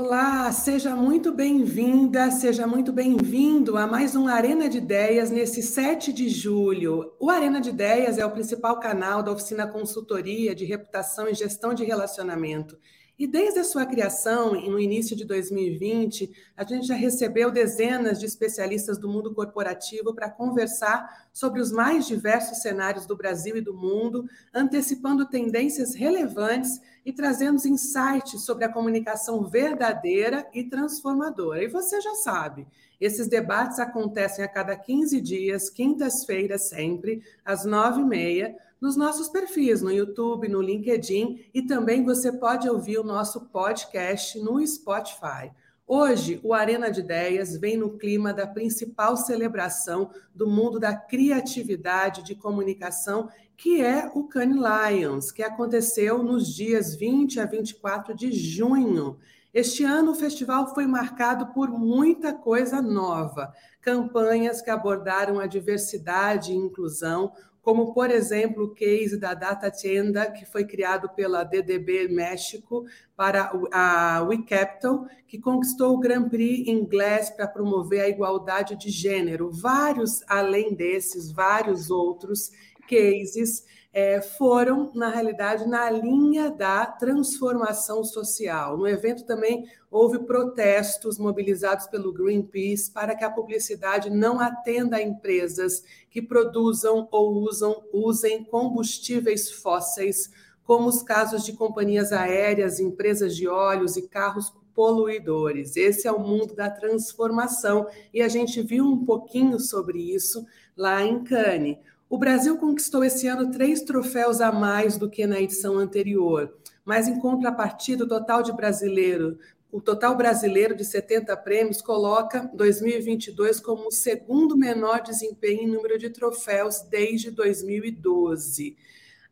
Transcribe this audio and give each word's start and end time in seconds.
Olá, 0.00 0.52
seja 0.52 0.94
muito 0.94 1.32
bem-vinda, 1.32 2.30
seja 2.30 2.68
muito 2.68 2.92
bem-vindo 2.92 3.76
a 3.76 3.84
mais 3.84 4.14
um 4.14 4.28
Arena 4.28 4.68
de 4.68 4.78
Ideias 4.78 5.28
nesse 5.28 5.60
7 5.60 6.12
de 6.12 6.28
julho. 6.28 7.12
O 7.18 7.28
Arena 7.28 7.60
de 7.60 7.70
Ideias 7.70 8.16
é 8.16 8.24
o 8.24 8.30
principal 8.30 8.78
canal 8.78 9.24
da 9.24 9.32
oficina 9.32 9.66
consultoria 9.66 10.54
de 10.54 10.64
reputação 10.64 11.28
e 11.28 11.34
gestão 11.34 11.74
de 11.74 11.84
relacionamento 11.84 12.78
e 13.18 13.26
desde 13.26 13.58
a 13.58 13.64
sua 13.64 13.84
criação, 13.84 14.52
no 14.52 14.78
início 14.78 15.16
de 15.16 15.24
2020, 15.24 16.30
a 16.56 16.62
gente 16.62 16.86
já 16.86 16.94
recebeu 16.94 17.50
dezenas 17.50 18.20
de 18.20 18.26
especialistas 18.26 18.96
do 18.96 19.08
mundo 19.08 19.34
corporativo 19.34 20.14
para 20.14 20.30
conversar 20.30 21.26
sobre 21.32 21.60
os 21.60 21.72
mais 21.72 22.06
diversos 22.06 22.58
cenários 22.58 23.06
do 23.06 23.16
Brasil 23.16 23.56
e 23.56 23.60
do 23.60 23.74
mundo, 23.74 24.24
antecipando 24.54 25.28
tendências 25.28 25.96
relevantes 25.96 26.80
e 27.08 27.12
trazendo 27.14 27.66
insights 27.66 28.42
sobre 28.42 28.66
a 28.66 28.68
comunicação 28.70 29.42
verdadeira 29.42 30.46
e 30.52 30.62
transformadora. 30.62 31.64
E 31.64 31.66
você 31.66 32.02
já 32.02 32.14
sabe, 32.16 32.66
esses 33.00 33.26
debates 33.26 33.78
acontecem 33.78 34.44
a 34.44 34.48
cada 34.48 34.76
15 34.76 35.18
dias, 35.18 35.70
quintas-feiras 35.70 36.68
sempre, 36.68 37.22
às 37.42 37.64
nove 37.64 38.02
e 38.02 38.04
meia 38.04 38.54
nos 38.78 38.94
nossos 38.94 39.30
perfis 39.30 39.80
no 39.80 39.90
YouTube, 39.90 40.48
no 40.48 40.60
LinkedIn 40.60 41.46
e 41.54 41.62
também 41.62 42.04
você 42.04 42.30
pode 42.30 42.68
ouvir 42.68 42.98
o 42.98 43.04
nosso 43.04 43.46
podcast 43.46 44.38
no 44.38 44.64
Spotify. 44.66 45.50
Hoje, 45.86 46.38
o 46.44 46.52
Arena 46.52 46.90
de 46.90 47.00
Ideias 47.00 47.56
vem 47.56 47.78
no 47.78 47.96
clima 47.96 48.34
da 48.34 48.46
principal 48.46 49.16
celebração 49.16 50.10
do 50.34 50.46
mundo 50.46 50.78
da 50.78 50.94
criatividade 50.94 52.22
de 52.22 52.34
comunicação, 52.34 53.30
que 53.58 53.82
é 53.82 54.08
o 54.14 54.22
Cannes 54.22 54.56
Lions, 54.56 55.32
que 55.32 55.42
aconteceu 55.42 56.22
nos 56.22 56.54
dias 56.54 56.94
20 56.94 57.40
a 57.40 57.44
24 57.44 58.14
de 58.14 58.30
junho. 58.30 59.18
Este 59.52 59.82
ano, 59.82 60.12
o 60.12 60.14
festival 60.14 60.72
foi 60.72 60.86
marcado 60.86 61.48
por 61.48 61.68
muita 61.68 62.32
coisa 62.32 62.80
nova, 62.80 63.52
campanhas 63.80 64.62
que 64.62 64.70
abordaram 64.70 65.40
a 65.40 65.46
diversidade 65.48 66.52
e 66.52 66.56
inclusão, 66.56 67.32
como, 67.60 67.92
por 67.92 68.12
exemplo, 68.12 68.64
o 68.64 68.74
case 68.74 69.18
da 69.18 69.34
Data 69.34 69.68
Tienda, 69.72 70.30
que 70.30 70.46
foi 70.46 70.64
criado 70.64 71.08
pela 71.10 71.42
DDB 71.42 72.06
México 72.06 72.84
para 73.16 73.50
a 73.72 74.22
WeCapital, 74.22 75.04
que 75.26 75.38
conquistou 75.40 75.94
o 75.94 75.98
Grand 75.98 76.28
Prix 76.28 76.68
inglês 76.68 77.28
para 77.28 77.48
promover 77.48 78.02
a 78.02 78.08
igualdade 78.08 78.76
de 78.76 78.88
gênero. 78.88 79.50
Vários, 79.50 80.22
além 80.28 80.74
desses, 80.74 81.32
vários 81.32 81.90
outros 81.90 82.52
cases 82.88 83.64
é, 83.92 84.20
foram, 84.20 84.92
na 84.94 85.08
realidade, 85.08 85.66
na 85.66 85.90
linha 85.90 86.50
da 86.50 86.86
transformação 86.86 88.04
social. 88.04 88.76
No 88.76 88.86
evento 88.86 89.24
também 89.24 89.66
houve 89.90 90.20
protestos 90.20 91.18
mobilizados 91.18 91.86
pelo 91.86 92.12
Greenpeace 92.12 92.90
para 92.90 93.14
que 93.14 93.24
a 93.24 93.30
publicidade 93.30 94.10
não 94.10 94.40
atenda 94.40 94.96
a 94.96 95.02
empresas 95.02 95.82
que 96.10 96.22
produzam 96.22 97.08
ou 97.10 97.32
usam, 97.34 97.82
usem 97.92 98.44
combustíveis 98.44 99.50
fósseis, 99.50 100.30
como 100.64 100.88
os 100.88 101.02
casos 101.02 101.44
de 101.44 101.54
companhias 101.54 102.12
aéreas, 102.12 102.78
empresas 102.78 103.34
de 103.34 103.48
óleos 103.48 103.96
e 103.96 104.02
carros 104.02 104.52
poluidores. 104.74 105.76
Esse 105.76 106.06
é 106.06 106.12
o 106.12 106.20
mundo 106.20 106.54
da 106.54 106.70
transformação 106.70 107.88
e 108.14 108.22
a 108.22 108.28
gente 108.28 108.62
viu 108.62 108.84
um 108.84 109.04
pouquinho 109.04 109.58
sobre 109.58 109.98
isso 110.14 110.46
lá 110.76 111.02
em 111.02 111.24
Cannes. 111.24 111.78
O 112.08 112.16
Brasil 112.16 112.56
conquistou 112.56 113.04
esse 113.04 113.26
ano 113.26 113.50
três 113.50 113.82
troféus 113.82 114.40
a 114.40 114.50
mais 114.50 114.96
do 114.96 115.10
que 115.10 115.26
na 115.26 115.40
edição 115.40 115.76
anterior, 115.78 116.56
mas 116.84 117.06
em 117.06 117.18
contrapartida, 117.18 118.04
o 118.04 118.08
total 118.08 118.42
de 118.42 118.50
brasileiro, 118.52 119.38
o 119.70 119.78
total 119.78 120.16
brasileiro 120.16 120.74
de 120.74 120.84
70 120.84 121.36
prêmios 121.36 121.82
coloca 121.82 122.50
2022 122.54 123.60
como 123.60 123.88
o 123.88 123.92
segundo 123.92 124.56
menor 124.56 125.02
desempenho 125.02 125.62
em 125.62 125.66
número 125.66 125.98
de 125.98 126.08
troféus 126.08 126.80
desde 126.80 127.30
2012. 127.30 128.74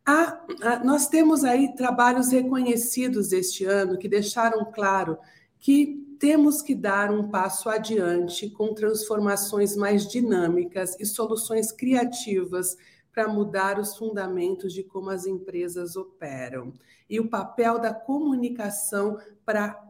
Ah, 0.05 0.39
nós 0.85 1.09
temos 1.09 1.43
aí 1.43 1.75
trabalhos 1.75 2.31
reconhecidos 2.31 3.33
este 3.33 3.65
ano 3.65 3.99
que 3.99 4.09
deixaram 4.09 4.71
claro 4.71 5.19
que 5.59 6.06
temos 6.19 6.63
que 6.63 6.75
dar 6.75 7.11
um 7.11 7.29
passo 7.29 7.69
adiante 7.69 8.51
com 8.51 8.75
transformações 8.75 9.77
mais 9.77 10.07
dinâmicas 10.07 10.99
e 10.99 11.07
soluções 11.07 11.73
criativas 11.73 12.77
para 13.13 13.29
mudar 13.29 13.79
os 13.79 13.97
fundamentos 13.97 14.73
de 14.73 14.83
como 14.83 15.11
as 15.11 15.27
empresas 15.27 15.97
operam. 15.97 16.73
E 17.09 17.19
o 17.19 17.31
papel 17.31 17.79
da 17.79 17.95
comunicação 17.95 19.19
para 19.45 19.83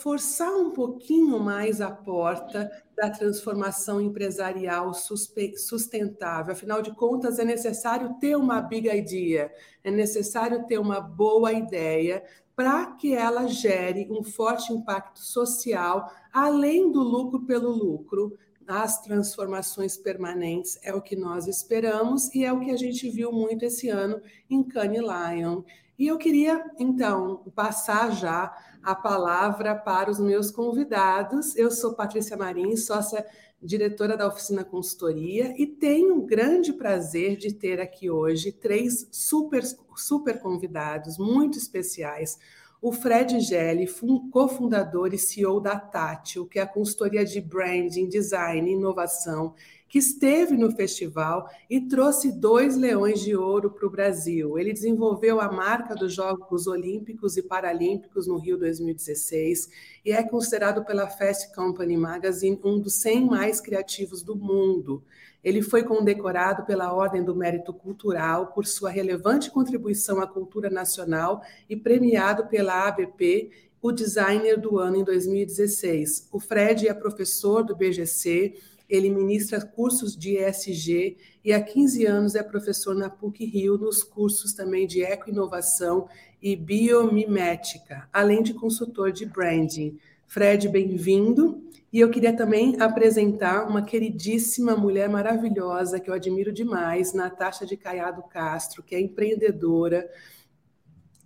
forçar 0.00 0.52
um 0.56 0.70
pouquinho 0.70 1.38
mais 1.38 1.80
a 1.80 1.90
porta 1.90 2.70
da 2.96 3.10
transformação 3.10 4.00
empresarial 4.00 4.92
sustentável. 4.94 6.52
Afinal 6.52 6.80
de 6.80 6.94
contas, 6.94 7.38
é 7.38 7.44
necessário 7.44 8.14
ter 8.20 8.36
uma 8.36 8.60
big 8.60 8.88
idea, 8.88 9.52
é 9.84 9.90
necessário 9.90 10.64
ter 10.66 10.78
uma 10.78 11.00
boa 11.00 11.52
ideia 11.52 12.22
para 12.58 12.86
que 12.86 13.14
ela 13.14 13.46
gere 13.46 14.08
um 14.10 14.24
forte 14.24 14.72
impacto 14.72 15.20
social, 15.20 16.10
além 16.32 16.90
do 16.90 17.00
lucro 17.00 17.46
pelo 17.46 17.70
lucro, 17.70 18.36
as 18.66 19.00
transformações 19.00 19.96
permanentes 19.96 20.76
é 20.82 20.92
o 20.92 21.00
que 21.00 21.14
nós 21.14 21.46
esperamos 21.46 22.34
e 22.34 22.44
é 22.44 22.52
o 22.52 22.58
que 22.58 22.72
a 22.72 22.76
gente 22.76 23.08
viu 23.10 23.30
muito 23.30 23.64
esse 23.64 23.88
ano 23.88 24.20
em 24.50 24.64
Cannes 24.64 25.02
Lion. 25.02 25.62
E 25.96 26.08
eu 26.08 26.18
queria, 26.18 26.68
então, 26.80 27.44
passar 27.54 28.10
já 28.10 28.52
a 28.82 28.92
palavra 28.92 29.76
para 29.76 30.10
os 30.10 30.18
meus 30.18 30.50
convidados. 30.50 31.54
Eu 31.54 31.70
sou 31.70 31.94
Patrícia 31.94 32.36
Marim, 32.36 32.76
sócia 32.76 33.24
diretora 33.62 34.16
da 34.16 34.28
Oficina 34.28 34.64
Consultoria, 34.64 35.54
e 35.60 35.66
tenho 35.66 36.18
o 36.18 36.26
grande 36.26 36.72
prazer 36.72 37.36
de 37.36 37.52
ter 37.52 37.80
aqui 37.80 38.08
hoje 38.08 38.52
três 38.52 39.08
super, 39.10 39.62
super 39.96 40.38
convidados 40.40 41.18
muito 41.18 41.58
especiais. 41.58 42.38
O 42.80 42.92
Fred 42.92 43.40
Gelli, 43.40 43.88
cofundador 44.30 45.12
e 45.12 45.18
CEO 45.18 45.60
da 45.60 45.76
Tátil, 45.76 46.46
que 46.46 46.60
é 46.60 46.62
a 46.62 46.66
consultoria 46.66 47.24
de 47.24 47.40
branding, 47.40 48.08
design 48.08 48.70
e 48.70 48.74
inovação, 48.74 49.52
que 49.88 49.98
esteve 49.98 50.56
no 50.56 50.70
festival 50.70 51.50
e 51.68 51.80
trouxe 51.80 52.30
dois 52.30 52.76
leões 52.76 53.20
de 53.20 53.34
ouro 53.34 53.70
para 53.70 53.84
o 53.84 53.90
Brasil. 53.90 54.56
Ele 54.56 54.72
desenvolveu 54.72 55.40
a 55.40 55.50
marca 55.50 55.94
dos 55.96 56.14
Jogos 56.14 56.68
Olímpicos 56.68 57.36
e 57.36 57.42
Paralímpicos 57.42 58.28
no 58.28 58.36
Rio 58.36 58.56
2016 58.56 59.68
e 60.04 60.12
é 60.12 60.22
considerado 60.22 60.84
pela 60.84 61.08
Fast 61.08 61.52
Company 61.54 61.96
Magazine 61.96 62.60
um 62.62 62.78
dos 62.78 62.94
100 62.94 63.26
mais 63.26 63.60
criativos 63.60 64.22
do 64.22 64.36
mundo. 64.36 65.02
Ele 65.48 65.62
foi 65.62 65.82
condecorado 65.82 66.66
pela 66.66 66.92
Ordem 66.92 67.24
do 67.24 67.34
Mérito 67.34 67.72
Cultural 67.72 68.48
por 68.48 68.66
sua 68.66 68.90
relevante 68.90 69.50
contribuição 69.50 70.20
à 70.20 70.26
cultura 70.26 70.68
nacional 70.68 71.40
e 71.70 71.74
premiado 71.74 72.48
pela 72.48 72.86
ABP 72.86 73.50
o 73.80 73.90
designer 73.90 74.60
do 74.60 74.78
ano 74.78 74.96
em 74.96 75.04
2016. 75.04 76.28
O 76.30 76.38
Fred 76.38 76.86
é 76.86 76.92
professor 76.92 77.62
do 77.62 77.74
BGC 77.74 78.56
ele 78.88 79.10
ministra 79.10 79.60
cursos 79.60 80.16
de 80.16 80.38
ESG 80.38 81.18
e 81.44 81.52
há 81.52 81.60
15 81.60 82.06
anos 82.06 82.34
é 82.34 82.42
professor 82.42 82.94
na 82.94 83.10
PUC 83.10 83.44
Rio 83.44 83.76
nos 83.76 84.02
cursos 84.02 84.54
também 84.54 84.86
de 84.86 85.02
ecoinovação 85.02 86.08
e 86.40 86.56
biomimética, 86.56 88.08
além 88.12 88.42
de 88.42 88.54
consultor 88.54 89.12
de 89.12 89.26
branding. 89.26 89.98
Fred, 90.28 90.68
bem-vindo. 90.68 91.64
E 91.90 91.98
eu 91.98 92.10
queria 92.10 92.36
também 92.36 92.76
apresentar 92.78 93.66
uma 93.66 93.80
queridíssima 93.80 94.76
mulher 94.76 95.08
maravilhosa 95.08 95.98
que 95.98 96.10
eu 96.10 96.14
admiro 96.14 96.52
demais, 96.52 97.14
Natasha 97.14 97.64
de 97.64 97.78
Caiado 97.78 98.22
Castro, 98.24 98.82
que 98.82 98.94
é 98.94 99.00
empreendedora, 99.00 100.06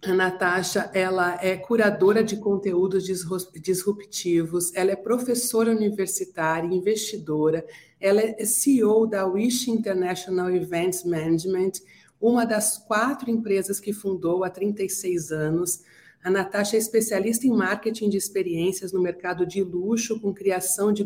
a 0.04 0.14
Natasha, 0.14 0.88
ela 0.94 1.37
é 1.43 1.56
curadora 1.56 2.22
de 2.22 2.37
conteúdos 2.37 3.04
disruptivos, 3.60 4.72
ela 4.75 4.93
é 4.93 4.96
professora 4.96 5.72
universitária, 5.72 6.72
investidora, 6.72 7.66
ela 8.00 8.20
é 8.20 8.44
CEO 8.44 9.06
da 9.06 9.26
Wish 9.26 9.69
International 9.69 10.48
Events 10.48 11.05
Management, 11.05 11.72
uma 12.20 12.44
das 12.44 12.78
quatro 12.78 13.28
empresas 13.31 13.81
que 13.81 13.93
fundou 13.93 14.44
há 14.44 14.50
36 14.50 15.32
anos. 15.32 15.82
A 16.22 16.30
Natasha 16.30 16.76
é 16.76 16.78
especialista 16.78 17.48
em 17.48 17.50
marketing 17.50 18.08
de 18.08 18.16
experiências 18.16 18.92
no 18.92 19.02
mercado 19.02 19.44
de 19.44 19.60
luxo, 19.62 20.20
com 20.20 20.32
criação 20.32 20.92
de 20.92 21.02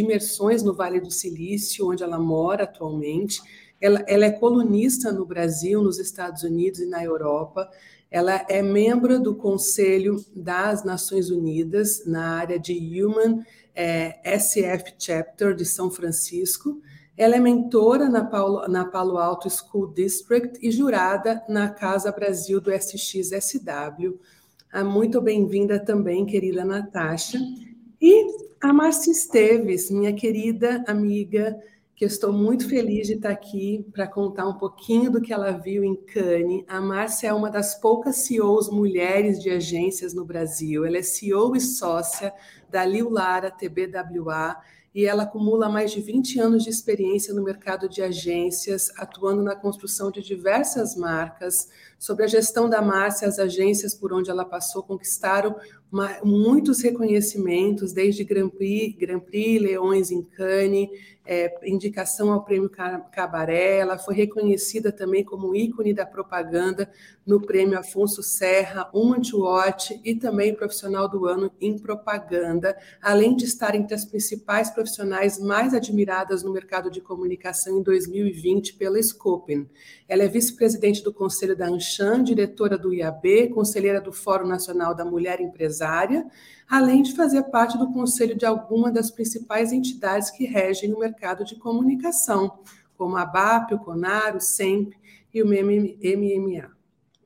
imersões 0.00 0.64
no 0.64 0.74
Vale 0.74 1.00
do 1.00 1.10
Silício, 1.10 1.88
onde 1.88 2.02
ela 2.02 2.18
mora 2.18 2.64
atualmente. 2.64 3.40
Ela, 3.80 4.04
ela 4.08 4.24
é 4.24 4.30
colunista 4.30 5.12
no 5.12 5.24
Brasil, 5.24 5.80
nos 5.80 6.00
Estados 6.00 6.42
Unidos 6.42 6.80
e 6.80 6.86
na 6.86 7.04
Europa. 7.04 7.70
Ela 8.10 8.44
é 8.48 8.60
membro 8.60 9.20
do 9.20 9.36
Conselho 9.36 10.16
das 10.34 10.82
Nações 10.82 11.30
Unidas 11.30 12.04
na 12.04 12.34
área 12.34 12.58
de 12.58 12.74
Human 12.74 13.44
é, 13.72 14.20
SF 14.36 14.94
Chapter 14.98 15.54
de 15.54 15.64
São 15.64 15.92
Francisco. 15.92 16.80
Ela 17.16 17.36
é 17.36 17.38
mentora 17.38 18.08
na 18.08 18.24
Palo, 18.24 18.66
na 18.66 18.84
Palo 18.84 19.16
Alto 19.16 19.48
School 19.48 19.92
District 19.92 20.58
e 20.60 20.72
jurada 20.72 21.40
na 21.48 21.68
Casa 21.68 22.10
Brasil 22.10 22.60
do 22.60 22.72
SXSW. 22.72 24.18
Ah, 24.72 24.84
muito 24.84 25.20
bem-vinda 25.20 25.80
também, 25.80 26.24
querida 26.24 26.64
Natasha. 26.64 27.40
E 28.00 28.24
a 28.62 28.72
Márcia 28.72 29.10
Esteves, 29.10 29.90
minha 29.90 30.12
querida 30.12 30.84
amiga, 30.86 31.58
que 31.96 32.04
eu 32.04 32.06
estou 32.06 32.32
muito 32.32 32.68
feliz 32.68 33.08
de 33.08 33.14
estar 33.14 33.30
aqui 33.30 33.84
para 33.92 34.06
contar 34.06 34.46
um 34.46 34.56
pouquinho 34.56 35.10
do 35.10 35.20
que 35.20 35.32
ela 35.32 35.50
viu 35.50 35.82
em 35.82 35.96
Cannes. 35.96 36.64
A 36.68 36.80
Márcia 36.80 37.26
é 37.26 37.32
uma 37.32 37.50
das 37.50 37.80
poucas 37.80 38.18
CEOs 38.18 38.70
mulheres 38.70 39.42
de 39.42 39.50
agências 39.50 40.14
no 40.14 40.24
Brasil. 40.24 40.84
Ela 40.84 40.98
é 40.98 41.02
CEO 41.02 41.56
e 41.56 41.60
sócia 41.60 42.32
da 42.70 42.84
Liu 42.84 43.10
Lara 43.10 43.50
TBWA 43.50 44.56
e 44.94 45.04
ela 45.04 45.22
acumula 45.22 45.68
mais 45.68 45.92
de 45.92 46.00
20 46.00 46.40
anos 46.40 46.64
de 46.64 46.70
experiência 46.70 47.32
no 47.32 47.42
mercado 47.42 47.88
de 47.88 48.02
agências, 48.02 48.90
atuando 48.96 49.42
na 49.42 49.54
construção 49.54 50.10
de 50.10 50.20
diversas 50.20 50.96
marcas. 50.96 51.68
Sobre 52.00 52.24
a 52.24 52.26
gestão 52.26 52.66
da 52.66 52.80
Márcia, 52.80 53.28
as 53.28 53.38
agências 53.38 53.94
por 53.94 54.10
onde 54.10 54.30
ela 54.30 54.42
passou 54.42 54.82
conquistaram 54.82 55.54
uma, 55.92 56.18
muitos 56.24 56.80
reconhecimentos, 56.82 57.92
desde 57.92 58.24
Grand 58.24 58.48
Prix, 58.48 58.96
Grand 58.96 59.20
Prix 59.20 59.60
Leões 59.60 60.10
em 60.10 60.22
Cannes, 60.22 60.88
é, 61.26 61.52
indicação 61.64 62.32
ao 62.32 62.44
Prêmio 62.44 62.70
Cabaré, 63.12 63.78
ela 63.78 63.98
foi 63.98 64.14
reconhecida 64.14 64.90
também 64.90 65.22
como 65.22 65.54
ícone 65.54 65.92
da 65.92 66.04
propaganda 66.06 66.90
no 67.24 67.40
Prêmio 67.40 67.78
Afonso 67.78 68.22
Serra, 68.22 68.90
Woman 68.92 69.20
to 69.20 69.42
Watch 69.42 70.00
e 70.04 70.14
também 70.14 70.54
Profissional 70.54 71.08
do 71.08 71.26
Ano 71.26 71.52
em 71.60 71.78
Propaganda, 71.78 72.76
além 73.00 73.36
de 73.36 73.44
estar 73.44 73.76
entre 73.76 73.94
as 73.94 74.04
principais 74.04 74.70
profissionais 74.70 75.38
mais 75.38 75.74
admiradas 75.74 76.42
no 76.42 76.52
mercado 76.52 76.90
de 76.90 77.00
comunicação 77.00 77.78
em 77.78 77.82
2020 77.82 78.74
pela 78.74 79.00
Scopen. 79.00 79.68
Ela 80.08 80.24
é 80.24 80.28
vice-presidente 80.28 81.04
do 81.04 81.12
Conselho 81.12 81.56
da 81.56 81.70
Anshan, 81.90 82.22
diretora 82.22 82.78
do 82.78 82.94
IAB, 82.94 83.48
conselheira 83.52 84.00
do 84.00 84.12
Fórum 84.12 84.46
Nacional 84.46 84.94
da 84.94 85.04
Mulher 85.04 85.40
Empresária, 85.40 86.24
além 86.68 87.02
de 87.02 87.16
fazer 87.16 87.42
parte 87.44 87.76
do 87.76 87.92
conselho 87.92 88.36
de 88.36 88.46
alguma 88.46 88.92
das 88.92 89.10
principais 89.10 89.72
entidades 89.72 90.30
que 90.30 90.46
regem 90.46 90.94
o 90.94 90.98
mercado 91.00 91.44
de 91.44 91.56
comunicação, 91.56 92.60
como 92.96 93.16
a 93.16 93.26
BAP, 93.26 93.72
o 93.72 93.78
CONAR, 93.80 94.36
o 94.36 94.40
SEMP 94.40 94.92
e 95.34 95.42
o 95.42 95.46
MMA. 95.46 96.70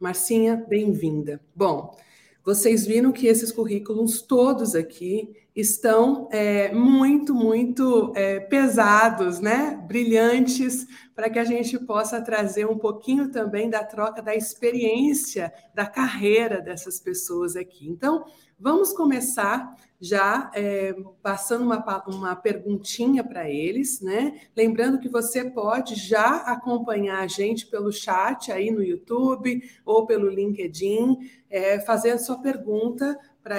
Marcinha, 0.00 0.64
bem-vinda. 0.67 1.40
Bom, 1.55 1.94
vocês 2.43 2.87
viram 2.87 3.12
que 3.12 3.26
esses 3.26 3.52
currículos 3.52 4.22
todos 4.22 4.75
aqui 4.75 5.37
estão 5.54 6.28
é, 6.32 6.72
muito, 6.72 7.32
muito 7.32 8.12
é, 8.16 8.40
pesados, 8.40 9.38
né? 9.38 9.80
Brilhantes, 9.86 10.86
para 11.14 11.30
que 11.30 11.38
a 11.38 11.44
gente 11.44 11.78
possa 11.78 12.20
trazer 12.20 12.66
um 12.66 12.76
pouquinho 12.76 13.30
também 13.30 13.70
da 13.70 13.84
troca 13.84 14.20
da 14.20 14.34
experiência, 14.34 15.52
da 15.72 15.86
carreira 15.86 16.60
dessas 16.60 16.98
pessoas 16.98 17.54
aqui. 17.54 17.88
Então, 17.88 18.24
vamos 18.58 18.92
começar 18.92 19.76
já 20.00 20.50
é, 20.54 20.94
passando 21.22 21.64
uma, 21.64 22.04
uma 22.08 22.34
perguntinha 22.34 23.22
para 23.22 23.48
eles, 23.48 24.00
né? 24.00 24.40
Lembrando 24.56 24.98
que 24.98 25.08
você 25.08 25.48
pode 25.48 25.94
já 25.94 26.38
acompanhar 26.38 27.20
a 27.20 27.28
gente 27.28 27.66
pelo 27.68 27.92
chat 27.92 28.50
aí 28.50 28.72
no 28.72 28.82
YouTube 28.82 29.62
ou 29.86 30.04
pelo 30.04 30.28
LinkedIn, 30.28 31.16
é, 31.48 31.78
fazer 31.78 32.10
a 32.10 32.18
sua 32.18 32.38
pergunta 32.38 33.16
para 33.44 33.56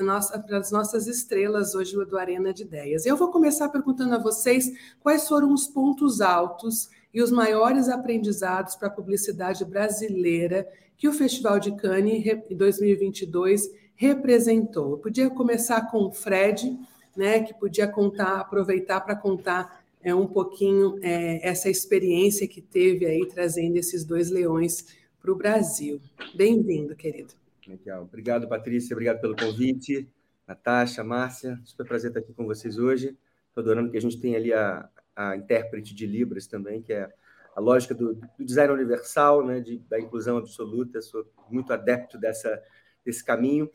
nossa, 0.00 0.42
as 0.50 0.70
nossas 0.72 1.06
estrelas 1.06 1.74
hoje 1.74 1.94
do 2.06 2.16
Arena 2.16 2.54
de 2.54 2.62
Ideias. 2.62 3.04
Eu 3.04 3.18
vou 3.18 3.30
começar 3.30 3.68
perguntando 3.68 4.14
a 4.14 4.18
vocês 4.18 4.72
quais 4.98 5.28
foram 5.28 5.52
os 5.52 5.68
pontos 5.68 6.22
altos 6.22 6.88
e 7.12 7.22
os 7.22 7.30
maiores 7.30 7.90
aprendizados 7.90 8.76
para 8.76 8.88
a 8.88 8.90
publicidade 8.90 9.62
brasileira 9.62 10.66
que 10.96 11.06
o 11.06 11.12
Festival 11.12 11.60
de 11.60 11.76
Cannes 11.76 12.24
2022 12.50 13.70
representou. 13.94 14.92
Eu 14.92 14.98
podia 14.98 15.28
começar 15.28 15.90
com 15.90 16.06
o 16.06 16.12
Fred, 16.12 16.78
né, 17.14 17.40
que 17.40 17.52
podia 17.52 17.86
contar, 17.86 18.40
aproveitar 18.40 19.02
para 19.02 19.14
contar 19.14 19.84
é, 20.02 20.14
um 20.14 20.26
pouquinho 20.26 20.98
é, 21.02 21.46
essa 21.46 21.68
experiência 21.68 22.48
que 22.48 22.62
teve 22.62 23.04
aí 23.04 23.26
trazendo 23.26 23.76
esses 23.76 24.02
dois 24.02 24.30
leões 24.30 24.86
para 25.20 25.30
o 25.30 25.36
Brasil. 25.36 26.00
Bem-vindo, 26.34 26.96
querido. 26.96 27.39
Legal. 27.70 28.02
Obrigado, 28.02 28.48
Patrícia. 28.48 28.94
Obrigado 28.94 29.20
pelo 29.20 29.36
convite. 29.36 30.08
Natasha, 30.46 31.04
Márcia, 31.04 31.60
super 31.64 31.86
prazer 31.86 32.10
estar 32.10 32.18
aqui 32.18 32.34
com 32.34 32.44
vocês 32.44 32.78
hoje. 32.78 33.16
Estou 33.48 33.62
adorando 33.62 33.90
que 33.90 33.96
a 33.96 34.00
gente 34.00 34.20
tem 34.20 34.34
ali 34.34 34.52
a, 34.52 34.88
a 35.14 35.36
intérprete 35.36 35.94
de 35.94 36.04
Libras 36.04 36.48
também, 36.48 36.82
que 36.82 36.92
é 36.92 37.08
a 37.54 37.60
lógica 37.60 37.94
do, 37.94 38.14
do 38.14 38.44
design 38.44 38.72
universal, 38.72 39.46
né, 39.46 39.60
de, 39.60 39.78
da 39.88 40.00
inclusão 40.00 40.36
absoluta. 40.38 41.00
Sou 41.00 41.24
muito 41.48 41.72
adepto 41.72 42.18
dessa, 42.18 42.60
desse 43.04 43.24
caminho. 43.24 43.70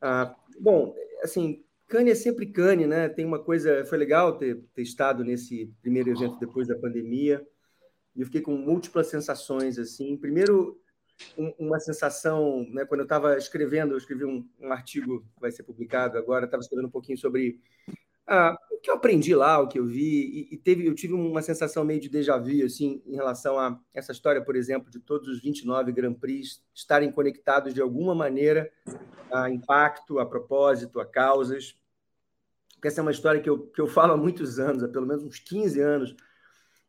Ah, 0.00 0.34
bom, 0.58 0.92
assim, 1.22 1.64
Cane 1.86 2.10
é 2.10 2.16
sempre 2.16 2.46
Cane, 2.46 2.88
né? 2.88 3.08
Tem 3.08 3.24
uma 3.24 3.38
coisa, 3.38 3.84
foi 3.84 3.98
legal 3.98 4.36
ter, 4.36 4.60
ter 4.74 4.82
estado 4.82 5.22
nesse 5.22 5.72
primeiro 5.80 6.10
evento 6.10 6.40
depois 6.40 6.66
da 6.66 6.74
pandemia. 6.74 7.46
E 8.16 8.22
eu 8.22 8.26
fiquei 8.26 8.40
com 8.40 8.56
múltiplas 8.56 9.06
sensações, 9.06 9.78
assim. 9.78 10.16
Primeiro, 10.16 10.81
um, 11.36 11.52
uma 11.58 11.80
sensação, 11.80 12.66
né, 12.70 12.84
quando 12.84 13.00
eu 13.00 13.04
estava 13.04 13.36
escrevendo, 13.36 13.92
eu 13.92 13.98
escrevi 13.98 14.24
um, 14.24 14.46
um, 14.60 14.72
artigo 14.72 15.20
que 15.34 15.40
vai 15.40 15.50
ser 15.50 15.62
publicado 15.62 16.18
agora, 16.18 16.44
estava 16.44 16.60
escrevendo 16.62 16.88
um 16.88 16.90
pouquinho 16.90 17.18
sobre 17.18 17.60
ah, 18.26 18.56
o 18.70 18.78
que 18.78 18.90
eu 18.90 18.94
aprendi 18.94 19.34
lá, 19.34 19.60
o 19.60 19.68
que 19.68 19.78
eu 19.78 19.86
vi, 19.86 20.48
e, 20.50 20.54
e, 20.54 20.56
teve, 20.56 20.86
eu 20.86 20.94
tive 20.94 21.12
uma 21.12 21.42
sensação 21.42 21.84
meio 21.84 22.00
de 22.00 22.08
déjà 22.08 22.38
vu, 22.38 22.64
assim, 22.64 23.02
em 23.06 23.14
relação 23.14 23.58
a 23.58 23.78
essa 23.94 24.12
história, 24.12 24.42
por 24.42 24.56
exemplo, 24.56 24.90
de 24.90 25.00
todos 25.00 25.28
os 25.28 25.40
29 25.40 25.92
Grand 25.92 26.14
Prix 26.14 26.62
estarem 26.74 27.10
conectados 27.10 27.74
de 27.74 27.80
alguma 27.80 28.14
maneira 28.14 28.70
a 29.32 29.50
impacto, 29.50 30.18
a 30.18 30.26
propósito, 30.26 31.00
a 31.00 31.06
causas. 31.06 31.76
Porque 32.74 32.88
essa 32.88 33.00
é 33.00 33.02
uma 33.02 33.10
história 33.10 33.40
que 33.40 33.48
eu, 33.48 33.66
que 33.66 33.80
eu 33.80 33.86
falo 33.86 34.12
há 34.12 34.16
muitos 34.16 34.58
anos, 34.58 34.82
há 34.82 34.88
pelo 34.88 35.06
menos 35.06 35.24
uns 35.24 35.38
15 35.38 35.80
anos, 35.80 36.16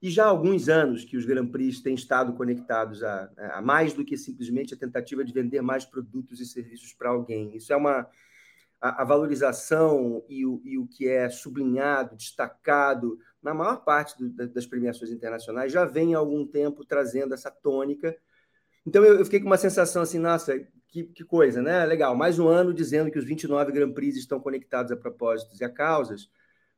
e 0.03 0.09
já 0.09 0.25
há 0.25 0.27
alguns 0.27 0.67
anos 0.67 1.05
que 1.05 1.15
os 1.15 1.23
Grand 1.23 1.47
Prix 1.47 1.79
têm 1.79 1.95
estado 1.95 2.33
conectados 2.33 3.01
a, 3.01 3.31
a 3.53 3.61
mais 3.61 3.93
do 3.93 4.03
que 4.03 4.17
simplesmente 4.17 4.73
a 4.73 4.77
tentativa 4.77 5.23
de 5.23 5.31
vender 5.31 5.61
mais 5.61 5.85
produtos 5.85 6.41
e 6.41 6.45
serviços 6.45 6.91
para 6.91 7.09
alguém. 7.09 7.55
Isso 7.55 7.71
é 7.71 7.77
uma 7.77 8.05
a, 8.81 9.01
a 9.01 9.05
valorização 9.05 10.21
e 10.27 10.45
o, 10.45 10.61
e 10.65 10.77
o, 10.77 10.85
que 10.85 11.07
é 11.07 11.29
sublinhado, 11.29 12.17
destacado 12.17 13.17
na 13.41 13.53
maior 13.53 13.77
parte 13.85 14.17
do, 14.17 14.29
das 14.49 14.65
premiações 14.65 15.09
internacionais 15.09 15.71
já 15.71 15.85
vem 15.85 16.13
há 16.13 16.17
algum 16.17 16.45
tempo 16.45 16.83
trazendo 16.83 17.33
essa 17.33 17.49
tônica. 17.49 18.13
Então 18.85 19.05
eu, 19.05 19.19
eu 19.19 19.23
fiquei 19.23 19.39
com 19.39 19.45
uma 19.45 19.57
sensação 19.57 20.01
assim, 20.01 20.19
nossa, 20.19 20.59
que, 20.89 21.05
que, 21.05 21.23
coisa, 21.23 21.61
né? 21.61 21.85
Legal, 21.85 22.13
mais 22.13 22.39
um 22.39 22.49
ano 22.49 22.73
dizendo 22.73 23.09
que 23.09 23.17
os 23.17 23.23
29 23.23 23.71
Grand 23.71 23.93
Prix 23.93 24.17
estão 24.17 24.37
conectados 24.37 24.91
a 24.91 24.97
propósitos 24.97 25.61
e 25.61 25.63
a 25.63 25.69
causas 25.69 26.29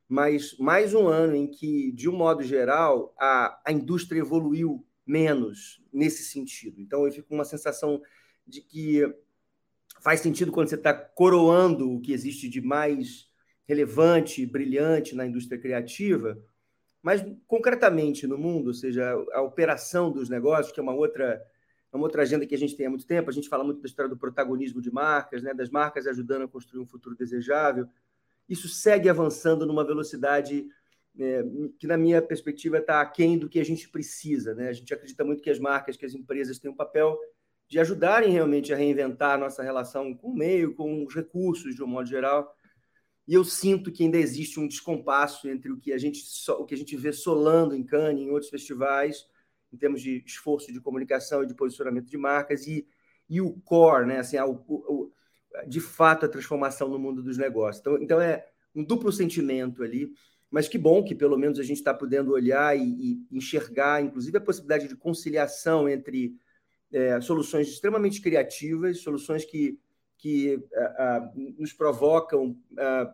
mas 0.07 0.55
mais 0.57 0.93
um 0.93 1.07
ano 1.07 1.35
em 1.35 1.47
que, 1.47 1.91
de 1.91 2.07
um 2.07 2.15
modo 2.15 2.43
geral, 2.43 3.13
a, 3.19 3.59
a 3.65 3.71
indústria 3.71 4.19
evoluiu 4.19 4.85
menos 5.05 5.83
nesse 5.91 6.23
sentido. 6.23 6.79
Então, 6.79 7.05
eu 7.05 7.11
fico 7.11 7.29
com 7.29 7.35
uma 7.35 7.45
sensação 7.45 8.01
de 8.45 8.61
que 8.61 9.01
faz 10.01 10.19
sentido 10.19 10.51
quando 10.51 10.69
você 10.69 10.75
está 10.75 10.93
coroando 10.93 11.91
o 11.91 12.01
que 12.01 12.13
existe 12.13 12.47
de 12.47 12.61
mais 12.61 13.27
relevante, 13.67 14.45
brilhante 14.45 15.15
na 15.15 15.25
indústria 15.25 15.59
criativa, 15.59 16.37
mas 17.01 17.25
concretamente 17.47 18.27
no 18.27 18.37
mundo, 18.37 18.67
ou 18.67 18.73
seja, 18.73 19.13
a 19.33 19.41
operação 19.41 20.11
dos 20.11 20.29
negócios, 20.29 20.71
que 20.71 20.79
é 20.79 20.83
uma 20.83 20.93
outra 20.93 21.41
é 21.91 21.97
uma 21.97 22.07
outra 22.07 22.23
agenda 22.23 22.45
que 22.45 22.53
a 22.53 22.57
gente 22.57 22.75
tem 22.75 22.87
há 22.87 22.89
muito 22.89 23.07
tempo, 23.07 23.29
a 23.29 23.33
gente 23.33 23.47
fala 23.47 23.63
muito 23.63 23.79
da 23.79 23.87
história 23.87 24.09
do 24.09 24.17
protagonismo 24.17 24.81
de 24.81 24.91
marcas, 24.91 25.41
né, 25.41 25.53
das 25.53 25.69
marcas 25.69 26.05
ajudando 26.05 26.41
a 26.41 26.47
construir 26.47 26.81
um 26.81 26.85
futuro 26.85 27.15
desejável 27.15 27.87
isso 28.47 28.67
segue 28.69 29.09
avançando 29.09 29.65
numa 29.65 29.85
velocidade 29.85 30.67
é, 31.17 31.43
que, 31.79 31.87
na 31.87 31.97
minha 31.97 32.21
perspectiva, 32.21 32.77
está 32.77 33.01
aquém 33.01 33.37
do 33.37 33.49
que 33.49 33.59
a 33.59 33.65
gente 33.65 33.89
precisa. 33.89 34.53
Né? 34.53 34.69
A 34.69 34.73
gente 34.73 34.93
acredita 34.93 35.23
muito 35.23 35.41
que 35.41 35.49
as 35.49 35.59
marcas, 35.59 35.97
que 35.97 36.05
as 36.05 36.13
empresas 36.13 36.59
têm 36.59 36.69
um 36.69 36.75
papel 36.75 37.17
de 37.67 37.79
ajudarem 37.79 38.31
realmente 38.31 38.73
a 38.73 38.77
reinventar 38.77 39.35
a 39.35 39.37
nossa 39.37 39.63
relação 39.63 40.13
com 40.13 40.29
o 40.29 40.35
meio, 40.35 40.75
com 40.75 41.03
os 41.05 41.15
recursos, 41.15 41.75
de 41.75 41.83
um 41.83 41.87
modo 41.87 42.07
geral. 42.07 42.53
E 43.27 43.33
eu 43.33 43.43
sinto 43.43 43.91
que 43.91 44.03
ainda 44.03 44.17
existe 44.17 44.59
um 44.59 44.67
descompasso 44.67 45.49
entre 45.49 45.71
o 45.71 45.79
que 45.79 45.91
a 45.91 45.97
gente, 45.97 46.21
o 46.49 46.65
que 46.65 46.75
a 46.75 46.77
gente 46.77 46.95
vê 46.95 47.11
solando 47.11 47.75
em 47.75 47.83
Cannes, 47.83 48.21
em 48.21 48.29
outros 48.29 48.51
festivais, 48.51 49.25
em 49.73 49.77
termos 49.77 50.01
de 50.01 50.23
esforço 50.25 50.71
de 50.71 50.79
comunicação 50.79 51.43
e 51.43 51.47
de 51.47 51.55
posicionamento 51.55 52.05
de 52.05 52.17
marcas, 52.17 52.67
e, 52.67 52.87
e 53.27 53.41
o 53.41 53.53
core, 53.61 54.05
né? 54.05 54.19
assim, 54.19 54.37
o, 54.37 54.63
o, 54.67 55.11
de 55.67 55.79
fato 55.79 56.25
a 56.25 56.29
transformação 56.29 56.87
no 56.89 56.99
mundo 56.99 57.21
dos 57.21 57.37
negócios. 57.37 57.81
Então, 57.81 58.01
então 58.01 58.21
é 58.21 58.45
um 58.73 58.83
duplo 58.83 59.11
sentimento 59.11 59.83
ali, 59.83 60.11
mas 60.49 60.67
que 60.67 60.77
bom 60.77 61.03
que 61.03 61.15
pelo 61.15 61.37
menos 61.37 61.59
a 61.59 61.63
gente 61.63 61.77
está 61.77 61.93
podendo 61.93 62.31
olhar 62.31 62.77
e, 62.77 62.81
e, 62.81 63.27
enxergar, 63.31 64.01
inclusive, 64.01 64.37
a 64.37 64.41
possibilidade 64.41 64.87
de 64.87 64.95
conciliação 64.95 65.87
entre 65.89 66.35
é, 66.91 67.19
soluções 67.21 67.67
extremamente 67.67 68.21
criativas, 68.21 69.01
soluções 69.01 69.43
que, 69.43 69.79
que 70.17 70.59
nos 71.57 71.73
provocam 71.73 72.57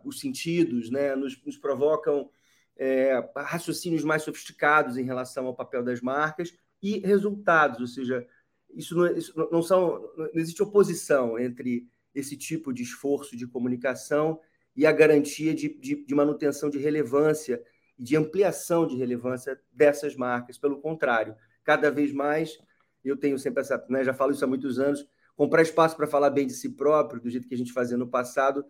os 0.04 0.20
sentidos, 0.20 0.90
né? 0.90 1.16
nos, 1.16 1.42
nos 1.44 1.56
provocam 1.56 2.30
é, 2.76 3.12
raciocínios 3.36 4.04
mais 4.04 4.22
sofisticados 4.22 4.96
em 4.96 5.04
relação 5.04 5.46
ao 5.46 5.54
papel 5.54 5.82
das 5.82 6.00
marcas 6.00 6.54
e 6.82 6.98
resultados, 6.98 7.80
ou 7.80 7.86
seja, 7.86 8.26
isso 8.74 8.96
não, 8.96 9.06
isso 9.16 9.48
não 9.52 9.62
são, 9.62 10.10
não 10.16 10.30
existe 10.34 10.62
oposição 10.62 11.38
entre 11.38 11.86
esse 12.14 12.36
tipo 12.36 12.72
de 12.72 12.82
esforço 12.82 13.36
de 13.36 13.46
comunicação 13.46 14.40
e 14.74 14.86
a 14.86 14.92
garantia 14.92 15.54
de, 15.54 15.68
de, 15.68 16.04
de 16.04 16.14
manutenção 16.14 16.70
de 16.70 16.78
relevância 16.78 17.62
e 17.98 18.02
de 18.02 18.16
ampliação 18.16 18.86
de 18.86 18.96
relevância 18.96 19.60
dessas 19.70 20.16
marcas. 20.16 20.58
Pelo 20.58 20.80
contrário, 20.80 21.36
cada 21.64 21.90
vez 21.90 22.12
mais, 22.12 22.58
eu 23.04 23.16
tenho 23.16 23.38
sempre 23.38 23.60
essa, 23.60 23.84
né, 23.88 24.04
já 24.04 24.14
falo 24.14 24.32
isso 24.32 24.44
há 24.44 24.48
muitos 24.48 24.78
anos, 24.78 25.06
comprar 25.36 25.62
espaço 25.62 25.96
para 25.96 26.06
falar 26.06 26.30
bem 26.30 26.46
de 26.46 26.54
si 26.54 26.70
próprio, 26.70 27.20
do 27.20 27.30
jeito 27.30 27.48
que 27.48 27.54
a 27.54 27.58
gente 27.58 27.72
fazia 27.72 27.96
no 27.96 28.08
passado, 28.08 28.64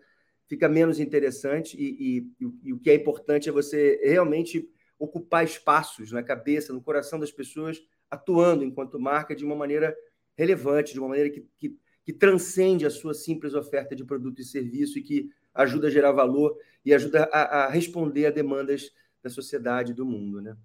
fica 0.47 0.67
menos 0.67 0.99
interessante 0.99 1.75
e, 1.77 2.27
e, 2.39 2.47
e, 2.63 2.73
o 2.73 2.79
que 2.79 2.89
é 2.89 2.95
importante 2.95 3.49
é 3.49 3.51
você 3.51 3.99
realmente 4.03 4.69
ocupar 4.99 5.43
espaços 5.43 6.11
na 6.11 6.23
cabeça, 6.23 6.73
no 6.73 6.81
coração 6.81 7.19
das 7.19 7.31
pessoas, 7.31 7.81
atuando 8.09 8.63
enquanto 8.63 8.99
marca 8.99 9.35
de 9.35 9.43
uma 9.43 9.55
maneira 9.55 9.95
relevante, 10.37 10.93
de 10.93 10.99
uma 10.99 11.09
maneira 11.09 11.29
que, 11.29 11.47
que, 11.57 11.77
que 12.03 12.13
transcende 12.13 12.85
a 12.85 12.89
sua 12.89 13.13
simples 13.13 13.53
oferta 13.53 13.95
de 13.95 14.03
produto 14.03 14.41
e 14.41 14.45
serviço 14.45 14.99
e 14.99 15.01
que 15.01 15.29
ajuda 15.53 15.87
a 15.87 15.91
gerar 15.91 16.11
valor 16.11 16.57
e 16.83 16.93
ajuda 16.93 17.29
a, 17.31 17.65
a 17.65 17.69
responder 17.69 18.25
a 18.25 18.31
demandas 18.31 18.91
da 19.21 19.29
sociedade 19.29 19.93
do 19.93 20.05
mundo, 20.05 20.41
né? 20.41 20.57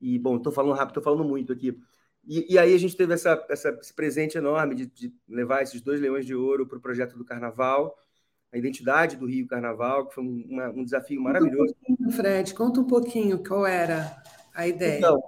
E, 0.00 0.18
bom, 0.18 0.36
estou 0.36 0.52
falando 0.52 0.76
rápido, 0.76 0.98
estou 0.98 1.02
falando 1.02 1.24
muito 1.24 1.52
aqui. 1.52 1.78
E, 2.26 2.54
e, 2.54 2.58
aí 2.58 2.74
a 2.74 2.78
gente 2.78 2.96
teve 2.96 3.14
essa, 3.14 3.44
essa, 3.48 3.70
esse 3.80 3.92
presente 3.92 4.36
enorme 4.36 4.74
de, 4.74 4.86
de 4.86 5.14
levar 5.28 5.62
esses 5.62 5.80
dois 5.80 6.00
leões 6.00 6.26
de 6.26 6.34
ouro 6.34 6.66
para 6.66 6.78
o 6.78 6.80
projeto 6.80 7.16
do 7.16 7.24
Carnaval, 7.24 7.96
a 8.52 8.58
identidade 8.58 9.16
do 9.16 9.26
Rio 9.26 9.46
Carnaval, 9.46 10.06
que 10.06 10.14
foi 10.14 10.24
um, 10.24 10.44
uma, 10.48 10.68
um 10.70 10.84
desafio 10.84 11.20
maravilhoso. 11.20 11.74
Um 11.88 12.10
Fred, 12.10 12.54
conta 12.54 12.80
um 12.80 12.86
pouquinho 12.86 13.42
qual 13.42 13.66
era 13.66 14.22
a 14.54 14.66
ideia. 14.66 14.98
Então, 14.98 15.22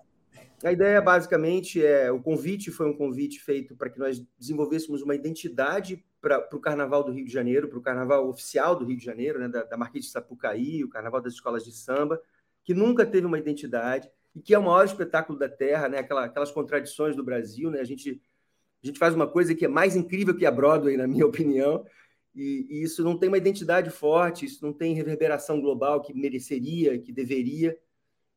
a 0.67 0.73
ideia 0.73 1.01
basicamente 1.01 1.85
é 1.85 2.11
o 2.11 2.21
convite 2.21 2.71
foi 2.71 2.89
um 2.89 2.97
convite 2.97 3.41
feito 3.41 3.77
para 3.77 3.89
que 3.89 3.99
nós 3.99 4.21
desenvolvêssemos 4.39 5.01
uma 5.03 5.15
identidade 5.15 6.05
para 6.21 6.49
o 6.53 6.61
Carnaval 6.61 7.05
do 7.05 7.13
Rio 7.13 7.25
de 7.25 7.33
Janeiro, 7.33 7.69
para 7.69 7.79
o 7.79 7.83
Carnaval 7.83 8.29
oficial 8.29 8.75
do 8.75 8.85
Rio 8.85 8.97
de 8.97 9.05
Janeiro, 9.05 9.39
né, 9.39 9.49
da, 9.49 9.63
da 9.63 9.77
Marquês 9.77 10.07
de 10.07 10.11
Sapucaí, 10.11 10.83
o 10.83 10.89
Carnaval 10.89 11.21
das 11.21 11.35
escolas 11.35 11.65
de 11.65 11.73
samba, 11.73 12.21
que 12.65 12.75
nunca 12.75 13.07
teve 13.07 13.27
uma 13.27 13.39
identidade 13.39 14.11
e 14.35 14.41
que 14.41 14.53
é 14.53 14.59
o 14.59 14.63
maior 14.63 14.85
espetáculo 14.85 15.39
da 15.39 15.49
Terra, 15.49 15.89
né? 15.89 15.99
Aquela, 15.99 16.25
aquelas 16.25 16.51
contradições 16.51 17.15
do 17.15 17.25
Brasil, 17.25 17.71
né? 17.71 17.81
A 17.81 17.85
gente, 17.85 18.21
a 18.83 18.87
gente 18.87 18.99
faz 18.99 19.15
uma 19.15 19.27
coisa 19.27 19.55
que 19.55 19.65
é 19.65 19.69
mais 19.69 19.95
incrível 19.95 20.37
que 20.37 20.45
a 20.45 20.51
Broadway, 20.51 20.97
na 20.97 21.07
minha 21.07 21.25
opinião, 21.27 21.87
e, 22.35 22.67
e, 22.69 22.83
isso 22.83 23.03
não 23.03 23.17
tem 23.17 23.29
uma 23.29 23.39
identidade 23.39 23.89
forte, 23.89 24.45
isso 24.45 24.63
não 24.63 24.73
tem 24.73 24.95
reverberação 24.95 25.59
global 25.59 26.03
que 26.03 26.13
mereceria, 26.13 26.99
que 26.99 27.13
deveria. 27.13 27.79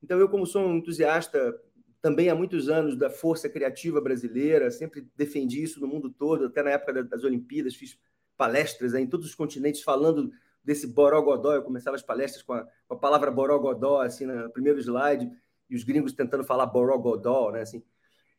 Então, 0.01 0.17
eu, 0.17 0.29
como 0.29 0.45
sou 0.45 0.65
um 0.65 0.77
entusiasta 0.77 1.59
também 2.01 2.29
há 2.29 2.35
muitos 2.35 2.69
anos 2.69 2.95
da 2.95 3.09
força 3.09 3.49
criativa 3.49 3.99
brasileira, 3.99 4.71
sempre 4.71 5.07
defendi 5.15 5.61
isso 5.61 5.79
no 5.81 5.87
mundo 5.87 6.09
todo, 6.09 6.45
até 6.45 6.63
na 6.63 6.71
época 6.71 7.03
das 7.03 7.23
Olimpíadas, 7.23 7.75
fiz 7.75 7.99
palestras 8.37 8.93
em 8.93 9.05
todos 9.05 9.25
os 9.25 9.35
continentes 9.35 9.81
falando 9.81 10.31
desse 10.63 10.87
borogodó. 10.87 11.53
Eu 11.53 11.63
começava 11.63 11.95
as 11.95 12.03
palestras 12.03 12.41
com 12.41 12.53
a, 12.53 12.65
com 12.87 12.93
a 12.93 12.97
palavra 12.97 13.29
borogodó, 13.29 14.01
assim, 14.01 14.25
no 14.25 14.49
primeiro 14.49 14.79
slide 14.79 15.29
e 15.69 15.75
os 15.75 15.83
gringos 15.83 16.13
tentando 16.13 16.43
falar 16.43 16.65
Borogodó, 16.65 17.51
né? 17.51 17.61
Assim. 17.61 17.83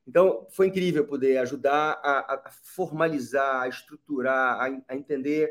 Então, 0.07 0.47
foi 0.51 0.67
incrível 0.67 1.07
poder 1.07 1.37
ajudar 1.39 2.01
a, 2.03 2.35
a 2.35 2.51
formalizar, 2.51 3.63
a 3.63 3.69
estruturar, 3.69 4.61
a, 4.61 4.83
a 4.89 4.97
entender 4.97 5.51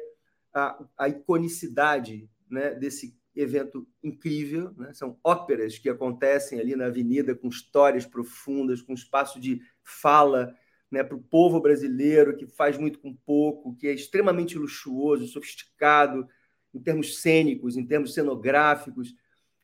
a, 0.53 0.83
a, 0.97 1.07
iconicidade 1.07 2.29
né, 2.49 2.73
desse 2.73 3.17
evento 3.41 3.87
incrível. 4.03 4.73
Né? 4.77 4.93
São 4.93 5.17
óperas 5.23 5.77
que 5.77 5.89
acontecem 5.89 6.59
ali 6.59 6.75
na 6.75 6.85
avenida 6.85 7.35
com 7.35 7.47
histórias 7.47 8.05
profundas, 8.05 8.81
com 8.81 8.93
espaço 8.93 9.39
de 9.39 9.61
fala 9.83 10.55
né, 10.91 11.03
para 11.03 11.15
o 11.15 11.21
povo 11.21 11.59
brasileiro, 11.59 12.35
que 12.35 12.47
faz 12.47 12.77
muito 12.77 12.99
com 12.99 13.13
pouco, 13.13 13.75
que 13.75 13.87
é 13.87 13.93
extremamente 13.93 14.57
luxuoso, 14.57 15.27
sofisticado, 15.27 16.27
em 16.73 16.79
termos 16.79 17.21
cênicos, 17.21 17.77
em 17.77 17.85
termos 17.85 18.13
cenográficos 18.13 19.15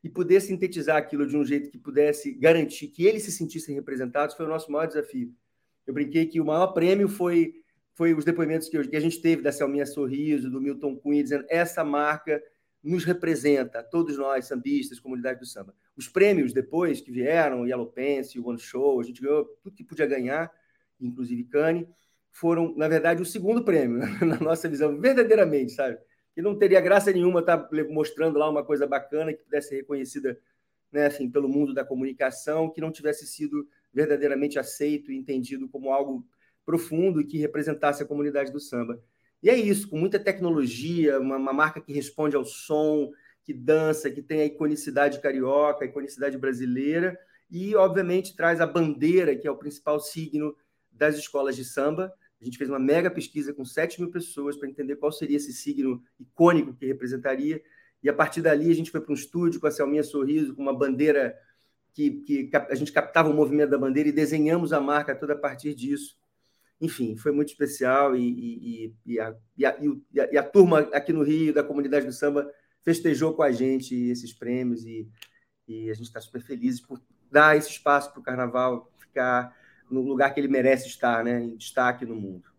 e 0.03 0.09
poder 0.09 0.39
sintetizar 0.39 0.97
aquilo 0.97 1.25
de 1.25 1.35
um 1.35 1.43
jeito 1.43 1.69
que 1.69 1.77
pudesse 1.77 2.31
garantir 2.31 2.89
que 2.89 3.05
eles 3.05 3.23
se 3.23 3.31
sentissem 3.31 3.73
representados 3.75 4.35
foi 4.35 4.45
o 4.45 4.49
nosso 4.49 4.71
maior 4.71 4.85
desafio. 4.85 5.33
Eu 5.85 5.93
brinquei 5.93 6.25
que 6.25 6.39
o 6.39 6.45
maior 6.45 6.67
prêmio 6.67 7.07
foi 7.07 7.55
foi 7.95 8.13
os 8.13 8.25
depoimentos 8.25 8.67
que, 8.67 8.77
a 8.77 8.99
gente 8.99 9.21
teve 9.21 9.41
da 9.41 9.53
Selminha 9.53 9.85
Sorriso, 9.85 10.51
do 10.51 10.59
Milton 10.59 10.97
Cunha, 10.97 11.23
dizendo 11.23 11.45
essa 11.49 11.81
marca 11.81 12.43
nos 12.85 13.03
representa, 13.03 13.83
todos 13.83 14.17
nós, 14.17 14.45
sambistas, 14.45 14.99
comunidade 14.99 15.39
do 15.39 15.45
samba. 15.45 15.73
Os 15.97 16.07
prêmios 16.07 16.53
depois 16.53 17.01
que 17.01 17.11
vieram, 17.11 17.61
o 17.61 17.67
Yellow 17.67 17.87
Pence, 17.87 18.39
o 18.39 18.47
One 18.47 18.59
Show, 18.59 18.99
a 18.99 19.03
gente 19.03 19.21
ganhou 19.21 19.45
tudo 19.63 19.75
que 19.75 19.83
podia 19.83 20.05
ganhar, 20.05 20.51
inclusive 20.99 21.43
Cane, 21.45 21.87
foram, 22.31 22.75
na 22.75 22.87
verdade, 22.87 23.21
o 23.21 23.25
segundo 23.25 23.63
prêmio, 23.63 23.99
na 24.25 24.39
nossa 24.39 24.69
visão, 24.69 24.99
verdadeiramente, 24.99 25.71
sabe? 25.71 25.97
que 26.35 26.41
não 26.41 26.57
teria 26.57 26.81
graça 26.81 27.13
nenhuma 27.13 27.39
estar 27.39 27.57
tá 27.57 27.69
mostrando 27.89 28.37
lá 28.37 28.49
uma 28.49 28.63
coisa 28.63 28.85
bacana 28.85 29.31
que 29.31 29.41
pudesse 29.41 29.69
ser 29.69 29.75
reconhecida 29.77 30.37
né, 30.91 31.05
assim, 31.05 31.31
pelo 31.31 31.47
mundo 31.47 31.73
da 31.73 31.85
comunicação, 31.85 32.69
que 32.69 32.81
não 32.81 32.91
tivesse 32.91 33.25
sido 33.25 33.65
verdadeiramente 33.93 34.59
aceito 34.59 35.11
e 35.11 35.17
entendido 35.17 35.69
como 35.69 35.91
algo 35.91 36.27
profundo 36.65 37.21
e 37.21 37.25
que 37.25 37.37
representasse 37.37 38.03
a 38.03 38.05
comunidade 38.05 38.51
do 38.51 38.59
samba. 38.59 39.01
E 39.45 39.49
é 39.51 39.55
isso, 39.55 39.87
com 39.87 39.99
muita 39.99 40.17
tecnologia, 40.17 41.19
uma, 41.19 41.37
uma 41.37 41.53
marca 41.53 41.79
que 41.79 41.93
responde 41.93 42.35
ao 42.35 42.43
som, 42.43 43.11
que 43.43 43.53
dança, 43.53 44.09
que 44.09 44.19
tem 44.19 44.41
a 44.41 44.45
iconicidade 44.45 45.21
carioca, 45.21 45.85
a 45.85 45.87
iconicidade 45.87 46.35
brasileira, 46.35 47.15
e, 47.51 47.75
obviamente, 47.75 48.35
traz 48.35 48.59
a 48.59 48.65
bandeira, 48.65 49.35
que 49.35 49.47
é 49.47 49.51
o 49.51 49.55
principal 49.55 49.99
signo 49.99 50.55
das 50.91 51.15
escolas 51.15 51.55
de 51.55 51.63
samba, 51.63 52.11
a 52.41 52.43
gente 52.43 52.57
fez 52.57 52.71
uma 52.71 52.79
mega 52.79 53.11
pesquisa 53.11 53.53
com 53.53 53.63
7 53.63 54.01
mil 54.01 54.09
pessoas 54.09 54.57
para 54.57 54.67
entender 54.67 54.95
qual 54.95 55.11
seria 55.11 55.37
esse 55.37 55.53
signo 55.53 56.03
icônico 56.19 56.73
que 56.73 56.87
representaria. 56.87 57.61
E 58.01 58.09
a 58.09 58.13
partir 58.13 58.41
dali 58.41 58.71
a 58.71 58.75
gente 58.75 58.89
foi 58.89 58.99
para 58.99 59.11
um 59.11 59.15
estúdio 59.15 59.61
com 59.61 59.67
a 59.67 59.71
Selminha 59.71 60.01
Sorriso, 60.01 60.55
com 60.55 60.63
uma 60.63 60.75
bandeira 60.75 61.37
que, 61.93 62.09
que 62.21 62.49
a 62.51 62.73
gente 62.73 62.91
captava 62.91 63.29
o 63.29 63.33
movimento 63.33 63.69
da 63.69 63.77
bandeira 63.77 64.09
e 64.09 64.11
desenhamos 64.11 64.73
a 64.73 64.81
marca 64.81 65.13
toda 65.13 65.33
a 65.33 65.37
partir 65.37 65.75
disso. 65.75 66.17
Enfim, 66.79 67.15
foi 67.15 67.31
muito 67.31 67.49
especial 67.49 68.15
e, 68.15 68.21
e, 68.21 68.95
e, 69.05 69.19
a, 69.19 69.35
e, 69.57 69.65
a, 69.65 69.77
e, 70.31 70.37
a, 70.37 70.43
turma 70.43 70.79
aqui 70.93 71.13
no 71.13 71.23
Rio, 71.23 71.53
da 71.53 71.63
comunidade 71.63 72.05
do 72.05 72.11
samba, 72.11 72.49
festejou 72.83 73.33
com 73.33 73.43
a 73.43 73.51
gente 73.51 73.95
esses 73.95 74.33
prêmios 74.33 74.85
e, 74.85 75.07
e 75.67 75.89
a 75.89 75.93
gente 75.93 76.07
está 76.07 76.19
super 76.19 76.41
feliz 76.41 76.81
por 76.81 77.01
dar 77.31 77.57
esse 77.57 77.69
espaço 77.69 78.11
para 78.11 78.19
o 78.19 78.23
carnaval 78.23 78.91
ficar 78.97 79.55
no 79.89 80.01
lugar 80.01 80.33
que 80.33 80.39
ele 80.39 80.47
merece 80.47 80.87
estar, 80.87 81.23
né, 81.23 81.41
em 81.41 81.55
destaque 81.55 82.05
no 82.05 82.15
mundo. 82.15 82.54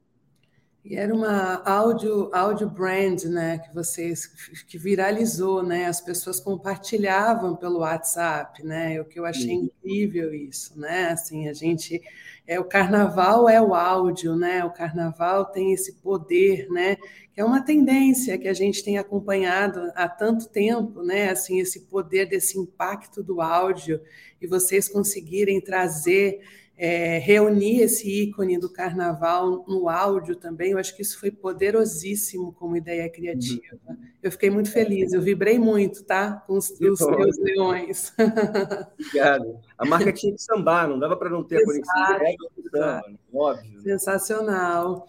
E 0.89 0.95
era 0.95 1.13
uma 1.13 1.61
áudio, 1.65 2.31
áudio 2.33 2.71
brand, 2.71 3.25
né, 3.25 3.59
que 3.59 3.75
vocês 3.75 4.25
que 4.69 4.79
viralizou, 4.79 5.61
né? 5.61 5.87
As 5.87 6.01
pessoas 6.01 6.39
compartilhavam 6.39 7.57
pelo 7.57 7.81
WhatsApp, 7.81 8.65
né? 8.65 9.01
O 9.01 9.05
que 9.05 9.19
eu 9.19 9.27
achei 9.27 9.49
Sim. 9.49 9.65
incrível 9.65 10.33
isso, 10.33 10.79
né? 10.79 11.09
Assim, 11.09 11.49
a 11.49 11.53
gente 11.53 12.01
é 12.47 12.61
o 12.61 12.65
carnaval 12.65 13.49
é 13.49 13.61
o 13.61 13.75
áudio, 13.75 14.37
né? 14.37 14.65
O 14.65 14.71
carnaval 14.71 15.47
tem 15.47 15.73
esse 15.73 15.95
poder, 15.95 16.69
né? 16.71 16.95
Que 17.35 17.41
é 17.41 17.45
uma 17.45 17.63
tendência 17.63 18.39
que 18.39 18.47
a 18.47 18.55
gente 18.55 18.85
tem 18.85 18.97
acompanhado 18.97 19.91
há 19.97 20.09
tanto 20.09 20.49
tempo, 20.49 21.03
né? 21.03 21.31
Assim, 21.31 21.59
esse 21.59 21.81
poder 21.87 22.27
desse 22.27 22.61
impacto 22.61 23.25
do 23.25 23.41
áudio 23.41 24.01
e 24.41 24.47
vocês 24.47 24.89
conseguirem 24.89 25.61
trazer 25.61 26.39
é, 26.79 27.19
reunir 27.19 27.81
esse 27.81 28.09
ícone 28.09 28.59
do 28.59 28.71
carnaval 28.71 29.65
no 29.67 29.89
áudio 29.89 30.37
também, 30.37 30.73
eu 30.73 30.79
acho 30.79 30.95
que 30.95 31.03
isso 31.03 31.19
foi 31.19 31.31
poderosíssimo 31.31 32.53
como 32.53 32.77
ideia 32.77 33.09
criativa. 33.11 33.79
Uhum. 33.89 33.97
Eu 34.23 34.31
fiquei 34.31 34.51
muito 34.51 34.71
feliz, 34.71 35.13
eu 35.13 35.23
vibrei 35.23 35.59
muito, 35.59 36.05
tá? 36.05 36.45
Com 36.47 36.55
os, 36.55 36.71
os 36.71 36.99
seus 36.99 37.39
leões. 37.39 38.13
Obrigado. 39.01 39.59
A 39.79 39.87
marca 39.87 40.13
tinha 40.13 40.35
que 40.35 40.43
sambar, 40.43 40.89
não 40.89 40.99
dava 40.99 41.17
para 41.17 41.31
não 41.31 41.43
ter 41.43 41.57
Exato, 41.57 41.71
a 41.71 42.19
conexão 42.19 42.57
samba, 42.71 43.03
óbvio. 43.33 43.81
Sensacional. 43.81 45.07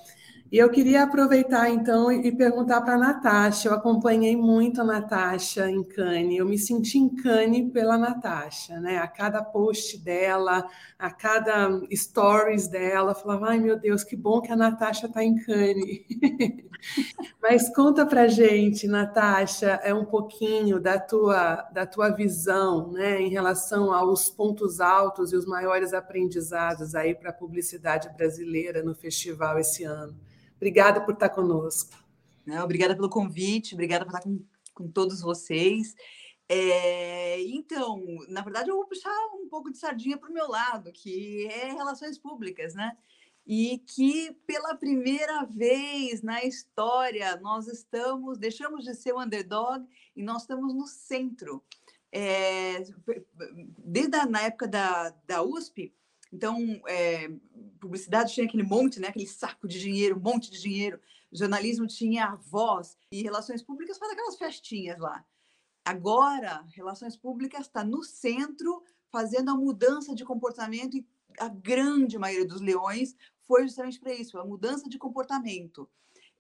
E 0.50 0.58
eu 0.58 0.70
queria 0.70 1.04
aproveitar 1.04 1.70
então 1.70 2.10
e 2.10 2.32
perguntar 2.32 2.82
para 2.82 2.94
a 2.96 2.98
Natasha. 2.98 3.68
Eu 3.68 3.74
acompanhei 3.74 4.36
muito 4.36 4.80
a 4.80 4.84
Natasha 4.84 5.70
em 5.70 5.84
Cannes. 5.84 6.38
Eu 6.38 6.46
me 6.46 6.58
senti 6.58 6.98
em 6.98 7.10
Cannes 7.10 7.70
pela 7.74 7.98
Natasha, 7.98 8.80
né? 8.80 8.98
A 8.98 9.08
cada 9.08 9.44
post 9.44 9.98
dela, 9.98 10.66
a 10.98 11.12
cada 11.12 11.70
stories 11.94 12.68
dela, 12.70 13.14
falava: 13.14 13.50
"Ai, 13.50 13.60
meu 13.60 13.78
Deus, 13.78 14.06
que 14.06 14.16
bom 14.16 14.40
que 14.42 14.50
a 14.52 14.56
Natasha 14.56 15.08
está 15.08 15.22
em 15.22 15.36
Cannes". 15.36 16.06
Mas 17.42 17.74
conta 17.74 18.06
para 18.06 18.28
gente, 18.28 18.88
Natasha, 18.88 19.80
é 19.84 19.94
um 19.94 20.06
pouquinho 20.06 20.80
da 20.80 21.00
tua 21.00 21.56
da 21.74 21.86
tua 21.86 22.10
visão, 22.10 22.92
né, 22.92 23.20
em 23.22 23.30
relação 23.30 23.94
aos 23.94 24.30
pontos 24.30 24.80
altos 24.80 25.34
e 25.34 25.36
os 25.36 25.46
maiores 25.46 25.94
aprendizados 25.94 26.96
aí 26.96 27.16
para 27.16 27.32
a 27.32 27.34
publicidade 27.34 28.10
brasileira 28.16 28.84
no 28.84 28.96
festival 28.96 29.60
esse 29.60 29.84
ano. 29.84 30.16
Obrigada 30.58 31.02
por 31.02 31.14
estar 31.14 31.30
conosco. 31.30 31.96
Não, 32.46 32.64
obrigada 32.64 32.96
pelo 32.96 33.10
convite, 33.10 33.74
obrigada 33.74 34.06
por 34.06 34.12
estar 34.16 34.24
com, 34.24 34.40
com 34.74 34.92
todos 34.92 35.22
vocês. 35.22 35.96
É, 36.50 37.42
então, 37.44 38.04
na 38.30 38.42
verdade, 38.42 38.70
eu 38.70 38.76
vou 38.76 38.86
puxar 38.86 39.14
um 39.34 39.48
pouco 39.50 39.72
de 39.72 39.78
sardinha 39.78 40.18
para 40.18 40.30
o 40.30 40.34
meu 40.34 40.48
lado, 40.48 40.92
que 40.92 41.46
é 41.48 41.72
relações 41.74 42.18
públicas, 42.18 42.74
né? 42.74 42.98
e 43.48 43.78
que 43.80 44.34
pela 44.46 44.76
primeira 44.76 45.46
vez 45.46 46.22
na 46.22 46.44
história 46.44 47.38
nós 47.38 47.66
estamos, 47.68 48.38
deixamos 48.38 48.84
de 48.84 48.94
ser 48.94 49.14
o 49.14 49.22
underdog 49.22 49.88
e 50.14 50.22
nós 50.22 50.42
estamos 50.42 50.74
no 50.74 50.86
centro. 50.86 51.64
É, 52.12 52.84
desde 53.78 54.18
a, 54.18 54.26
na 54.26 54.42
época 54.42 54.68
da, 54.68 55.14
da 55.26 55.42
USP, 55.44 55.94
então, 56.32 56.82
é, 56.88 57.30
publicidade 57.80 58.34
tinha 58.34 58.46
aquele 58.46 58.64
monte, 58.64 59.00
né, 59.00 59.08
aquele 59.08 59.28
saco 59.28 59.68
de 59.68 59.80
dinheiro, 59.80 60.18
um 60.18 60.22
monte 60.22 60.52
de 60.52 60.62
dinheiro. 60.62 61.00
Jornalismo 61.32 61.88
tinha 61.88 62.26
a 62.26 62.36
voz 62.36 62.98
e 63.12 63.22
relações 63.22 63.62
públicas 63.62 63.98
faz 63.98 64.12
aquelas 64.12 64.38
festinhas 64.38 65.00
lá. 65.00 65.26
Agora, 65.86 66.66
relações 66.74 67.16
públicas 67.16 67.62
está 67.62 67.84
no 67.84 68.04
centro, 68.04 68.84
fazendo 69.10 69.52
a 69.52 69.56
mudança 69.56 70.14
de 70.14 70.26
comportamento 70.26 70.98
e 70.98 71.08
a 71.40 71.48
grande 71.48 72.18
maioria 72.18 72.48
dos 72.48 72.62
leões 72.62 73.16
foi 73.42 73.64
justamente 73.64 74.00
para 74.00 74.14
isso, 74.14 74.38
a 74.38 74.46
mudança 74.46 74.90
de 74.90 74.98
comportamento. 74.98 75.90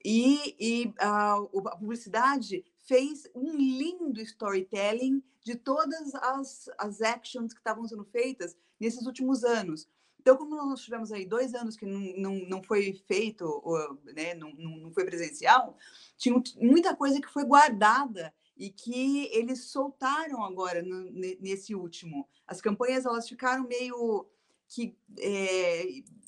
E, 0.03 0.55
e 0.59 0.93
a, 0.99 1.35
a, 1.35 1.77
publicidade 1.77 2.63
fez 2.85 3.23
um 3.33 3.55
lindo 3.55 4.21
storytelling 4.21 5.23
de 5.43 5.55
todas 5.55 6.13
as, 6.15 6.69
as 6.77 7.01
actions 7.01 7.53
que 7.53 7.59
estavam 7.59 7.85
sendo 7.87 8.03
feitas 8.05 8.55
nesses 8.79 9.05
últimos 9.05 9.43
anos. 9.43 9.87
Então, 10.19 10.35
como 10.35 10.55
nós 10.55 10.81
tivemos 10.81 11.11
aí 11.11 11.25
dois 11.25 11.53
anos 11.53 11.77
que 11.77 11.85
não, 11.85 11.99
não, 12.17 12.49
não 12.49 12.63
foi 12.63 12.93
feito, 13.07 13.45
ou, 13.63 13.97
né, 14.13 14.33
não, 14.33 14.51
não 14.53 14.91
foi 14.91 15.05
presencial, 15.05 15.77
tinha 16.17 16.35
muita 16.57 16.95
coisa 16.95 17.21
que 17.21 17.29
foi 17.29 17.45
guardada 17.45 18.33
e 18.57 18.69
que 18.69 19.29
eles 19.31 19.65
soltaram 19.65 20.43
agora 20.43 20.81
no, 20.81 21.11
nesse 21.39 21.73
último. 21.73 22.27
As 22.45 22.59
campanhas 22.59 23.05
elas 23.05 23.29
ficaram 23.29 23.67
meio 23.67 24.27
que 24.67 24.97
é, 25.17 25.85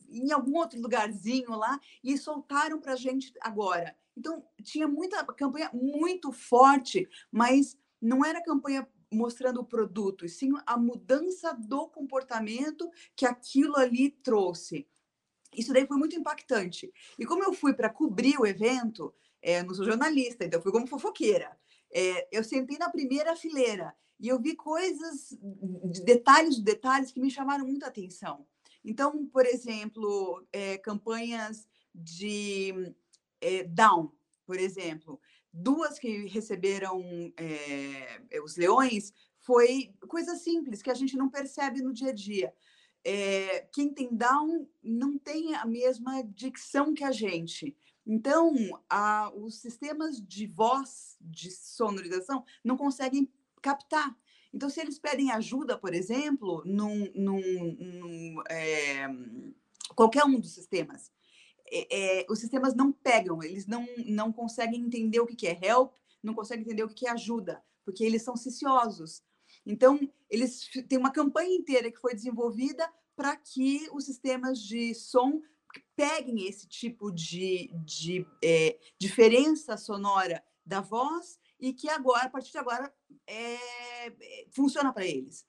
em 0.09 0.31
algum 0.31 0.57
outro 0.57 0.79
lugarzinho 0.79 1.51
lá 1.51 1.79
e 2.03 2.17
soltaram 2.17 2.79
para 2.79 2.93
a 2.93 2.95
gente 2.95 3.33
agora. 3.41 3.95
Então, 4.15 4.43
tinha 4.63 4.87
muita 4.87 5.25
campanha 5.25 5.69
muito 5.73 6.31
forte, 6.31 7.07
mas 7.31 7.77
não 8.01 8.23
era 8.23 8.43
campanha 8.43 8.87
mostrando 9.11 9.61
o 9.61 9.65
produto, 9.65 10.25
e 10.25 10.29
sim 10.29 10.51
a 10.65 10.77
mudança 10.77 11.53
do 11.53 11.87
comportamento 11.87 12.89
que 13.15 13.25
aquilo 13.25 13.75
ali 13.77 14.11
trouxe. 14.11 14.87
Isso 15.55 15.73
daí 15.73 15.87
foi 15.87 15.97
muito 15.97 16.15
impactante. 16.15 16.91
E 17.17 17.25
como 17.25 17.43
eu 17.43 17.53
fui 17.53 17.73
para 17.73 17.89
cobrir 17.89 18.39
o 18.39 18.45
evento, 18.45 19.13
é, 19.41 19.63
não 19.63 19.73
sou 19.73 19.85
jornalista, 19.85 20.45
então 20.45 20.61
fui 20.61 20.71
como 20.71 20.87
fofoqueira. 20.87 21.57
É, 21.91 22.27
eu 22.31 22.43
sentei 22.43 22.77
na 22.77 22.89
primeira 22.89 23.35
fileira 23.35 23.95
e 24.19 24.27
eu 24.27 24.39
vi 24.39 24.55
coisas, 24.55 25.35
detalhes, 26.03 26.59
detalhes 26.59 27.11
que 27.11 27.19
me 27.19 27.31
chamaram 27.31 27.65
muita 27.65 27.87
atenção. 27.87 28.45
Então, 28.83 29.25
por 29.27 29.45
exemplo, 29.45 30.45
é, 30.51 30.77
campanhas 30.77 31.67
de 31.93 32.93
é, 33.41 33.63
Down, 33.63 34.11
por 34.45 34.57
exemplo, 34.57 35.19
duas 35.51 35.97
que 35.97 36.27
receberam 36.27 37.01
é, 37.37 38.41
os 38.43 38.55
leões 38.55 39.13
foi 39.39 39.93
coisa 40.07 40.35
simples 40.35 40.81
que 40.81 40.91
a 40.91 40.93
gente 40.93 41.17
não 41.17 41.29
percebe 41.29 41.81
no 41.81 41.93
dia 41.93 42.09
a 42.09 42.13
dia. 42.13 42.53
É, 43.03 43.61
quem 43.71 43.93
tem 43.93 44.13
Down 44.13 44.67
não 44.83 45.17
tem 45.17 45.55
a 45.55 45.65
mesma 45.65 46.21
dicção 46.23 46.93
que 46.93 47.03
a 47.03 47.11
gente. 47.11 47.75
Então, 48.05 48.53
a, 48.89 49.31
os 49.35 49.61
sistemas 49.61 50.19
de 50.21 50.47
voz, 50.47 51.15
de 51.21 51.51
sonorização, 51.51 52.43
não 52.63 52.75
conseguem 52.75 53.31
captar. 53.61 54.17
Então, 54.53 54.69
se 54.69 54.81
eles 54.81 54.97
pedem 54.97 55.31
ajuda, 55.31 55.77
por 55.77 55.93
exemplo, 55.93 56.63
num, 56.65 57.07
num, 57.13 57.75
num 57.79 58.43
é, 58.49 59.07
qualquer 59.95 60.25
um 60.25 60.39
dos 60.39 60.51
sistemas, 60.53 61.11
é, 61.71 62.25
os 62.29 62.39
sistemas 62.39 62.73
não 62.73 62.91
pegam, 62.91 63.41
eles 63.43 63.65
não, 63.65 63.85
não 64.05 64.31
conseguem 64.31 64.81
entender 64.81 65.19
o 65.19 65.27
que, 65.27 65.47
é 65.47 65.59
help, 65.61 65.93
não 66.21 66.33
conseguem 66.33 66.63
entender 66.63 66.83
o 66.83 66.87
que, 66.87 66.95
que 66.95 67.07
é 67.07 67.11
ajuda, 67.11 67.63
porque 67.85 68.03
eles 68.03 68.23
são 68.23 68.35
ciciosos. 68.35 69.23
Então, 69.65 69.99
eles 70.29 70.69
têm 70.87 70.97
uma 70.97 71.11
campanha 71.11 71.55
inteira 71.55 71.91
que 71.91 71.99
foi 71.99 72.13
desenvolvida 72.13 72.89
para 73.15 73.35
que 73.35 73.87
os 73.91 74.05
sistemas 74.05 74.59
de 74.59 74.93
som 74.95 75.41
peguem 75.95 76.47
esse 76.47 76.67
tipo 76.67 77.11
de, 77.11 77.69
de 77.83 78.25
é, 78.43 78.79
diferença 78.97 79.77
sonora 79.77 80.43
da 80.65 80.81
voz 80.81 81.39
e 81.59 81.73
que 81.73 81.89
agora, 81.89 82.25
a 82.25 82.29
partir 82.29 82.51
de 82.51 82.57
agora, 82.57 82.93
é, 83.27 83.55
é, 84.07 84.47
funciona 84.51 84.93
para 84.93 85.05
eles. 85.05 85.45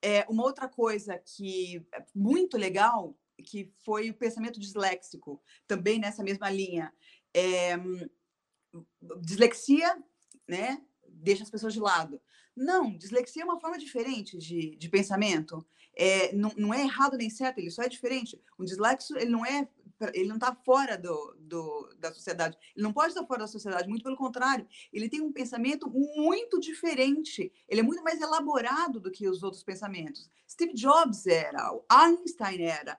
É, 0.00 0.26
uma 0.28 0.42
outra 0.42 0.68
coisa 0.68 1.18
que 1.18 1.86
é 1.92 2.04
muito 2.14 2.56
legal, 2.56 3.16
que 3.42 3.72
foi 3.84 4.10
o 4.10 4.14
pensamento 4.14 4.60
disléxico, 4.60 5.42
também 5.66 5.98
nessa 5.98 6.22
mesma 6.22 6.48
linha. 6.50 6.92
É, 7.34 7.76
dislexia, 9.20 10.02
né, 10.48 10.82
deixa 11.08 11.42
as 11.42 11.50
pessoas 11.50 11.72
de 11.72 11.80
lado. 11.80 12.20
Não, 12.56 12.96
dislexia 12.96 13.42
é 13.42 13.44
uma 13.44 13.60
forma 13.60 13.78
diferente 13.78 14.36
de, 14.36 14.76
de 14.76 14.88
pensamento. 14.88 15.66
É, 15.94 16.34
não, 16.34 16.52
não 16.56 16.74
é 16.74 16.82
errado 16.82 17.16
nem 17.16 17.28
certo, 17.28 17.58
ele 17.58 17.70
só 17.70 17.82
é 17.82 17.88
diferente. 17.88 18.40
Um 18.58 18.64
dislexo, 18.64 19.16
ele 19.16 19.30
não 19.30 19.44
é 19.44 19.68
ele 20.14 20.28
não 20.28 20.36
está 20.36 20.54
fora 20.54 20.98
do, 20.98 21.36
do, 21.38 21.94
da 21.98 22.12
sociedade. 22.12 22.56
Ele 22.74 22.82
não 22.82 22.92
pode 22.92 23.08
estar 23.08 23.24
fora 23.24 23.40
da 23.40 23.46
sociedade, 23.46 23.88
muito 23.88 24.02
pelo 24.02 24.16
contrário. 24.16 24.66
Ele 24.92 25.08
tem 25.08 25.20
um 25.20 25.32
pensamento 25.32 25.88
muito 25.88 26.58
diferente. 26.58 27.52
Ele 27.68 27.80
é 27.80 27.84
muito 27.84 28.02
mais 28.02 28.20
elaborado 28.20 28.98
do 28.98 29.10
que 29.10 29.28
os 29.28 29.42
outros 29.42 29.62
pensamentos. 29.62 30.28
Steve 30.50 30.74
Jobs 30.74 31.26
era, 31.26 31.70
Einstein 31.88 32.62
era. 32.62 32.98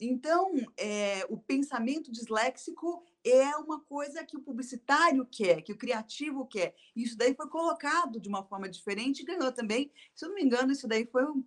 Então, 0.00 0.52
é, 0.78 1.26
o 1.28 1.36
pensamento 1.36 2.10
disléxico 2.10 3.04
é 3.22 3.54
uma 3.56 3.80
coisa 3.80 4.24
que 4.24 4.36
o 4.36 4.40
publicitário 4.40 5.26
quer, 5.30 5.60
que 5.60 5.72
o 5.72 5.76
criativo 5.76 6.46
quer. 6.46 6.74
Isso 6.96 7.18
daí 7.18 7.34
foi 7.34 7.48
colocado 7.48 8.18
de 8.18 8.28
uma 8.28 8.42
forma 8.42 8.66
diferente 8.66 9.20
e 9.20 9.24
ganhou 9.26 9.52
também. 9.52 9.92
Se 10.14 10.24
eu 10.24 10.30
não 10.30 10.36
me 10.36 10.42
engano, 10.42 10.72
isso 10.72 10.88
daí 10.88 11.04
foi 11.04 11.24
um, 11.26 11.44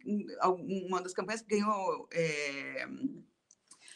uma 0.87 1.01
das 1.01 1.13
campanhas 1.13 1.41
que 1.41 1.49
ganhou. 1.49 2.07
É, 2.11 2.87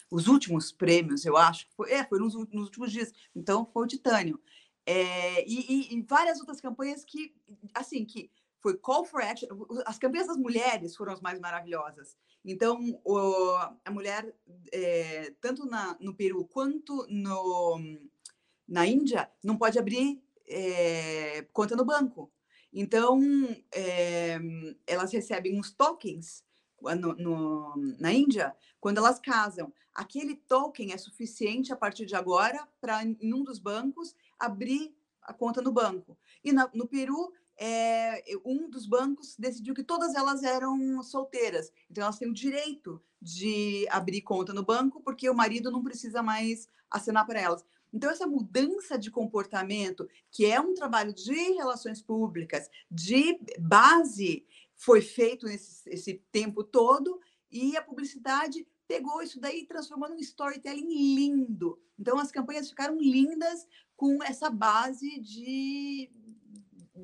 os 0.09 0.27
últimos 0.27 0.71
prêmios, 0.71 1.25
eu 1.25 1.37
acho. 1.37 1.67
Foi, 1.75 1.91
é, 1.91 2.03
foi 2.05 2.19
nos, 2.19 2.33
nos 2.33 2.65
últimos 2.65 2.91
dias. 2.91 3.13
Então, 3.35 3.69
foi 3.71 3.83
o 3.83 3.87
Titânio. 3.87 4.41
É, 4.85 5.47
e, 5.47 5.91
e, 5.91 5.95
e, 5.95 6.01
várias 6.01 6.39
outras 6.39 6.61
campanhas 6.61 7.03
que, 7.03 7.35
assim, 7.73 8.05
que 8.05 8.31
foi 8.61 8.77
Call 8.77 9.05
for 9.05 9.21
Action. 9.21 9.47
As 9.85 9.99
campanhas 9.99 10.27
das 10.27 10.37
mulheres 10.37 10.95
foram 10.95 11.13
as 11.13 11.21
mais 11.21 11.39
maravilhosas. 11.39 12.17
Então, 12.49 12.97
o, 13.03 13.57
a 13.83 13.91
mulher, 13.91 14.33
é, 14.71 15.33
tanto 15.41 15.65
na, 15.65 15.97
no 15.99 16.15
Peru 16.15 16.45
quanto 16.45 17.05
no, 17.09 17.77
na 18.65 18.87
Índia, 18.87 19.29
não 19.43 19.57
pode 19.57 19.77
abrir 19.77 20.23
é, 20.47 21.45
conta 21.51 21.75
no 21.75 21.83
banco. 21.83 22.31
Então, 22.71 23.21
é, 23.69 24.39
elas 24.87 25.11
recebem 25.11 25.59
uns 25.59 25.71
tokens 25.71 26.41
no, 26.81 27.15
no, 27.15 27.75
na 27.99 28.13
Índia, 28.13 28.55
quando 28.79 28.99
elas 28.99 29.19
casam. 29.19 29.73
Aquele 29.93 30.35
token 30.35 30.93
é 30.93 30.97
suficiente 30.97 31.73
a 31.73 31.75
partir 31.75 32.05
de 32.05 32.15
agora 32.15 32.65
para, 32.79 33.03
em 33.03 33.33
um 33.33 33.43
dos 33.43 33.59
bancos, 33.59 34.15
abrir 34.39 34.95
a 35.21 35.33
conta 35.33 35.61
no 35.61 35.73
banco. 35.73 36.17
E 36.41 36.53
na, 36.53 36.69
no 36.73 36.87
Peru, 36.87 37.33
é, 37.57 38.23
um 38.45 38.69
dos 38.69 38.85
bancos 38.85 39.35
decidiu 39.37 39.73
que 39.73 39.83
todas 39.83 40.15
elas 40.15 40.43
eram 40.43 41.01
solteiras. 41.03 41.71
Então, 41.89 42.03
elas 42.03 42.17
têm 42.17 42.29
o 42.29 42.33
direito 42.33 43.01
de 43.21 43.87
abrir 43.89 44.21
conta 44.21 44.53
no 44.53 44.63
banco, 44.63 45.01
porque 45.01 45.29
o 45.29 45.35
marido 45.35 45.71
não 45.71 45.83
precisa 45.83 46.21
mais 46.21 46.67
assinar 46.89 47.25
para 47.25 47.41
elas. 47.41 47.65
Então, 47.93 48.11
essa 48.11 48.27
mudança 48.27 48.97
de 48.97 49.09
comportamento, 49.09 50.07
que 50.29 50.45
é 50.45 50.59
um 50.59 50.73
trabalho 50.73 51.13
de 51.13 51.33
relações 51.53 52.01
públicas, 52.01 52.69
de 52.91 53.39
base, 53.59 54.45
foi 54.75 55.01
feito 55.01 55.47
nesse 55.47 55.89
esse 55.89 56.21
tempo 56.31 56.63
todo 56.63 57.19
e 57.51 57.75
a 57.75 57.81
publicidade 57.81 58.65
pegou 58.87 59.21
isso 59.21 59.39
daí 59.39 59.61
e 59.61 59.65
transformou 59.65 60.09
num 60.09 60.19
storytelling 60.19 61.15
lindo. 61.15 61.79
Então 61.99 62.17
as 62.19 62.31
campanhas 62.31 62.69
ficaram 62.69 62.97
lindas 62.99 63.67
com 63.95 64.23
essa 64.23 64.49
base 64.49 65.19
de 65.19 66.09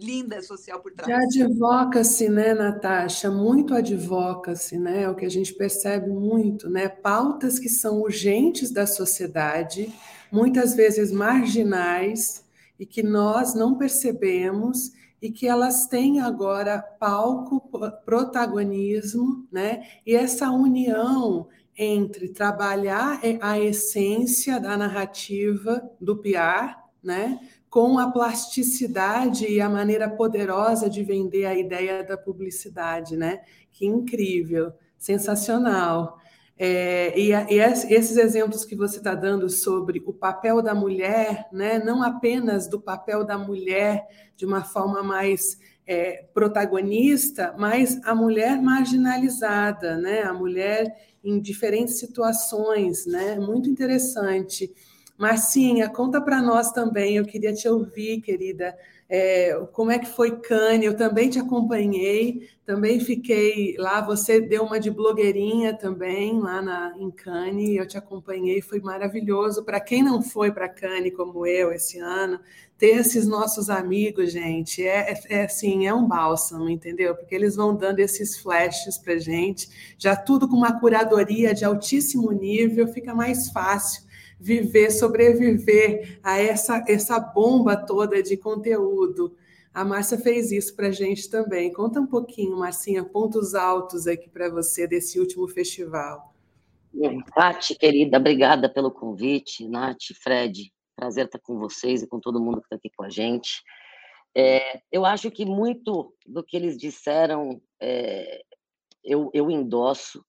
linda 0.02 0.42
social 0.42 0.80
por 0.80 0.92
trás. 0.92 1.28
De 1.30 1.42
advocacy, 1.42 2.30
né, 2.30 2.54
Natasha? 2.54 3.30
Muito 3.30 3.74
advocacy, 3.74 4.78
né? 4.78 5.04
É 5.04 5.10
o 5.10 5.16
que 5.16 5.26
a 5.26 5.30
gente 5.30 5.54
percebe 5.54 6.10
muito, 6.10 6.70
né? 6.70 6.88
Pautas 6.88 7.60
que 7.60 7.70
são 7.70 8.02
urgentes 8.02 8.72
da 8.72 8.86
sociedade, 8.86 9.94
muitas 10.32 10.74
vezes 10.74 11.12
marginais 11.12 12.44
e 12.80 12.86
que 12.86 13.04
nós 13.04 13.54
não 13.54 13.78
percebemos 13.78 14.92
e 15.22 15.32
que 15.32 15.48
elas 15.48 15.88
têm 15.88 16.20
agora 16.20 16.82
palco, 16.82 17.62
protagonismo, 18.06 19.48
né? 19.52 19.84
E 20.06 20.16
essa 20.16 20.52
união 20.52 21.48
entre 21.78 22.30
trabalhar 22.30 23.20
a 23.42 23.60
essência 23.60 24.60
da 24.60 24.78
narrativa 24.78 25.90
do 26.00 26.18
PR, 26.18 26.78
né? 27.02 27.40
Com 27.74 27.98
a 27.98 28.12
plasticidade 28.12 29.52
e 29.52 29.60
a 29.60 29.68
maneira 29.68 30.08
poderosa 30.08 30.88
de 30.88 31.04
vender 31.04 31.48
a 31.48 31.56
ideia 31.56 32.04
da 32.04 32.16
publicidade, 32.16 33.18
né? 33.18 33.42
Que 33.72 33.88
incrível, 33.88 34.72
sensacional. 34.96 36.20
É, 36.56 37.20
e, 37.20 37.32
e, 37.32 37.60
esses 37.60 38.16
exemplos 38.16 38.64
que 38.64 38.76
você 38.76 38.98
está 38.98 39.16
dando 39.16 39.50
sobre 39.50 40.04
o 40.06 40.14
papel 40.14 40.62
da 40.62 40.76
mulher, 40.76 41.48
né, 41.52 41.80
não 41.80 42.04
apenas 42.04 42.68
do 42.68 42.80
papel 42.80 43.24
da 43.24 43.40
mulher 43.40 44.06
de 44.38 44.46
uma 44.46 44.64
forma 44.64 45.02
mais 45.02 45.58
é, 45.88 46.28
protagonista, 46.32 47.56
mas 47.58 48.00
a 48.06 48.14
mulher 48.14 48.62
marginalizada, 48.62 49.98
né, 49.98 50.22
a 50.22 50.32
mulher 50.32 50.96
em 51.24 51.42
diferentes 51.42 51.98
situações, 51.98 53.08
né, 53.08 53.40
muito 53.40 53.68
interessante. 53.68 54.72
Marcinha, 55.18 55.90
conta 55.90 56.20
para 56.20 56.42
nós 56.42 56.72
também, 56.72 57.18
eu 57.18 57.26
queria 57.26 57.54
te 57.54 57.68
ouvir, 57.68 58.22
querida, 58.22 58.76
é, 59.08 59.54
como 59.74 59.92
é 59.92 60.00
que 60.00 60.08
foi 60.08 60.40
Cane? 60.40 60.86
Eu 60.86 60.98
também 60.98 61.30
te 61.30 61.38
acompanhei, 61.38 62.50
também 62.66 63.00
fiquei 63.00 63.76
lá. 63.78 64.02
Você 64.02 64.42
deu 64.42 64.64
uma 64.64 64.80
de 64.80 64.90
blogueirinha 64.90 65.78
também 65.78 66.40
lá 66.40 66.62
na, 66.64 66.96
em 66.98 67.12
Cane, 67.12 67.76
eu 67.76 67.88
te 67.88 67.96
acompanhei, 67.96 68.60
foi 68.60 68.80
maravilhoso. 68.80 69.64
Para 69.64 69.80
quem 69.80 70.02
não 70.02 70.22
foi 70.24 70.52
para 70.52 70.68
Cane 70.68 71.12
como 71.12 71.46
eu 71.46 71.72
esse 71.72 72.00
ano, 72.00 72.40
ter 72.76 72.98
esses 72.98 73.28
nossos 73.28 73.70
amigos, 73.70 74.32
gente, 74.32 74.82
é, 74.82 75.14
é, 75.14 75.42
é, 75.42 75.44
assim, 75.46 75.86
é 75.86 75.94
um 75.94 76.08
bálsamo, 76.08 76.68
entendeu? 76.68 77.16
Porque 77.16 77.36
eles 77.36 77.56
vão 77.56 77.76
dando 77.76 78.00
esses 78.00 78.40
flashes 78.40 78.98
para 78.98 79.18
gente, 79.20 79.70
já 79.98 80.16
tudo 80.16 80.48
com 80.48 80.56
uma 80.56 80.80
curadoria 80.80 81.54
de 81.54 81.64
altíssimo 81.64 82.32
nível, 82.32 82.88
fica 82.88 83.14
mais 83.14 83.50
fácil 83.52 84.02
viver, 84.40 84.92
sobreviver 84.92 86.20
a 86.24 86.40
essa, 86.40 86.84
essa 86.88 87.20
bomba 87.20 87.76
toda 87.76 88.22
de 88.22 88.38
conteúdo. 88.38 89.36
A 89.74 89.84
Márcia 89.84 90.18
fez 90.18 90.52
isso 90.52 90.76
para 90.76 90.88
a 90.88 90.92
gente 90.92 91.30
também. 91.30 91.74
Conta 91.74 92.00
um 92.00 92.06
pouquinho, 92.08 92.58
Marcinha, 92.58 93.04
pontos 93.04 93.56
altos 93.56 94.06
aqui 94.06 94.30
para 94.30 94.50
você 94.50 94.88
desse 94.88 95.20
último 95.20 95.48
festival. 95.48 96.34
Nath, 97.36 97.76
querida, 97.80 98.18
obrigada 98.18 98.70
pelo 98.70 98.92
convite. 98.92 99.68
Nath, 99.68 100.14
Fred, 100.22 100.72
prazer 100.96 101.26
estar 101.26 101.40
com 101.40 101.58
vocês 101.58 102.04
e 102.04 102.08
com 102.08 102.20
todo 102.20 102.40
mundo 102.40 102.60
que 102.60 102.68
está 102.68 102.76
aqui 102.76 102.92
com 102.96 103.04
a 103.04 103.10
gente. 103.10 103.64
É, 104.36 104.82
eu 104.92 105.06
acho 105.06 105.30
que 105.32 105.46
muito 105.46 106.14
do 106.26 106.44
que 106.44 106.56
eles 106.56 106.78
disseram 106.78 107.62
é, 107.82 108.44
eu, 109.04 109.30
eu 109.34 109.50
endosso. 109.50 110.24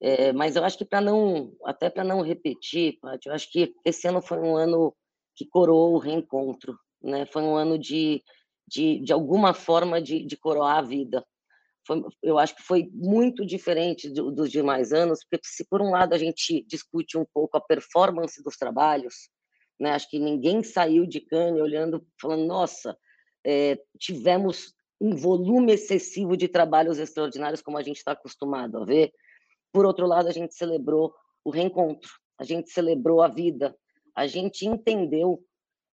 É, 0.00 0.32
mas 0.32 0.56
eu 0.56 0.64
acho 0.64 0.76
que 0.76 0.84
para 0.84 1.00
não, 1.00 1.52
até 1.64 1.88
para 1.88 2.04
não 2.04 2.20
repetir, 2.20 2.98
Paty, 3.00 3.28
eu 3.28 3.34
acho 3.34 3.50
que 3.50 3.74
esse 3.84 4.06
ano 4.06 4.20
foi 4.20 4.38
um 4.38 4.56
ano 4.56 4.94
que 5.34 5.46
coroou 5.46 5.94
o 5.94 5.98
reencontro, 5.98 6.78
né? 7.02 7.26
Foi 7.26 7.42
um 7.42 7.56
ano 7.56 7.78
de, 7.78 8.22
de, 8.68 9.00
de 9.00 9.12
alguma 9.12 9.54
forma 9.54 10.00
de, 10.00 10.24
de 10.24 10.36
coroar 10.36 10.78
a 10.78 10.82
vida. 10.82 11.24
Foi, 11.86 12.02
eu 12.22 12.38
acho 12.38 12.56
que 12.56 12.62
foi 12.62 12.90
muito 12.92 13.46
diferente 13.46 14.10
do, 14.10 14.30
dos 14.30 14.50
demais 14.50 14.92
anos, 14.92 15.20
porque 15.30 15.46
se 15.46 15.64
por 15.66 15.80
um 15.80 15.90
lado 15.90 16.14
a 16.14 16.18
gente 16.18 16.64
discute 16.66 17.16
um 17.16 17.24
pouco 17.32 17.56
a 17.56 17.60
performance 17.60 18.42
dos 18.42 18.56
trabalhos, 18.56 19.30
né? 19.80 19.92
Acho 19.92 20.10
que 20.10 20.18
ninguém 20.18 20.62
saiu 20.62 21.06
de 21.06 21.20
Cannes 21.20 21.62
olhando, 21.62 22.06
falando, 22.20 22.44
nossa, 22.44 22.96
é, 23.46 23.78
tivemos 23.98 24.74
um 25.00 25.14
volume 25.14 25.72
excessivo 25.72 26.36
de 26.36 26.48
trabalhos 26.48 26.98
extraordinários 26.98 27.62
como 27.62 27.78
a 27.78 27.82
gente 27.82 27.98
está 27.98 28.12
acostumado 28.12 28.78
a 28.78 28.84
ver 28.84 29.12
por 29.76 29.84
outro 29.84 30.06
lado, 30.06 30.26
a 30.26 30.32
gente 30.32 30.54
celebrou 30.54 31.14
o 31.44 31.50
reencontro, 31.50 32.10
a 32.40 32.44
gente 32.44 32.70
celebrou 32.70 33.20
a 33.20 33.28
vida, 33.28 33.76
a 34.16 34.26
gente 34.26 34.66
entendeu 34.66 35.44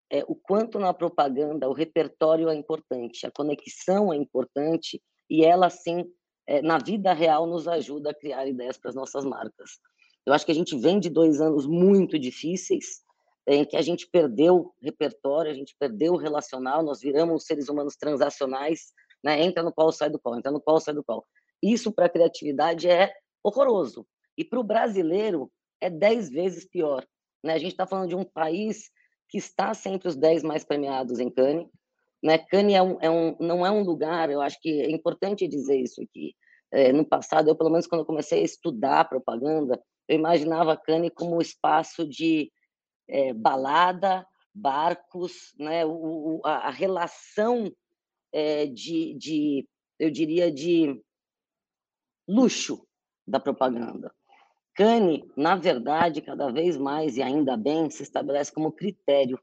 é, 0.10 0.24
o 0.26 0.36
quanto 0.36 0.80
na 0.80 0.94
propaganda 0.94 1.68
o 1.68 1.74
repertório 1.74 2.48
é 2.48 2.56
importante, 2.56 3.28
a 3.28 3.32
conexão 3.32 4.14
é 4.14 4.16
importante 4.16 5.04
e 5.30 5.44
ela, 5.44 5.70
sim, 5.70 6.06
é, 6.48 6.62
na 6.62 6.78
vida 6.78 7.12
real, 7.12 7.46
nos 7.46 7.68
ajuda 7.68 8.12
a 8.12 8.14
criar 8.14 8.48
ideias 8.48 8.78
para 8.78 8.88
as 8.88 8.96
nossas 8.96 9.26
marcas. 9.26 9.72
Eu 10.26 10.32
acho 10.32 10.46
que 10.46 10.54
a 10.54 10.56
gente 10.56 10.78
vem 10.78 10.98
de 10.98 11.10
dois 11.10 11.42
anos 11.42 11.68
muito 11.68 12.18
difíceis, 12.18 13.02
em 13.46 13.66
que 13.66 13.76
a 13.76 13.82
gente 13.82 14.08
perdeu 14.10 14.74
repertório, 14.82 15.52
a 15.52 15.56
gente 15.56 15.76
perdeu 15.78 16.14
o 16.14 16.18
relacional, 16.18 16.82
nós 16.84 17.02
viramos 17.02 17.44
seres 17.44 17.68
humanos 17.68 17.98
transacionais, 17.98 18.94
né? 19.22 19.44
entra 19.44 19.62
no 19.62 19.74
qual, 19.74 19.92
sai 19.92 20.10
do 20.10 20.18
qual, 20.18 20.38
entra 20.38 20.54
no 20.54 20.62
qual, 20.62 20.80
sai 20.80 20.94
do 20.94 21.04
qual. 21.04 21.28
Isso 21.62 21.92
para 21.92 22.06
a 22.06 22.10
criatividade 22.10 22.90
é 22.90 23.14
horroroso. 23.44 24.08
E 24.38 24.44
para 24.44 24.60
o 24.60 24.64
brasileiro 24.64 25.52
é 25.82 25.90
dez 25.90 26.30
vezes 26.30 26.66
pior. 26.66 27.06
Né? 27.44 27.54
A 27.54 27.58
gente 27.58 27.72
está 27.72 27.86
falando 27.86 28.10
de 28.10 28.16
um 28.16 28.24
país 28.24 28.90
que 29.28 29.38
está 29.38 29.74
sempre 29.74 30.08
os 30.08 30.16
dez 30.16 30.44
mais 30.44 30.64
premiados 30.64 31.20
em 31.20 31.30
Cannes. 31.30 31.68
Né? 32.24 32.38
Cannes 32.38 32.76
é 32.76 32.82
um, 32.82 32.98
é 33.02 33.10
um, 33.10 33.36
não 33.40 33.66
é 33.66 33.72
um 33.72 33.84
lugar, 33.84 34.30
eu 34.30 34.42
acho 34.42 34.60
que 34.62 34.82
é 34.82 34.90
importante 34.90 35.48
dizer 35.48 35.78
isso 35.80 36.02
aqui. 36.02 36.36
É, 36.72 36.92
no 36.92 37.06
passado, 37.06 37.50
eu 37.50 37.56
pelo 37.56 37.70
menos 37.70 37.86
quando 37.86 38.06
comecei 38.06 38.42
a 38.42 38.46
estudar 38.46 39.10
propaganda, 39.10 39.80
eu 40.08 40.18
imaginava 40.18 40.78
Cannes 40.78 41.12
como 41.14 41.36
um 41.36 41.42
espaço 41.42 42.08
de 42.08 42.52
é, 43.08 43.34
balada, 43.34 44.26
barcos, 44.54 45.54
né? 45.58 45.86
O, 45.86 46.42
a, 46.44 46.68
a 46.68 46.70
relação 46.70 47.72
é, 48.32 48.66
de, 48.66 49.14
de, 49.16 49.68
eu 50.00 50.10
diria, 50.10 50.52
de 50.52 51.00
luxo 52.28 52.88
da 53.28 53.40
propaganda. 53.40 54.14
Cane, 54.76 55.24
na 55.38 55.56
verdade, 55.56 56.22
cada 56.22 56.52
vez 56.52 56.78
mais 56.78 57.18
e 57.18 57.22
ainda 57.22 57.56
bem, 57.56 57.90
se 57.90 58.04
estabelece 58.04 58.52
como 58.52 58.72
critério. 58.72 59.40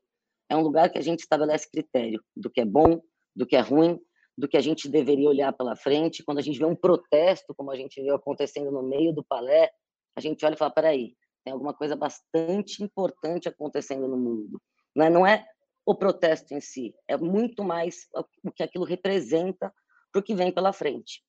É 0.49 0.57
um 0.57 0.63
lugar 0.63 0.91
que 0.91 0.99
a 0.99 1.03
gente 1.03 1.21
estabelece 1.21 1.71
critério 1.71 2.23
do 2.37 2.51
que 2.51 2.61
é 2.61 2.65
bom, 2.65 3.01
do 3.35 3.47
que 3.47 3.55
é 3.55 3.61
ruim, 3.61 4.01
do 4.37 4.49
que 4.49 4.57
a 4.57 4.61
gente 4.61 4.89
deveria 4.89 5.29
olhar 5.29 5.53
pela 5.53 5.77
frente. 5.77 6.25
Quando 6.25 6.39
a 6.39 6.43
gente 6.43 6.59
vê 6.59 6.65
um 6.65 6.75
protesto, 6.75 7.55
como 7.55 7.71
a 7.71 7.77
gente 7.77 8.03
viu 8.03 8.15
acontecendo 8.15 8.73
no 8.73 8.83
meio 8.83 9.13
do 9.13 9.23
palé, 9.23 9.71
a 10.17 10.21
gente 10.21 10.45
olha 10.45 10.55
e 10.55 10.59
fala: 10.59 10.73
peraí, 10.73 11.15
tem 11.45 11.53
alguma 11.53 11.73
coisa 11.73 11.95
bastante 11.95 12.83
importante 12.83 13.49
acontecendo 13.49 14.09
no 14.09 14.17
mundo. 14.17 14.61
Não 14.95 15.05
é, 15.05 15.11
não 15.11 15.27
é 15.27 15.47
o 15.87 15.95
protesto 15.95 16.55
em 16.55 16.61
si, 16.61 16.95
é 17.09 17.17
muito 17.17 17.65
mais 17.65 18.09
o 18.45 18.51
que 18.51 18.63
aquilo 18.63 18.85
representa 18.85 19.73
para 20.13 20.21
o 20.21 20.23
que 20.23 20.35
vem 20.35 20.53
pela 20.53 20.73
frente. 20.73 21.23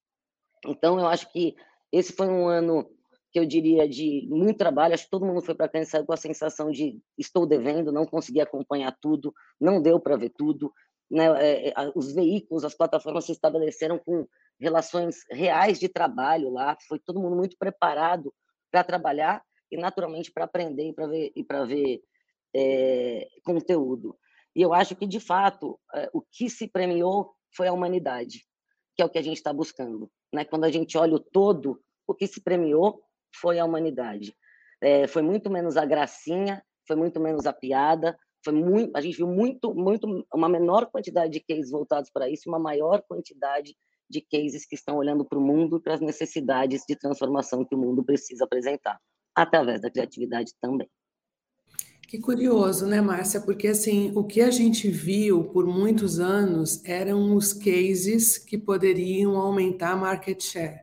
Então, 0.65 0.99
eu 0.99 1.07
acho 1.07 1.31
que 1.31 1.55
esse 1.91 2.13
foi 2.13 2.27
um 2.27 2.47
ano 2.47 2.89
que 3.31 3.39
eu 3.39 3.45
diria 3.45 3.87
de 3.87 4.27
muito 4.29 4.57
trabalho. 4.57 4.93
Acho 4.93 5.05
que 5.05 5.09
todo 5.09 5.25
mundo 5.25 5.41
foi 5.41 5.55
para 5.55 5.85
saiu 5.85 6.05
com 6.05 6.13
a 6.13 6.17
sensação 6.17 6.69
de 6.69 7.01
estou 7.17 7.45
devendo, 7.45 7.91
não 7.91 8.05
consegui 8.05 8.41
acompanhar 8.41 8.95
tudo, 9.01 9.33
não 9.59 9.81
deu 9.81 9.99
para 9.99 10.17
ver 10.17 10.31
tudo. 10.37 10.71
Né? 11.09 11.25
É, 11.41 11.69
é, 11.69 11.73
os 11.95 12.13
veículos, 12.13 12.63
as 12.63 12.75
plataformas 12.75 13.25
se 13.25 13.31
estabeleceram 13.31 13.97
com 13.97 14.27
relações 14.59 15.23
reais 15.29 15.79
de 15.79 15.87
trabalho 15.87 16.49
lá. 16.49 16.77
Foi 16.87 16.99
todo 16.99 17.19
mundo 17.19 17.35
muito 17.35 17.57
preparado 17.57 18.33
para 18.69 18.83
trabalhar 18.83 19.43
e 19.71 19.77
naturalmente 19.77 20.31
para 20.31 20.45
aprender 20.45 20.89
e 20.89 20.93
para 20.93 21.07
ver 21.07 21.31
e 21.35 21.43
para 21.43 21.65
ver 21.65 22.01
é, 22.53 23.27
conteúdo. 23.43 24.17
E 24.55 24.61
eu 24.61 24.73
acho 24.73 24.95
que 24.95 25.07
de 25.07 25.19
fato 25.19 25.79
é, 25.95 26.09
o 26.13 26.21
que 26.21 26.49
se 26.49 26.67
premiou 26.67 27.33
foi 27.55 27.67
a 27.67 27.73
humanidade, 27.73 28.45
que 28.95 29.01
é 29.01 29.05
o 29.05 29.09
que 29.09 29.17
a 29.17 29.21
gente 29.21 29.37
está 29.37 29.53
buscando. 29.53 30.09
Né? 30.33 30.45
Quando 30.45 30.65
a 30.65 30.71
gente 30.71 30.97
olha 30.97 31.15
o 31.15 31.19
todo, 31.19 31.81
o 32.07 32.13
que 32.13 32.27
se 32.27 32.41
premiou 32.41 33.01
foi 33.35 33.59
a 33.59 33.65
humanidade. 33.65 34.35
É, 34.81 35.07
foi 35.07 35.21
muito 35.21 35.49
menos 35.49 35.77
a 35.77 35.85
gracinha, 35.85 36.63
foi 36.87 36.95
muito 36.95 37.19
menos 37.19 37.45
a 37.45 37.53
piada, 37.53 38.17
foi 38.43 38.53
muito, 38.53 38.95
a 38.95 39.01
gente 39.01 39.17
viu 39.17 39.27
muito, 39.27 39.73
muito 39.73 40.25
uma 40.33 40.49
menor 40.49 40.87
quantidade 40.87 41.31
de 41.31 41.39
cases 41.39 41.69
voltados 41.69 42.09
para 42.11 42.29
isso, 42.29 42.49
uma 42.49 42.59
maior 42.59 43.01
quantidade 43.07 43.75
de 44.09 44.21
cases 44.21 44.65
que 44.65 44.75
estão 44.75 44.97
olhando 44.97 45.23
para 45.23 45.37
o 45.37 45.41
mundo 45.41 45.77
e 45.77 45.81
para 45.81 45.93
as 45.93 46.01
necessidades 46.01 46.83
de 46.87 46.95
transformação 46.95 47.63
que 47.63 47.75
o 47.75 47.77
mundo 47.77 48.03
precisa 48.03 48.43
apresentar, 48.43 48.99
através 49.35 49.81
da 49.81 49.89
criatividade 49.89 50.51
também. 50.59 50.89
Que 52.11 52.19
curioso, 52.19 52.85
né, 52.87 52.99
Márcia? 52.99 53.39
Porque 53.39 53.69
assim, 53.69 54.11
o 54.13 54.25
que 54.25 54.41
a 54.41 54.51
gente 54.51 54.91
viu 54.91 55.45
por 55.45 55.65
muitos 55.65 56.19
anos 56.19 56.83
eram 56.83 57.33
os 57.37 57.53
cases 57.53 58.37
que 58.37 58.57
poderiam 58.57 59.37
aumentar 59.37 59.95
market 59.95 60.43
share, 60.43 60.81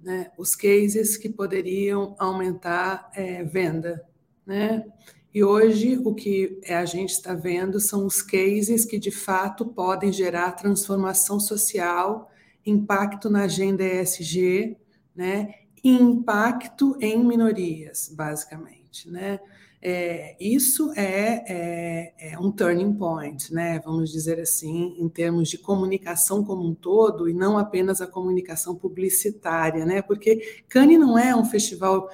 né? 0.00 0.32
Os 0.36 0.56
cases 0.56 1.16
que 1.16 1.28
poderiam 1.28 2.16
aumentar 2.18 3.12
é, 3.14 3.44
venda, 3.44 4.04
né? 4.44 4.84
E 5.32 5.44
hoje 5.44 6.00
o 6.04 6.12
que 6.12 6.60
a 6.68 6.84
gente 6.84 7.10
está 7.10 7.32
vendo 7.32 7.78
são 7.78 8.04
os 8.04 8.20
cases 8.20 8.84
que 8.84 8.98
de 8.98 9.12
fato 9.12 9.66
podem 9.66 10.12
gerar 10.12 10.50
transformação 10.56 11.38
social, 11.38 12.28
impacto 12.66 13.30
na 13.30 13.44
agenda 13.44 13.84
ESG, 13.84 14.76
né? 15.14 15.54
E 15.84 15.92
impacto 15.92 16.98
em 17.00 17.24
minorias, 17.24 18.12
basicamente, 18.12 19.08
né? 19.08 19.38
É, 19.82 20.36
isso 20.38 20.92
é, 20.94 21.42
é, 21.48 22.32
é, 22.32 22.38
um 22.38 22.52
turning 22.52 22.92
point, 22.92 23.52
né? 23.52 23.80
Vamos 23.82 24.10
dizer 24.10 24.38
assim, 24.38 24.94
em 24.98 25.08
termos 25.08 25.48
de 25.48 25.56
comunicação 25.56 26.44
como 26.44 26.68
um 26.68 26.74
todo 26.74 27.30
e 27.30 27.32
não 27.32 27.56
apenas 27.56 28.02
a 28.02 28.06
comunicação 28.06 28.74
publicitária, 28.76 29.86
né? 29.86 30.02
Porque 30.02 30.62
Cannes 30.68 31.00
não 31.00 31.18
é 31.18 31.34
um 31.34 31.46
festival 31.46 32.10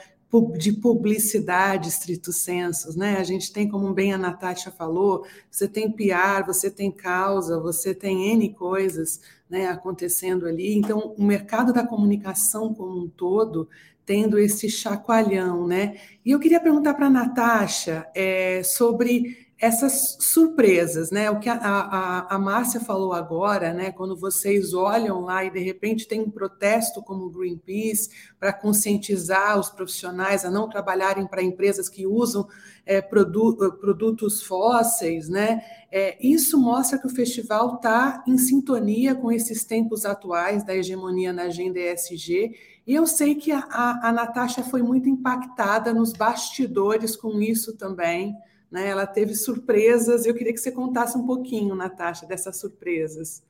de 0.58 0.72
publicidade 0.72 1.88
estrito 1.88 2.32
senso, 2.32 2.96
né? 2.96 3.16
A 3.16 3.24
gente 3.24 3.52
tem, 3.52 3.68
como 3.68 3.92
bem 3.92 4.12
a 4.12 4.18
Natasha 4.18 4.70
falou, 4.70 5.24
você 5.50 5.66
tem 5.66 5.90
PR, 5.90 6.46
você 6.46 6.70
tem 6.70 6.92
causa, 6.92 7.58
você 7.58 7.94
tem 7.94 8.32
N 8.32 8.52
coisas 8.54 9.20
né, 9.48 9.66
acontecendo 9.68 10.46
ali. 10.46 10.76
Então, 10.76 11.14
o 11.16 11.24
mercado 11.24 11.72
da 11.72 11.86
comunicação 11.86 12.74
como 12.74 13.04
um 13.04 13.08
todo 13.08 13.68
tendo 14.06 14.38
esse 14.38 14.70
chacoalhão, 14.70 15.66
né? 15.66 15.96
E 16.24 16.30
eu 16.30 16.38
queria 16.38 16.60
perguntar 16.60 16.94
para 16.94 17.06
a 17.06 17.10
Natasha 17.10 18.06
é, 18.14 18.62
sobre 18.62 19.44
essas 19.58 20.18
surpresas, 20.20 21.10
né? 21.10 21.30
O 21.30 21.40
que 21.40 21.48
a, 21.48 21.56
a, 21.56 22.34
a 22.34 22.38
Márcia 22.38 22.78
falou 22.78 23.14
agora, 23.14 23.72
né? 23.72 23.90
Quando 23.90 24.14
vocês 24.14 24.74
olham 24.74 25.22
lá 25.22 25.44
e 25.44 25.50
de 25.50 25.60
repente 25.60 26.06
tem 26.06 26.20
um 26.20 26.30
protesto 26.30 27.02
como 27.02 27.24
o 27.24 27.30
Greenpeace 27.30 28.10
para 28.38 28.52
conscientizar 28.52 29.58
os 29.58 29.70
profissionais 29.70 30.44
a 30.44 30.50
não 30.50 30.68
trabalharem 30.68 31.26
para 31.26 31.42
empresas 31.42 31.88
que 31.88 32.06
usam 32.06 32.46
é, 32.84 33.00
produ 33.00 33.56
produtos 33.80 34.42
fósseis, 34.42 35.28
né? 35.28 35.62
É, 35.90 36.18
isso 36.20 36.60
mostra 36.60 36.98
que 36.98 37.06
o 37.06 37.14
festival 37.14 37.76
está 37.76 38.22
em 38.28 38.36
sintonia 38.36 39.14
com 39.14 39.32
esses 39.32 39.64
tempos 39.64 40.04
atuais 40.04 40.64
da 40.64 40.76
hegemonia 40.76 41.32
na 41.32 41.44
agenda 41.44 41.80
ESG. 41.80 42.54
E 42.86 42.94
eu 42.94 43.06
sei 43.06 43.34
que 43.34 43.50
a, 43.50 43.58
a, 43.58 44.08
a 44.08 44.12
Natasha 44.12 44.62
foi 44.62 44.82
muito 44.82 45.08
impactada 45.08 45.92
nos 45.92 46.12
bastidores 46.12 47.16
com 47.16 47.40
isso 47.40 47.76
também 47.76 48.36
né? 48.70 48.88
Ela 48.88 49.06
teve 49.06 49.34
surpresas. 49.34 50.26
Eu 50.26 50.34
queria 50.34 50.52
que 50.52 50.60
você 50.60 50.72
contasse 50.72 51.16
um 51.16 51.26
pouquinho, 51.26 51.74
Natasha, 51.74 52.26
dessas 52.26 52.58
surpresas. 52.58 53.44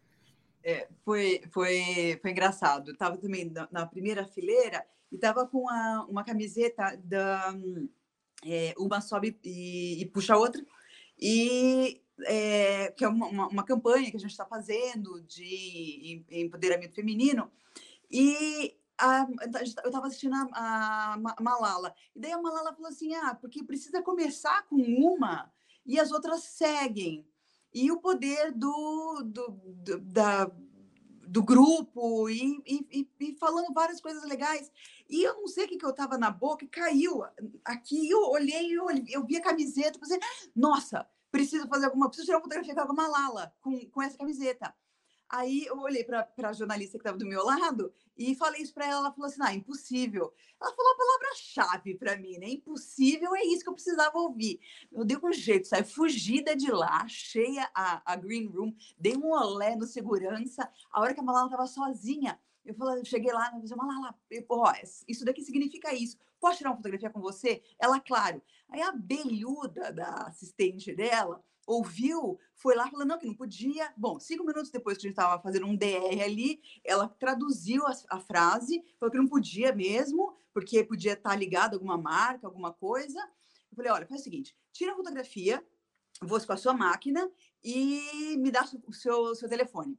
É, 0.63 0.89
foi, 1.05 1.43
foi, 1.53 2.19
foi 2.21 2.31
engraçado. 2.31 2.93
Estava 2.93 3.17
também 3.17 3.51
na, 3.51 3.69
na, 3.71 3.87
primeira 3.87 4.27
fileira 4.27 4.85
e 5.11 5.15
estava 5.15 5.47
com 5.47 5.63
uma, 5.63 6.07
uma 6.09 6.25
camiseta 6.25 6.97
da 7.05 7.55
é, 8.45 8.75
uma 8.79 9.01
sobe 9.01 9.39
e, 9.45 10.03
e, 10.03 10.07
puxa 10.07 10.35
a 10.35 10.39
outra 10.39 10.65
e 11.19 12.03
é, 12.27 12.93
que 12.93 13.05
é 13.05 13.09
uma, 13.09 13.27
uma, 13.27 13.49
uma, 13.49 13.65
campanha 13.65 14.11
que 14.11 14.17
a 14.17 14.21
gente 14.21 14.31
está 14.31 14.45
fazendo 14.45 15.23
de 15.23 16.25
empoderamento 16.31 16.95
feminino 16.95 17.51
e 18.11 18.77
a, 18.99 19.27
eu 19.55 19.63
estava 19.63 20.07
assistindo 20.07 20.35
a, 20.35 21.15
a, 21.15 21.43
Malala, 21.43 21.95
e 22.15 22.21
daí 22.21 22.33
a 22.33 22.41
Malala 22.41 22.75
falou 22.75 22.89
assim: 22.89 23.15
ah, 23.15 23.35
porque 23.35 23.65
precisa 23.65 24.03
começar 24.03 24.67
com 24.69 24.77
uma 24.77 25.53
e 25.85 26.01
as 26.01 26.11
outras 26.11 26.43
seguem. 26.43 27.27
E 27.73 27.91
o 27.91 28.01
poder 28.01 28.53
do, 28.53 29.23
do, 29.23 29.49
do 29.51 30.01
da, 30.01 30.51
do 31.27 31.43
grupo, 31.43 32.29
e, 32.31 32.63
e, 32.67 33.09
e, 33.21 33.37
falando 33.39 33.75
várias 33.75 34.01
coisas 34.01 34.25
legais. 34.25 34.71
E 35.09 35.23
eu 35.23 35.35
não 35.35 35.47
sei 35.47 35.65
o 35.65 35.69
que, 35.69 35.77
que 35.77 35.85
eu 35.85 35.91
estava 35.91 36.17
na 36.17 36.31
boca, 36.31 36.65
e 36.65 36.69
caiu 36.69 37.23
aqui, 37.65 38.09
eu 38.09 38.21
olhei, 38.31 38.73
eu, 38.73 38.87
eu 39.09 39.27
vi 39.27 39.37
a 39.37 39.43
camiseta, 39.43 39.99
pensei, 39.99 40.19
nossa, 40.55 41.07
preciso 41.31 41.69
fazer 41.69 41.87
alguma, 41.87 42.09
preciso 42.09 42.27
tirar 42.27 42.39
uma 42.39 42.45
fotografia 42.45 42.75
com 42.75 42.93
a 42.93 42.95
Malala 42.95 43.53
com, 43.61 43.79
com 43.91 44.03
essa 44.03 44.17
camiseta. 44.17 44.75
Aí 45.29 45.67
eu 45.67 45.79
olhei 45.79 46.05
para 46.05 46.29
a 46.43 46.53
jornalista 46.53 46.99
que 46.99 47.03
estava 47.03 47.19
do 47.19 47.27
meu 47.27 47.45
lado 47.45 47.93
e 48.17 48.35
falei 48.35 48.63
isso 48.63 48.73
para 48.73 48.87
ela. 48.87 49.01
Ela 49.01 49.13
falou 49.13 49.27
assim: 49.27 49.43
ah, 49.43 49.55
impossível. 49.55 50.33
Ela 50.61 50.73
falou 50.75 50.93
a 50.93 50.97
palavra-chave 50.97 51.95
para 51.97 52.17
mim, 52.17 52.39
né? 52.39 52.49
Impossível 52.51 53.35
é 53.35 53.45
isso 53.45 53.63
que 53.63 53.69
eu 53.69 53.75
precisava 53.75 54.17
ouvir. 54.19 54.61
Eu 54.93 55.05
dei 55.05 55.19
um 55.23 55.33
jeito, 55.33 55.67
saí 55.67 55.85
fugida 55.85 56.55
de 56.55 56.71
lá, 56.71 57.03
achei 57.03 57.59
a, 57.75 58.03
a 58.05 58.17
Green 58.17 58.47
Room, 58.47 58.75
dei 58.99 59.17
um 59.17 59.33
olé 59.33 59.75
no 59.75 59.87
segurança. 59.87 60.71
A 60.91 61.01
hora 61.01 61.13
que 61.13 61.21
a 61.21 61.23
Malala 61.23 61.47
estava 61.47 61.67
sozinha, 61.67 62.39
eu 62.65 62.75
falei, 62.75 63.05
cheguei 63.05 63.33
lá, 63.33 63.47
eu 63.55 63.69
falei, 63.69 63.77
Malala, 63.77 64.15
ó, 64.49 64.73
isso 65.07 65.25
daqui 65.25 65.43
significa 65.43 65.93
isso. 65.93 66.17
Posso 66.41 66.59
tirar 66.59 66.71
uma 66.71 66.77
fotografia 66.77 67.11
com 67.11 67.21
você? 67.21 67.63
Ela, 67.79 68.01
claro. 68.01 68.41
Aí 68.69 68.81
a 68.81 68.93
belhuda 68.93 69.93
da 69.93 70.27
assistente 70.27 70.95
dela 70.95 71.43
ouviu, 71.67 72.39
foi 72.55 72.77
lá 72.77 72.89
falando 72.89 73.09
não, 73.09 73.19
que 73.19 73.27
não 73.27 73.35
podia. 73.35 73.93
Bom, 73.97 74.19
cinco 74.21 74.45
minutos 74.45 74.71
depois 74.71 74.97
que 74.97 75.07
a 75.07 75.09
gente 75.09 75.19
estava 75.19 75.43
fazendo 75.43 75.67
um 75.67 75.77
DR 75.77 76.23
ali, 76.25 76.61
ela 76.85 77.09
traduziu 77.09 77.85
a, 77.87 77.93
a, 78.11 78.21
frase, 78.21 78.83
falou 78.99 79.11
que 79.11 79.19
não 79.19 79.27
podia 79.27 79.75
mesmo, 79.75 80.37
porque 80.53 80.85
podia 80.85 81.15
estar 81.15 81.31
tá 81.31 81.37
ligado 81.37 81.73
a 81.73 81.77
alguma 81.77 81.99
marca, 81.99 82.47
alguma 82.47 82.73
coisa. 82.73 83.19
Eu 83.71 83.77
falei, 83.77 83.91
olha, 83.91 84.07
faz 84.07 84.21
o 84.21 84.25
seguinte, 84.25 84.57
tira 84.73 84.93
a 84.93 84.97
fotografia, 84.97 85.63
vou 86.23 86.41
com 86.41 86.53
a 86.53 86.57
sua 86.57 86.73
máquina 86.73 87.31
e 87.63 88.37
me 88.39 88.51
dá 88.51 88.65
o 88.87 88.93
seu, 88.93 89.35
seu 89.35 89.49
telefone. 89.49 89.99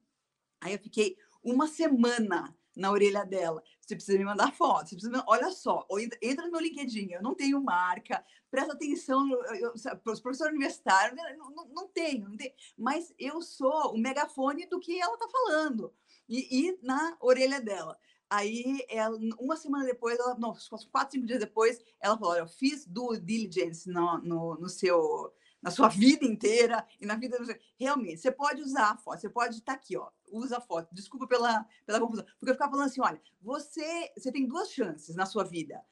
Aí 0.62 0.73
eu 0.73 0.80
fiquei 0.80 1.17
uma 1.43 1.67
semana 1.67 2.56
na 2.77 2.91
orelha 2.91 3.25
dela. 3.25 3.61
Você 3.81 3.95
precisa 3.95 4.17
me 4.17 4.25
mandar 4.25 4.53
foto. 4.53 4.89
Você 4.89 4.95
precisa, 4.95 5.23
olha 5.27 5.51
só, 5.51 5.85
entra 6.21 6.45
no 6.45 6.51
meu 6.51 6.61
LinkedIn. 6.61 7.11
Eu 7.11 7.21
não 7.21 7.33
tenho 7.33 7.61
marca. 7.61 8.23
Presta 8.49 8.73
atenção, 8.73 9.29
eu, 9.55 9.73
os 9.73 10.19
professores 10.21 10.53
universitários, 10.53 11.15
né, 11.15 11.35
não, 11.37 11.49
não, 11.51 11.67
não, 11.69 11.87
tenho, 11.87 12.29
não 12.29 12.37
tenho. 12.37 12.53
Mas 12.77 13.13
eu 13.17 13.41
sou 13.41 13.93
o 13.93 13.97
megafone 13.97 14.67
do 14.67 14.79
que 14.79 14.99
ela 14.99 15.13
está 15.13 15.27
falando. 15.27 15.93
E, 16.29 16.67
e, 16.69 16.79
na 16.81 17.17
orelha 17.19 17.59
dela. 17.59 17.97
Aí, 18.29 18.85
ela, 18.89 19.17
uma 19.39 19.55
semana 19.55 19.85
depois, 19.85 20.19
ela, 20.19 20.35
não, 20.37 20.53
quatro, 20.91 21.13
cinco 21.13 21.25
dias 21.25 21.39
depois, 21.39 21.81
ela 21.99 22.17
falou: 22.17 22.33
Olha, 22.33 22.39
eu 22.41 22.47
fiz 22.47 22.85
do 22.85 23.15
diligence 23.17 23.89
no, 23.89 24.17
no, 24.17 24.55
no 24.55 24.67
seu 24.67 25.33
na 25.67 25.71
sua 25.71 25.89
vida 25.89 26.25
inteira 26.25 26.86
e 26.99 27.06
na 27.06 27.15
vida. 27.15 27.38
Realmente, 27.77 28.21
você 28.21 28.32
pode 28.32 28.62
usar 28.62 28.91
a 28.91 28.97
foto, 28.97 29.19
você 29.19 29.30
pode 29.30 29.58
estar 29.58 29.73
tá 29.73 29.77
aqui, 29.77 29.97
ó, 29.97 30.10
usa 30.32 30.58
a 30.58 30.62
foto. 30.62 30.95
Desculpa 30.95 31.27
pela, 31.27 31.65
pela 31.86 31.99
confusão. 31.99 32.25
Porque 32.39 32.51
eu 32.51 32.53
ficava 32.53 32.71
falando 32.71 32.88
assim: 32.88 33.01
olha, 33.01 33.21
você, 33.41 34.12
você 34.17 34.32
tem 34.32 34.47
duas 34.47 34.71
chances 34.71 35.15
na 35.15 35.25
sua 35.25 35.43
vida. 35.43 35.84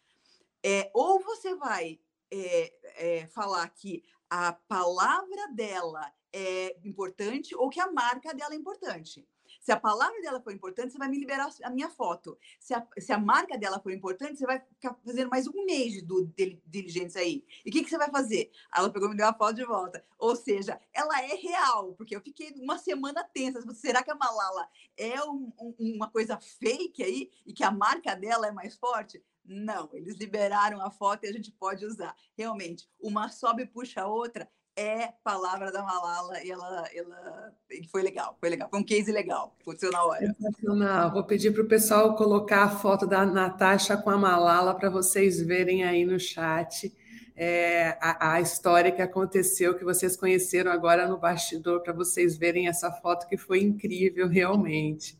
É, 0.63 0.89
ou 0.93 1.21
você 1.21 1.55
vai 1.55 1.99
é, 2.31 2.73
é, 2.95 3.27
falar 3.27 3.67
que 3.69 4.03
a 4.29 4.53
palavra 4.53 5.51
dela 5.53 6.11
é 6.31 6.77
importante 6.83 7.53
ou 7.55 7.69
que 7.69 7.79
a 7.79 7.91
marca 7.91 8.33
dela 8.33 8.53
é 8.53 8.57
importante. 8.57 9.27
Se 9.65 9.71
a 9.71 9.79
palavra 9.79 10.21
dela 10.21 10.39
for 10.39 10.53
importante, 10.53 10.91
você 10.91 10.99
vai 10.99 11.07
me 11.07 11.17
liberar 11.17 11.49
a 11.63 11.69
minha 11.71 11.89
foto. 11.89 12.37
Se 12.59 12.71
a, 12.71 12.87
se 12.99 13.11
a 13.11 13.17
marca 13.17 13.57
dela 13.57 13.79
for 13.79 13.91
importante, 13.91 14.37
você 14.37 14.45
vai 14.45 14.59
ficar 14.59 14.93
fazendo 15.03 15.27
mais 15.27 15.47
um 15.47 15.65
mês 15.65 15.93
de 15.93 16.61
diligência 16.67 17.19
aí. 17.19 17.43
E 17.65 17.69
o 17.71 17.73
que, 17.73 17.83
que 17.83 17.89
você 17.89 17.97
vai 17.97 18.11
fazer? 18.11 18.51
Ela 18.71 18.91
pegou 18.91 19.07
e 19.07 19.11
me 19.11 19.17
deu 19.17 19.27
a 19.27 19.33
foto 19.33 19.55
de 19.55 19.65
volta. 19.65 20.05
Ou 20.19 20.35
seja, 20.35 20.79
ela 20.93 21.19
é 21.19 21.33
real, 21.33 21.95
porque 21.95 22.15
eu 22.15 22.21
fiquei 22.21 22.53
uma 22.57 22.77
semana 22.77 23.23
tensa. 23.23 23.59
Será 23.73 24.03
que 24.03 24.11
a 24.11 24.15
Malala 24.15 24.69
é 24.95 25.19
um, 25.23 25.51
um, 25.59 25.75
uma 25.79 26.11
coisa 26.11 26.39
fake 26.39 27.01
aí 27.01 27.31
e 27.43 27.51
que 27.51 27.63
a 27.63 27.71
marca 27.71 28.13
dela 28.15 28.45
é 28.45 28.51
mais 28.51 28.75
forte? 28.75 29.23
Não, 29.43 29.89
eles 29.93 30.15
liberaram 30.17 30.79
a 30.79 30.91
foto 30.91 31.23
e 31.23 31.27
a 31.27 31.33
gente 31.33 31.51
pode 31.51 31.83
usar. 31.87 32.15
Realmente, 32.37 32.87
uma 32.99 33.29
sobe 33.29 33.63
e 33.63 33.65
puxa 33.65 34.03
a 34.03 34.07
outra 34.07 34.47
é 34.75 35.09
palavra 35.23 35.71
da 35.71 35.81
Malala 35.81 36.43
e 36.43 36.51
ela, 36.51 36.85
ela 36.93 37.53
foi 37.91 38.01
legal, 38.01 38.37
foi 38.39 38.49
legal, 38.49 38.69
foi 38.69 38.79
um 38.79 38.83
case 38.83 39.11
legal, 39.11 39.55
aconteceu 39.61 39.91
na 39.91 40.03
hora. 40.03 40.25
Sensacional. 40.33 41.11
Vou 41.11 41.23
pedir 41.23 41.51
para 41.51 41.63
o 41.63 41.67
pessoal 41.67 42.15
colocar 42.15 42.63
a 42.63 42.69
foto 42.69 43.07
da 43.07 43.25
Natasha 43.25 43.95
com 43.95 44.09
a 44.09 44.17
Malala 44.17 44.75
para 44.75 44.89
vocês 44.89 45.41
verem 45.41 45.83
aí 45.83 46.03
no 46.05 46.19
chat 46.19 46.93
é, 47.35 47.97
a, 47.99 48.35
a, 48.35 48.41
história 48.41 48.91
que 48.91 49.01
aconteceu, 49.01 49.75
que 49.75 49.83
vocês 49.83 50.15
conheceram 50.15 50.71
agora 50.71 51.07
no 51.07 51.17
bastidor, 51.17 51.81
para 51.81 51.91
vocês 51.91 52.37
verem 52.37 52.67
essa 52.67 52.89
foto 52.91 53.27
que 53.27 53.37
foi 53.37 53.61
incrível 53.61 54.27
realmente. 54.27 55.19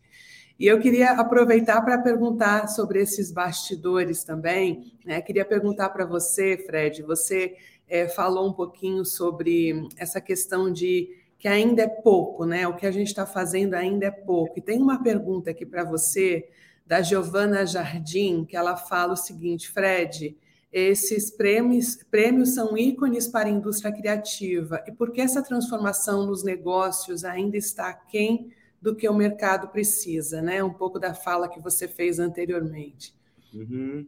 E 0.58 0.66
eu 0.66 0.80
queria 0.80 1.12
aproveitar 1.12 1.82
para 1.82 1.98
perguntar 1.98 2.68
sobre 2.70 3.02
esses 3.02 3.30
bastidores 3.30 4.24
também. 4.24 4.98
Né? 5.06 5.22
Queria 5.22 5.44
perguntar 5.44 5.90
para 5.90 6.06
você, 6.06 6.58
Fred, 6.58 7.04
você 7.04 7.58
é, 7.88 8.08
falou 8.08 8.50
um 8.50 8.54
pouquinho 8.54 9.06
sobre 9.06 9.88
essa 9.98 10.20
questão 10.20 10.72
de 10.72 11.10
que 11.38 11.48
ainda 11.48 11.84
é 11.84 11.88
pouco, 11.88 12.46
né? 12.46 12.68
O 12.68 12.76
que 12.76 12.86
a 12.86 12.92
gente 12.92 13.08
está 13.08 13.26
fazendo 13.26 13.74
ainda 13.74 14.06
é 14.06 14.12
pouco. 14.12 14.58
E 14.58 14.62
tem 14.62 14.82
uma 14.82 15.04
pergunta 15.04 15.52
aqui 15.52 15.66
para 15.66 15.84
você, 15.84 16.50
da 16.86 17.02
Giovana 17.02 17.66
Jardim, 17.66 18.46
que 18.46 18.56
ela 18.56 18.76
fala 18.76 19.14
o 19.14 19.18
seguinte: 19.18 19.70
Fred, 19.70 20.38
esses 20.72 21.32
prêmios, 21.32 21.98
prêmios 22.10 22.54
são 22.56 22.78
ícones 22.78 23.28
para 23.28 23.48
a 23.48 23.52
indústria 23.52 23.92
criativa. 23.92 24.84
E 24.88 24.92
por 24.92 25.12
que 25.12 25.22
essa 25.22 25.44
transformação 25.44 26.26
nos 26.26 26.44
negócios 26.44 27.24
ainda 27.24 27.58
está 27.58 27.90
aquém 27.90 28.52
do 28.82 28.96
que 28.96 29.08
o 29.10 29.14
mercado 29.14 29.70
precisa, 29.70 30.42
né? 30.42 30.64
Um 30.64 30.74
pouco 30.74 31.00
da 31.00 31.14
fala 31.14 31.50
que 31.50 31.60
você 31.60 31.88
fez 31.88 32.20
anteriormente. 32.20 33.16
Uhum. 33.54 34.06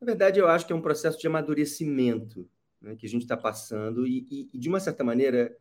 Na 0.00 0.06
verdade, 0.06 0.38
eu 0.38 0.46
acho 0.46 0.66
que 0.66 0.72
é 0.72 0.76
um 0.76 0.80
processo 0.80 1.18
de 1.18 1.26
amadurecimento 1.26 2.48
né, 2.80 2.96
que 2.96 3.06
a 3.06 3.08
gente 3.08 3.22
está 3.22 3.36
passando, 3.36 4.06
e, 4.06 4.26
e, 4.30 4.50
e, 4.52 4.58
de 4.58 4.68
uma 4.68 4.80
certa 4.80 5.02
maneira, 5.02 5.56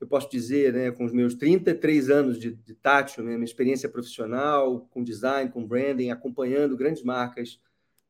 eu 0.00 0.06
posso 0.06 0.30
dizer, 0.30 0.72
né, 0.72 0.90
com 0.90 1.04
os 1.04 1.12
meus 1.12 1.34
33 1.34 2.10
anos 2.10 2.38
de, 2.38 2.52
de 2.54 2.74
tátil, 2.74 3.24
né, 3.24 3.32
minha 3.32 3.44
experiência 3.44 3.88
profissional, 3.88 4.88
com 4.90 5.02
design, 5.02 5.50
com 5.50 5.66
branding, 5.66 6.10
acompanhando 6.10 6.76
grandes 6.76 7.02
marcas 7.02 7.60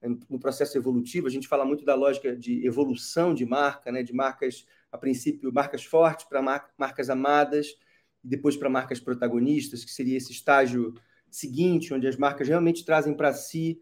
né, 0.00 0.16
no 0.28 0.38
processo 0.38 0.76
evolutivo, 0.76 1.26
a 1.26 1.30
gente 1.30 1.48
fala 1.48 1.64
muito 1.64 1.84
da 1.84 1.94
lógica 1.94 2.34
de 2.36 2.66
evolução 2.66 3.34
de 3.34 3.44
marca, 3.44 3.92
né, 3.92 4.02
de 4.02 4.12
marcas, 4.12 4.66
a 4.90 4.98
princípio, 4.98 5.52
marcas 5.52 5.84
fortes 5.84 6.26
para 6.26 6.42
mar, 6.42 6.70
marcas 6.76 7.08
amadas, 7.08 7.76
e 8.24 8.28
depois 8.28 8.56
para 8.56 8.68
marcas 8.68 9.00
protagonistas, 9.00 9.84
que 9.84 9.90
seria 9.90 10.16
esse 10.16 10.32
estágio 10.32 10.94
seguinte, 11.30 11.92
onde 11.92 12.06
as 12.06 12.16
marcas 12.16 12.46
realmente 12.46 12.84
trazem 12.84 13.14
para 13.14 13.32
si 13.32 13.80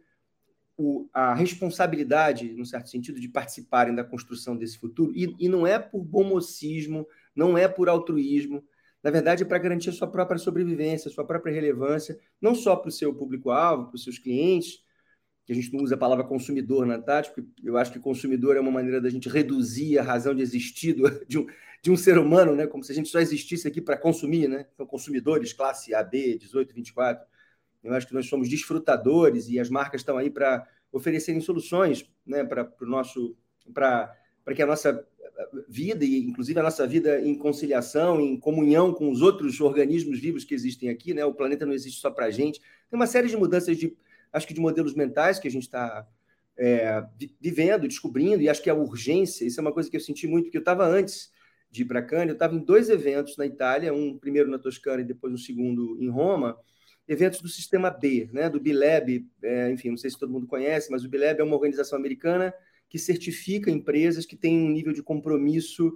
o, 0.80 1.08
a 1.12 1.34
responsabilidade, 1.34 2.54
no 2.54 2.64
certo 2.64 2.88
sentido, 2.88 3.20
de 3.20 3.28
participarem 3.28 3.94
da 3.94 4.02
construção 4.02 4.56
desse 4.56 4.78
futuro, 4.78 5.12
e, 5.14 5.34
e 5.38 5.48
não 5.48 5.66
é 5.66 5.78
por 5.78 6.02
bom 6.02 6.24
mocismo, 6.24 7.06
não 7.36 7.58
é 7.58 7.68
por 7.68 7.88
altruísmo, 7.88 8.64
na 9.02 9.10
verdade, 9.10 9.42
é 9.42 9.46
para 9.46 9.58
garantir 9.58 9.90
a 9.90 9.92
sua 9.92 10.08
própria 10.08 10.38
sobrevivência, 10.38 11.08
a 11.08 11.12
sua 11.12 11.24
própria 11.24 11.52
relevância, 11.52 12.18
não 12.40 12.54
só 12.54 12.76
para 12.76 12.88
o 12.88 12.92
seu 12.92 13.14
público-alvo, 13.14 13.86
para 13.86 13.96
os 13.96 14.04
seus 14.04 14.18
clientes, 14.18 14.82
que 15.44 15.52
a 15.52 15.54
gente 15.54 15.72
não 15.72 15.82
usa 15.82 15.94
a 15.94 15.98
palavra 15.98 16.24
consumidor 16.24 16.86
na 16.86 16.98
tática, 16.98 17.34
porque 17.34 17.50
eu 17.62 17.76
acho 17.76 17.92
que 17.92 17.98
consumidor 17.98 18.56
é 18.56 18.60
uma 18.60 18.70
maneira 18.70 19.00
da 19.00 19.08
gente 19.08 19.28
reduzir 19.28 19.98
a 19.98 20.02
razão 20.02 20.34
de 20.34 20.42
existir 20.42 20.96
de 21.26 21.38
um, 21.38 21.46
de 21.82 21.90
um 21.90 21.96
ser 21.96 22.18
humano, 22.18 22.54
né? 22.54 22.66
como 22.66 22.84
se 22.84 22.92
a 22.92 22.94
gente 22.94 23.08
só 23.08 23.18
existisse 23.20 23.66
aqui 23.66 23.80
para 23.80 23.96
consumir, 23.96 24.48
né? 24.48 24.66
Então, 24.74 24.86
consumidores, 24.86 25.52
classe 25.52 25.94
A, 25.94 26.02
B, 26.02 26.36
18, 26.38 26.74
24. 26.74 27.26
Eu 27.82 27.94
acho 27.94 28.06
que 28.06 28.14
nós 28.14 28.26
somos 28.26 28.48
desfrutadores 28.48 29.48
e 29.48 29.58
as 29.58 29.70
marcas 29.70 30.00
estão 30.00 30.16
aí 30.16 30.30
para 30.30 30.66
oferecerem 30.92 31.40
soluções 31.40 32.08
né? 32.26 32.44
para 32.44 32.70
o 32.80 32.86
nosso. 32.86 33.36
para 33.72 34.14
que 34.54 34.62
a 34.62 34.66
nossa 34.66 35.06
vida, 35.68 36.04
e 36.04 36.18
inclusive 36.18 36.58
a 36.58 36.62
nossa 36.62 36.86
vida 36.86 37.20
em 37.20 37.34
conciliação, 37.34 38.20
em 38.20 38.38
comunhão 38.38 38.92
com 38.92 39.10
os 39.10 39.22
outros 39.22 39.60
organismos 39.60 40.18
vivos 40.18 40.44
que 40.44 40.54
existem 40.54 40.88
aqui, 40.88 41.14
né? 41.14 41.24
O 41.24 41.34
planeta 41.34 41.64
não 41.64 41.72
existe 41.72 42.00
só 42.00 42.10
para 42.10 42.26
a 42.26 42.30
gente. 42.30 42.60
Tem 42.60 42.98
uma 42.98 43.06
série 43.06 43.28
de 43.28 43.36
mudanças 43.36 43.76
de, 43.76 43.96
acho 44.32 44.46
que 44.46 44.54
de 44.54 44.60
modelos 44.60 44.94
mentais 44.94 45.38
que 45.38 45.48
a 45.48 45.50
gente 45.50 45.62
está 45.62 46.06
é, 46.58 47.02
vivendo, 47.40 47.88
descobrindo, 47.88 48.42
e 48.42 48.48
acho 48.48 48.62
que 48.62 48.70
a 48.70 48.74
urgência, 48.74 49.46
isso 49.46 49.58
é 49.58 49.62
uma 49.62 49.72
coisa 49.72 49.90
que 49.90 49.96
eu 49.96 50.00
senti 50.00 50.26
muito, 50.26 50.44
porque 50.44 50.58
eu 50.58 50.60
estava 50.60 50.86
antes 50.86 51.32
de 51.70 51.82
ir 51.82 51.84
para 51.84 52.02
Cannes, 52.02 52.28
eu 52.28 52.34
estava 52.34 52.54
em 52.54 52.58
dois 52.58 52.90
eventos 52.90 53.36
na 53.36 53.46
Itália, 53.46 53.94
um 53.94 54.18
primeiro 54.18 54.50
na 54.50 54.58
Toscana 54.58 55.00
e 55.00 55.04
depois 55.04 55.32
um 55.32 55.38
segundo 55.38 55.96
em 56.00 56.08
Roma, 56.08 56.58
eventos 57.10 57.40
do 57.40 57.48
sistema 57.48 57.90
B, 57.90 58.30
né, 58.32 58.48
do 58.48 58.60
Bileb, 58.60 59.26
é, 59.42 59.68
enfim, 59.72 59.90
não 59.90 59.96
sei 59.96 60.08
se 60.08 60.16
todo 60.18 60.32
mundo 60.32 60.46
conhece, 60.46 60.92
mas 60.92 61.04
o 61.04 61.08
Bileb 61.08 61.40
é 61.40 61.44
uma 61.44 61.56
organização 61.56 61.98
americana 61.98 62.54
que 62.88 63.00
certifica 63.00 63.68
empresas 63.68 64.24
que 64.24 64.36
têm 64.36 64.56
um 64.56 64.70
nível 64.70 64.92
de 64.92 65.02
compromisso 65.02 65.92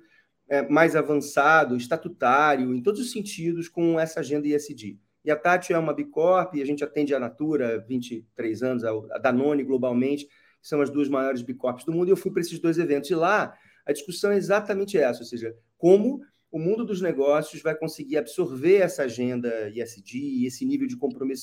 é, 0.48 0.68
mais 0.68 0.96
avançado, 0.96 1.77
estatutário, 1.77 2.74
em 2.74 2.83
todos 2.83 3.00
os 3.00 3.12
sentidos, 3.12 3.68
com 3.68 3.98
essa 3.98 4.18
agenda 4.18 4.48
ISD. 4.48 4.98
E 5.24 5.31
a 5.31 5.37
Tati 5.37 5.72
é 5.72 5.79
uma 5.79 5.94
Bicorp, 5.94 6.57
e 6.57 6.62
a 6.62 6.66
gente 6.66 6.83
atende 6.83 7.14
a 7.14 7.20
Natura 7.20 7.77
há 7.77 7.79
23 7.79 8.62
anos, 8.64 8.85
a 8.85 9.18
Danone 9.18 9.62
globalmente, 9.62 10.27
que 10.27 10.33
são 10.68 10.81
as 10.81 10.90
duas 10.90 11.09
maiores 11.09 11.42
Bicorps 11.42 11.85
do 11.85 11.92
mundo, 11.92 12.09
e 12.09 12.11
eu 12.11 12.16
fui 12.16 12.33
para 12.33 12.40
esses 12.40 12.59
dois 12.59 12.77
eventos. 12.77 13.09
E 13.09 13.14
lá, 13.14 13.57
a 13.87 13.92
discussão 13.92 14.33
é 14.33 14.37
exatamente 14.37 14.98
essa, 14.98 15.20
ou 15.20 15.27
seja, 15.27 15.57
como 15.79 16.22
o 16.54 16.58
mundo 16.60 16.84
dos 16.84 17.00
negócios 17.00 17.60
vai 17.60 17.74
conseguir 17.74 18.16
absorver 18.16 18.76
essa 18.76 19.02
agenda 19.02 19.68
ISD 19.70 20.18
e 20.18 20.46
esse 20.46 20.64
nível 20.64 20.86
de, 20.86 20.96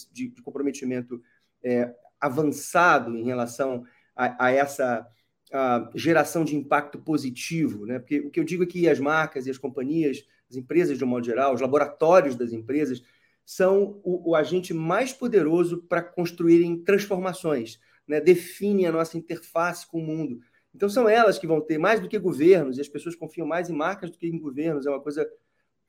de, 0.09 0.29
de 0.29 0.41
comprometimento 0.41 1.21
é, 1.61 1.93
avançado 2.17 3.17
em 3.17 3.25
relação 3.25 3.83
a, 4.15 4.45
a 4.45 4.51
essa 4.51 5.05
a 5.51 5.89
geração 5.95 6.45
de 6.45 6.55
impacto 6.55 6.97
positivo, 6.97 7.85
né? 7.85 7.99
Porque 7.99 8.21
o 8.21 8.31
que 8.31 8.39
eu 8.39 8.43
digo 8.45 8.63
é 8.63 8.65
que 8.65 8.87
as 8.87 9.01
marcas 9.01 9.45
e 9.45 9.49
as 9.49 9.57
companhias, 9.57 10.25
as 10.49 10.55
empresas 10.55 10.97
de 10.97 11.03
um 11.03 11.07
modo 11.07 11.25
geral, 11.25 11.53
os 11.53 11.59
laboratórios 11.59 12.37
das 12.37 12.53
empresas, 12.53 13.03
são 13.45 13.99
o, 14.05 14.29
o 14.29 14.33
agente 14.33 14.73
mais 14.73 15.11
poderoso 15.11 15.83
para 15.89 16.01
construírem 16.01 16.81
transformações, 16.85 17.81
né? 18.07 18.21
definem 18.21 18.85
a 18.85 18.93
nossa 18.93 19.17
interface 19.17 19.85
com 19.85 19.99
o 19.99 20.07
mundo. 20.07 20.39
Então 20.73 20.89
são 20.89 21.07
elas 21.07 21.37
que 21.37 21.47
vão 21.47 21.61
ter 21.61 21.77
mais 21.77 21.99
do 21.99 22.07
que 22.07 22.17
governos, 22.17 22.77
e 22.77 22.81
as 22.81 22.87
pessoas 22.87 23.15
confiam 23.15 23.45
mais 23.45 23.69
em 23.69 23.73
marcas 23.73 24.09
do 24.09 24.17
que 24.17 24.27
em 24.27 24.39
governos, 24.39 24.85
é 24.85 24.89
uma 24.89 25.01
coisa 25.01 25.29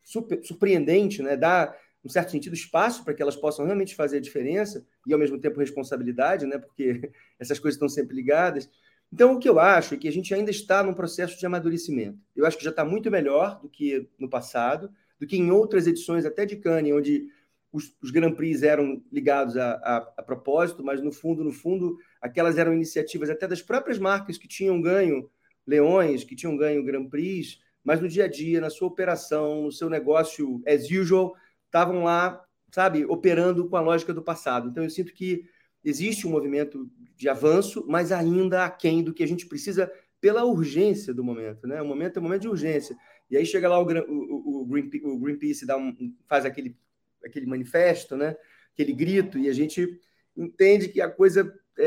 super, 0.02 0.42
surpreendente, 0.44 1.22
né? 1.22 1.36
dá, 1.36 1.74
um 2.04 2.08
certo 2.08 2.32
sentido, 2.32 2.54
espaço 2.54 3.04
para 3.04 3.14
que 3.14 3.22
elas 3.22 3.36
possam 3.36 3.64
realmente 3.64 3.94
fazer 3.94 4.16
a 4.16 4.20
diferença, 4.20 4.84
e 5.06 5.12
ao 5.12 5.18
mesmo 5.18 5.38
tempo 5.38 5.60
responsabilidade, 5.60 6.46
né? 6.46 6.58
porque 6.58 7.12
essas 7.38 7.58
coisas 7.58 7.76
estão 7.76 7.88
sempre 7.88 8.14
ligadas. 8.14 8.68
Então, 9.12 9.34
o 9.34 9.38
que 9.38 9.48
eu 9.48 9.60
acho 9.60 9.94
é 9.94 9.96
que 9.98 10.08
a 10.08 10.12
gente 10.12 10.34
ainda 10.34 10.50
está 10.50 10.82
num 10.82 10.94
processo 10.94 11.38
de 11.38 11.44
amadurecimento. 11.44 12.18
Eu 12.34 12.46
acho 12.46 12.56
que 12.56 12.64
já 12.64 12.70
está 12.70 12.84
muito 12.84 13.10
melhor 13.10 13.60
do 13.60 13.68
que 13.68 14.08
no 14.18 14.28
passado, 14.28 14.90
do 15.20 15.26
que 15.26 15.36
em 15.36 15.50
outras 15.50 15.86
edições, 15.86 16.24
até 16.24 16.46
de 16.46 16.56
Cannes, 16.56 16.94
onde 16.94 17.28
os, 17.70 17.94
os 18.02 18.10
Grand 18.10 18.32
Prix 18.32 18.62
eram 18.62 19.02
ligados 19.12 19.56
a, 19.56 19.72
a, 19.74 19.96
a, 20.16 20.22
propósito, 20.22 20.82
mas 20.82 21.02
no 21.02 21.12
fundo, 21.12 21.44
no 21.44 21.52
fundo, 21.52 21.98
aquelas 22.22 22.56
eram 22.56 22.72
iniciativas 22.72 23.28
até 23.28 23.48
das 23.48 23.60
próprias 23.60 23.98
marcas 23.98 24.38
que 24.38 24.46
tinham 24.46 24.80
ganho 24.80 25.28
leões, 25.66 26.22
que 26.22 26.36
tinham 26.36 26.56
ganho 26.56 26.84
Grand 26.84 27.08
Prix, 27.08 27.58
mas 27.82 28.00
no 28.00 28.08
dia 28.08 28.24
a 28.24 28.28
dia, 28.28 28.60
na 28.60 28.70
sua 28.70 28.86
operação, 28.86 29.64
no 29.64 29.72
seu 29.72 29.90
negócio 29.90 30.62
as 30.66 30.88
usual, 30.88 31.34
estavam 31.66 32.04
lá, 32.04 32.44
sabe, 32.70 33.04
operando 33.04 33.68
com 33.68 33.76
a 33.76 33.80
lógica 33.80 34.14
do 34.14 34.22
passado. 34.22 34.68
Então, 34.68 34.84
eu 34.84 34.90
sinto 34.90 35.12
que 35.12 35.44
existe 35.84 36.26
um 36.26 36.30
movimento 36.30 36.88
de 37.16 37.28
avanço, 37.28 37.84
mas 37.88 38.12
ainda 38.12 38.64
aquém 38.64 39.02
do 39.02 39.12
que 39.12 39.22
a 39.22 39.26
gente 39.26 39.46
precisa 39.46 39.92
pela 40.20 40.44
urgência 40.44 41.12
do 41.12 41.24
momento, 41.24 41.66
né? 41.66 41.82
O 41.82 41.86
momento 41.86 42.16
é 42.16 42.20
um 42.20 42.22
momento 42.22 42.42
de 42.42 42.48
urgência. 42.48 42.96
E 43.28 43.36
aí 43.36 43.44
chega 43.44 43.68
lá 43.68 43.80
o, 43.80 43.84
o, 43.84 44.62
o, 44.62 44.66
Greenpeace, 44.66 45.04
o 45.04 45.18
Greenpeace 45.18 45.66
dá 45.66 45.76
um, 45.76 46.14
faz 46.28 46.44
aquele, 46.44 46.76
aquele 47.24 47.46
manifesto, 47.46 48.16
né? 48.16 48.36
Aquele 48.72 48.92
grito, 48.92 49.38
e 49.38 49.48
a 49.48 49.52
gente 49.52 50.00
entende 50.36 50.88
que 50.88 51.00
a 51.00 51.10
coisa 51.10 51.52
é, 51.78 51.84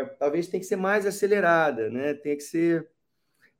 é, 0.00 0.04
talvez 0.18 0.48
tem 0.48 0.60
que 0.60 0.66
ser 0.66 0.76
mais 0.76 1.06
acelerada, 1.06 1.90
né? 1.90 2.14
Tem 2.14 2.36
que 2.36 2.42
ser... 2.42 2.88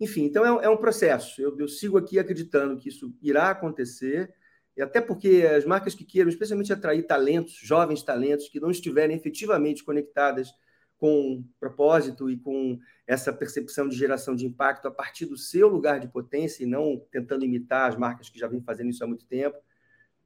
Enfim, 0.00 0.24
então 0.24 0.60
é, 0.60 0.66
é 0.66 0.68
um 0.68 0.76
processo. 0.76 1.40
Eu, 1.40 1.58
eu 1.58 1.68
sigo 1.68 1.98
aqui 1.98 2.18
acreditando 2.18 2.76
que 2.78 2.88
isso 2.88 3.14
irá 3.20 3.50
acontecer, 3.50 4.32
e 4.76 4.82
até 4.82 5.00
porque 5.00 5.44
as 5.44 5.64
marcas 5.64 5.94
que 5.94 6.04
queiram, 6.04 6.28
especialmente 6.28 6.72
atrair 6.72 7.02
talentos, 7.02 7.54
jovens 7.54 8.02
talentos, 8.02 8.48
que 8.48 8.60
não 8.60 8.70
estiverem 8.70 9.16
efetivamente 9.16 9.82
conectadas 9.82 10.52
com 10.98 11.44
propósito 11.58 12.28
e 12.28 12.36
com 12.36 12.78
essa 13.06 13.32
percepção 13.32 13.88
de 13.88 13.96
geração 13.96 14.34
de 14.34 14.46
impacto 14.46 14.86
a 14.86 14.90
partir 14.90 15.26
do 15.26 15.36
seu 15.36 15.68
lugar 15.68 15.98
de 15.98 16.08
potência 16.08 16.62
e 16.62 16.66
não 16.66 17.00
tentando 17.10 17.44
imitar 17.44 17.88
as 17.88 17.96
marcas 17.96 18.28
que 18.28 18.38
já 18.38 18.46
vêm 18.46 18.60
fazendo 18.60 18.90
isso 18.90 19.02
há 19.02 19.06
muito 19.06 19.24
tempo, 19.24 19.56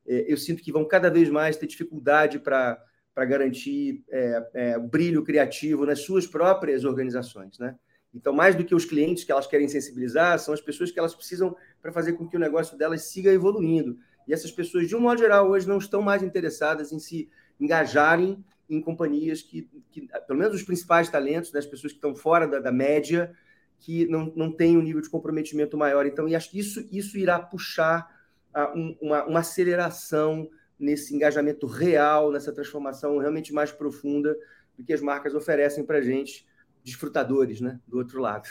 é, 0.07 0.31
eu 0.33 0.37
sinto 0.37 0.63
que 0.63 0.73
vão 0.73 0.87
cada 0.87 1.11
vez 1.11 1.29
mais 1.29 1.57
ter 1.57 1.67
dificuldade 1.67 2.39
para 2.39 2.83
garantir 3.17 4.05
é, 4.11 4.51
é, 4.55 4.79
brilho 4.79 5.23
criativo 5.23 5.85
nas 5.85 6.01
suas 6.01 6.27
próprias 6.27 6.85
organizações, 6.85 7.59
né? 7.59 7.77
Então, 8.15 8.33
mais 8.33 8.55
do 8.55 8.65
que 8.65 8.75
os 8.75 8.85
clientes 8.85 9.25
que 9.25 9.33
elas 9.33 9.47
querem 9.47 9.69
sensibilizar, 9.69 10.39
são 10.39 10.53
as 10.53 10.61
pessoas 10.61 10.91
que 10.91 10.99
elas 10.99 11.15
precisam 11.15 11.57
para 11.81 11.93
fazer 11.93 12.13
com 12.13 12.29
que 12.29 12.37
o 12.37 12.41
negócio 12.41 12.77
delas 12.77 13.05
siga 13.05 13.33
evoluindo. 13.33 13.99
E 14.29 14.35
essas 14.35 14.51
pessoas, 14.51 14.87
de 14.87 14.95
um 14.95 15.01
modo 15.01 15.19
geral, 15.19 15.49
hoje 15.49 15.67
não 15.67 15.79
estão 15.79 16.03
mais 16.03 16.23
interessadas 16.23 16.93
em 16.93 16.99
se 16.99 17.31
engajarem 17.59 18.45
em 18.69 18.81
companhias 18.81 19.43
que, 19.43 19.69
que 19.91 20.09
pelo 20.27 20.39
menos 20.39 20.55
os 20.55 20.63
principais 20.63 21.09
talentos, 21.09 21.53
né, 21.53 21.59
as 21.59 21.67
pessoas 21.67 21.93
que 21.93 21.99
estão 21.99 22.15
fora 22.15 22.47
da, 22.47 22.59
da 22.59 22.73
média, 22.73 23.35
que 23.79 24.07
não, 24.07 24.33
não 24.37 24.53
têm 24.53 24.77
um 24.77 24.83
nível 24.83 25.01
de 25.01 25.11
comprometimento 25.11 25.77
maior. 25.77 26.07
Então, 26.07 26.29
e 26.29 26.37
acho 26.37 26.51
que 26.51 26.59
isso, 26.59 26.87
isso 26.93 27.19
irá 27.19 27.39
puxar 27.39 28.09
uh, 28.55 28.79
um, 28.79 28.97
uma, 29.01 29.25
uma 29.25 29.41
aceleração 29.41 30.49
nesse 30.83 31.15
engajamento 31.15 31.67
real, 31.67 32.33
nessa 32.33 32.53
transformação 32.53 33.19
realmente 33.19 33.53
mais 33.53 33.71
profunda 33.71 34.37
do 34.77 34.85
que 34.85 34.93
as 34.93 35.01
marcas 35.01 35.35
oferecem 35.35 35.85
para 35.85 35.99
a 35.99 36.03
gente, 36.03 36.47
desfrutadores, 36.85 37.61
né, 37.61 37.81
do 37.87 37.99
outro 37.99 38.21
lado 38.21 38.49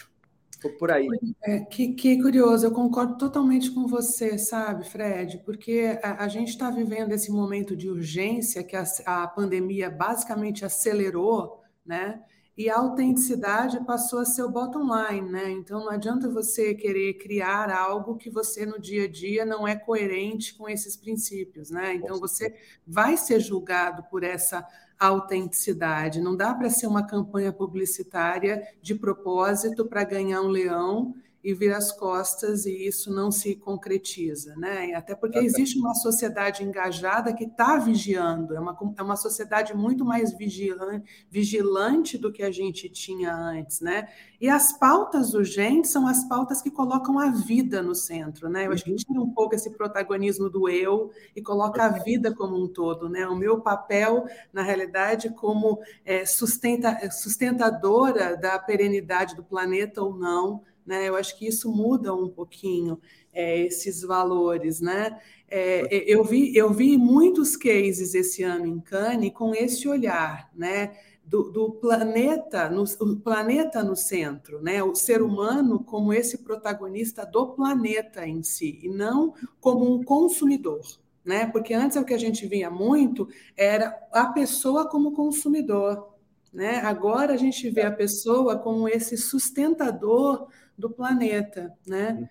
por 0.77 0.91
aí. 0.91 1.07
É, 1.43 1.59
que, 1.61 1.93
que, 1.93 2.21
curioso, 2.21 2.65
eu 2.65 2.71
concordo 2.71 3.17
totalmente 3.17 3.71
com 3.71 3.87
você, 3.87 4.37
sabe, 4.37 4.87
Fred? 4.87 5.39
Porque 5.39 5.99
a, 6.03 6.25
a 6.25 6.27
gente 6.27 6.49
está 6.49 6.69
vivendo 6.69 7.13
esse 7.13 7.31
momento 7.31 7.75
de 7.75 7.89
urgência 7.89 8.63
que 8.63 8.75
a, 8.75 8.83
a 9.05 9.27
pandemia 9.27 9.89
basicamente 9.89 10.63
acelerou, 10.63 11.61
né? 11.85 12.21
E 12.61 12.69
a 12.69 12.77
autenticidade 12.77 13.83
passou 13.85 14.19
a 14.19 14.25
ser 14.25 14.43
o 14.43 14.49
bottom 14.51 14.83
line, 14.83 15.27
né? 15.31 15.49
Então 15.49 15.79
não 15.79 15.89
adianta 15.89 16.29
você 16.29 16.75
querer 16.75 17.15
criar 17.15 17.71
algo 17.71 18.15
que 18.15 18.29
você 18.29 18.67
no 18.67 18.79
dia 18.79 19.05
a 19.05 19.07
dia 19.07 19.43
não 19.43 19.67
é 19.67 19.75
coerente 19.75 20.53
com 20.53 20.69
esses 20.69 20.95
princípios, 20.95 21.71
né? 21.71 21.95
Então 21.95 22.19
você 22.19 22.55
vai 22.85 23.17
ser 23.17 23.39
julgado 23.39 24.03
por 24.11 24.23
essa 24.23 24.63
autenticidade. 24.99 26.21
Não 26.21 26.37
dá 26.37 26.53
para 26.53 26.69
ser 26.69 26.85
uma 26.85 27.03
campanha 27.03 27.51
publicitária 27.51 28.61
de 28.79 28.93
propósito 28.93 29.87
para 29.87 30.03
ganhar 30.03 30.43
um 30.43 30.47
leão 30.47 31.15
e 31.43 31.53
vir 31.53 31.73
as 31.73 31.91
costas 31.91 32.65
e 32.65 32.87
isso 32.87 33.11
não 33.11 33.31
se 33.31 33.55
concretiza, 33.55 34.55
né? 34.55 34.93
Até 34.93 35.15
porque 35.15 35.39
existe 35.39 35.79
uma 35.79 35.95
sociedade 35.95 36.63
engajada 36.63 37.33
que 37.33 37.45
está 37.45 37.77
vigiando, 37.77 38.55
é 38.55 38.59
uma, 38.59 38.77
é 38.97 39.01
uma 39.01 39.15
sociedade 39.15 39.75
muito 39.75 40.05
mais 40.05 40.37
vigilante, 40.37 41.25
vigilante 41.29 42.17
do 42.17 42.31
que 42.31 42.43
a 42.43 42.51
gente 42.51 42.87
tinha 42.89 43.33
antes, 43.33 43.81
né? 43.81 44.07
E 44.39 44.49
as 44.49 44.77
pautas 44.77 45.33
urgentes 45.33 45.91
são 45.91 46.07
as 46.07 46.23
pautas 46.27 46.61
que 46.61 46.69
colocam 46.69 47.17
a 47.17 47.29
vida 47.29 47.81
no 47.81 47.95
centro, 47.95 48.47
né? 48.49 48.67
Eu 48.67 48.71
acho 48.71 48.83
que 48.83 48.91
uhum. 48.91 48.95
tira 48.97 49.21
um 49.21 49.29
pouco 49.29 49.55
esse 49.55 49.69
protagonismo 49.71 50.49
do 50.49 50.69
eu 50.69 51.11
e 51.35 51.41
coloca 51.41 51.83
a 51.83 51.89
vida 51.89 52.33
como 52.33 52.55
um 52.55 52.67
todo, 52.67 53.09
né? 53.09 53.27
O 53.27 53.35
meu 53.35 53.61
papel, 53.61 54.25
na 54.53 54.61
realidade, 54.61 55.29
como 55.29 55.79
é, 56.05 56.25
sustenta, 56.25 57.09
sustentadora 57.09 58.37
da 58.37 58.59
perenidade 58.59 59.35
do 59.35 59.43
planeta 59.43 60.01
ou 60.01 60.15
não, 60.15 60.61
né? 60.85 61.07
Eu 61.07 61.15
acho 61.15 61.37
que 61.37 61.47
isso 61.47 61.71
muda 61.71 62.13
um 62.13 62.29
pouquinho 62.29 62.99
é, 63.33 63.59
esses 63.59 64.01
valores, 64.01 64.79
né? 64.81 65.19
É, 65.49 65.87
eu, 66.11 66.23
vi, 66.23 66.55
eu 66.55 66.71
vi 66.73 66.97
muitos 66.97 67.55
cases 67.55 68.13
esse 68.15 68.43
ano 68.43 68.65
em 68.65 68.79
Cannes 68.79 69.33
com 69.33 69.53
esse 69.53 69.87
olhar, 69.87 70.49
né? 70.55 70.95
do, 71.31 71.49
do, 71.49 71.71
planeta, 71.71 72.69
no, 72.69 72.83
o 72.83 73.15
planeta 73.15 73.81
no 73.81 73.95
centro, 73.95 74.61
né? 74.61 74.83
o 74.83 74.93
ser 74.93 75.21
humano 75.21 75.81
como 75.81 76.11
esse 76.13 76.39
protagonista 76.39 77.25
do 77.25 77.47
planeta 77.53 78.27
em 78.27 78.43
si, 78.43 78.81
e 78.83 78.89
não 78.89 79.33
como 79.61 79.93
um 79.93 80.03
consumidor. 80.03 80.81
Né? 81.23 81.45
Porque 81.45 81.73
antes 81.73 81.95
o 81.95 82.03
que 82.03 82.13
a 82.13 82.17
gente 82.17 82.45
via 82.47 82.69
muito 82.69 83.29
era 83.55 83.97
a 84.11 84.25
pessoa 84.25 84.89
como 84.89 85.13
consumidor. 85.13 86.15
Né? 86.51 86.79
Agora 86.79 87.33
a 87.33 87.37
gente 87.37 87.69
vê 87.69 87.83
a 87.83 87.91
pessoa 87.91 88.57
como 88.57 88.89
esse 88.89 89.15
sustentador 89.15 90.49
do 90.81 90.89
planeta. 90.89 91.71
Né? 91.87 92.29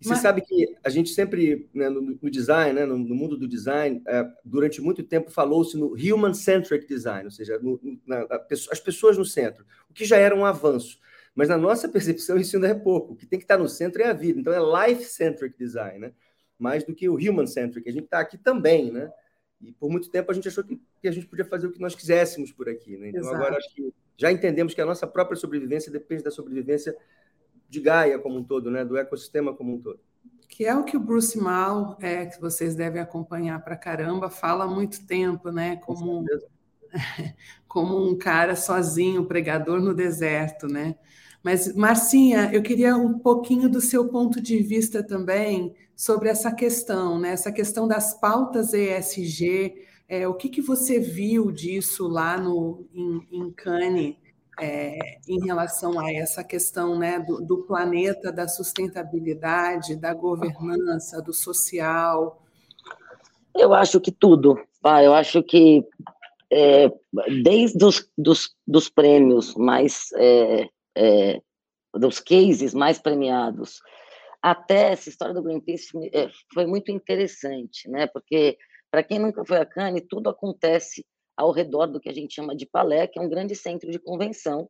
E 0.00 0.04
você 0.04 0.10
Mas... 0.10 0.20
sabe 0.20 0.40
que 0.40 0.76
a 0.84 0.88
gente 0.88 1.10
sempre, 1.10 1.68
né, 1.74 1.88
no, 1.88 2.18
no, 2.22 2.30
design, 2.30 2.72
né, 2.72 2.86
no, 2.86 2.96
no, 2.96 3.14
mundo 3.14 3.36
do 3.36 3.48
design, 3.48 4.02
é, 4.06 4.24
durante 4.44 4.80
muito 4.80 5.02
tempo 5.02 5.30
falou-se 5.30 5.76
no 5.76 5.94
human-centric 5.94 6.86
design, 6.86 7.24
ou 7.24 7.30
seja, 7.30 7.58
no, 7.58 7.80
na, 8.06 8.26
as 8.70 8.80
pessoas 8.80 9.18
no 9.18 9.24
centro, 9.24 9.64
o 9.88 9.92
que 9.92 10.04
já 10.04 10.16
era 10.16 10.34
um 10.34 10.44
avanço. 10.44 10.98
Mas 11.34 11.48
na 11.48 11.58
nossa 11.58 11.88
percepção 11.90 12.36
isso 12.36 12.56
ainda 12.56 12.68
é 12.68 12.74
pouco. 12.74 13.12
O 13.12 13.16
que 13.16 13.26
tem 13.26 13.38
que 13.38 13.44
estar 13.44 13.58
no 13.58 13.68
centro 13.68 14.00
é 14.02 14.06
a 14.06 14.12
vida. 14.12 14.38
Então 14.38 14.52
é 14.52 14.88
life-centric 14.88 15.56
design, 15.58 15.98
né? 15.98 16.12
mais 16.60 16.84
do 16.84 16.94
que 16.94 17.08
o 17.08 17.14
human-centric. 17.14 17.88
A 17.88 17.92
gente 17.92 18.04
está 18.04 18.20
aqui 18.20 18.36
também, 18.36 18.92
né? 18.92 19.10
E 19.60 19.72
por 19.72 19.90
muito 19.90 20.10
tempo 20.10 20.30
a 20.30 20.34
gente 20.34 20.46
achou 20.46 20.62
que, 20.62 20.80
que, 21.00 21.08
a 21.08 21.10
gente 21.10 21.26
podia 21.26 21.44
fazer 21.44 21.66
o 21.66 21.72
que 21.72 21.80
nós 21.80 21.94
quiséssemos 21.94 22.52
por 22.52 22.68
aqui. 22.68 22.96
Né? 22.96 23.08
Então 23.08 23.22
Exato. 23.22 23.36
agora 23.36 23.56
acho 23.56 23.74
que 23.74 23.92
já 24.16 24.30
entendemos 24.30 24.74
que 24.74 24.80
a 24.80 24.86
nossa 24.86 25.06
própria 25.06 25.36
sobrevivência 25.36 25.90
depende 25.90 26.22
da 26.22 26.30
sobrevivência 26.30 26.94
de 27.70 27.80
Gaia 27.80 28.18
como 28.18 28.36
um 28.36 28.44
todo, 28.44 28.70
né? 28.70 28.84
do 28.84 28.98
ecossistema 28.98 29.54
como 29.54 29.74
um 29.74 29.80
todo. 29.80 30.00
Que 30.48 30.66
é 30.66 30.74
o 30.74 30.82
que 30.82 30.96
o 30.96 31.00
Bruce 31.00 31.38
Mal, 31.38 31.96
é, 32.00 32.26
que 32.26 32.40
vocês 32.40 32.74
devem 32.74 33.00
acompanhar 33.00 33.62
para 33.62 33.76
caramba, 33.76 34.28
fala 34.28 34.64
há 34.64 34.68
muito 34.68 35.06
tempo, 35.06 35.50
né? 35.50 35.76
Como, 35.76 36.24
como 37.68 38.04
um 38.04 38.18
cara 38.18 38.56
sozinho, 38.56 39.24
pregador 39.24 39.80
no 39.80 39.94
deserto, 39.94 40.66
né? 40.66 40.96
Mas, 41.42 41.74
Marcinha, 41.74 42.50
eu 42.52 42.62
queria 42.62 42.96
um 42.96 43.18
pouquinho 43.18 43.68
do 43.68 43.80
seu 43.80 44.08
ponto 44.08 44.42
de 44.42 44.58
vista 44.58 45.02
também 45.02 45.74
sobre 45.94 46.28
essa 46.28 46.52
questão, 46.52 47.18
né? 47.18 47.30
Essa 47.30 47.52
questão 47.52 47.86
das 47.86 48.18
pautas 48.20 48.74
ESG. 48.74 49.86
É, 50.08 50.26
o 50.26 50.34
que, 50.34 50.48
que 50.48 50.60
você 50.60 50.98
viu 50.98 51.52
disso 51.52 52.08
lá 52.08 52.36
no, 52.36 52.84
em, 52.92 53.28
em 53.30 53.52
Cannes? 53.52 54.16
É, 54.60 55.18
em 55.28 55.44
relação 55.44 55.98
a 55.98 56.12
essa 56.12 56.44
questão 56.44 56.98
né, 56.98 57.18
do, 57.18 57.40
do, 57.40 57.62
planeta, 57.62 58.30
da 58.32 58.46
sustentabilidade, 58.46 59.96
da 59.96 60.14
governança, 60.14 61.22
do 61.22 61.32
social? 61.32 62.42
Eu 63.56 63.74
acho 63.74 64.00
que 64.00 64.12
tudo. 64.12 64.60
Pá, 64.82 65.02
eu 65.02 65.14
acho 65.14 65.42
que 65.42 65.84
é, 66.52 66.92
desde 67.42 67.84
os 67.84 68.08
dos, 68.16 68.54
dos 68.66 68.88
prêmios 68.88 69.54
mais 69.54 70.08
é, 70.16 70.68
dos 71.94 72.20
cases 72.20 72.74
mais 72.74 72.98
premiados 72.98 73.80
até 74.42 74.92
essa 74.92 75.08
história 75.08 75.34
do 75.34 75.42
Greenpeace 75.42 75.88
foi 76.52 76.66
muito 76.66 76.90
interessante, 76.90 77.88
né? 77.88 78.06
Porque 78.06 78.56
para 78.90 79.02
quem 79.02 79.18
nunca 79.18 79.44
foi 79.44 79.58
a 79.58 79.66
Cannes, 79.66 80.06
tudo 80.08 80.30
acontece 80.30 81.04
ao 81.40 81.52
redor 81.52 81.86
do 81.86 81.98
que 81.98 82.08
a 82.10 82.12
gente 82.12 82.34
chama 82.34 82.54
de 82.54 82.66
Palé, 82.66 83.06
que 83.06 83.18
é 83.18 83.22
um 83.22 83.28
grande 83.28 83.56
centro 83.56 83.90
de 83.90 83.98
convenção. 83.98 84.68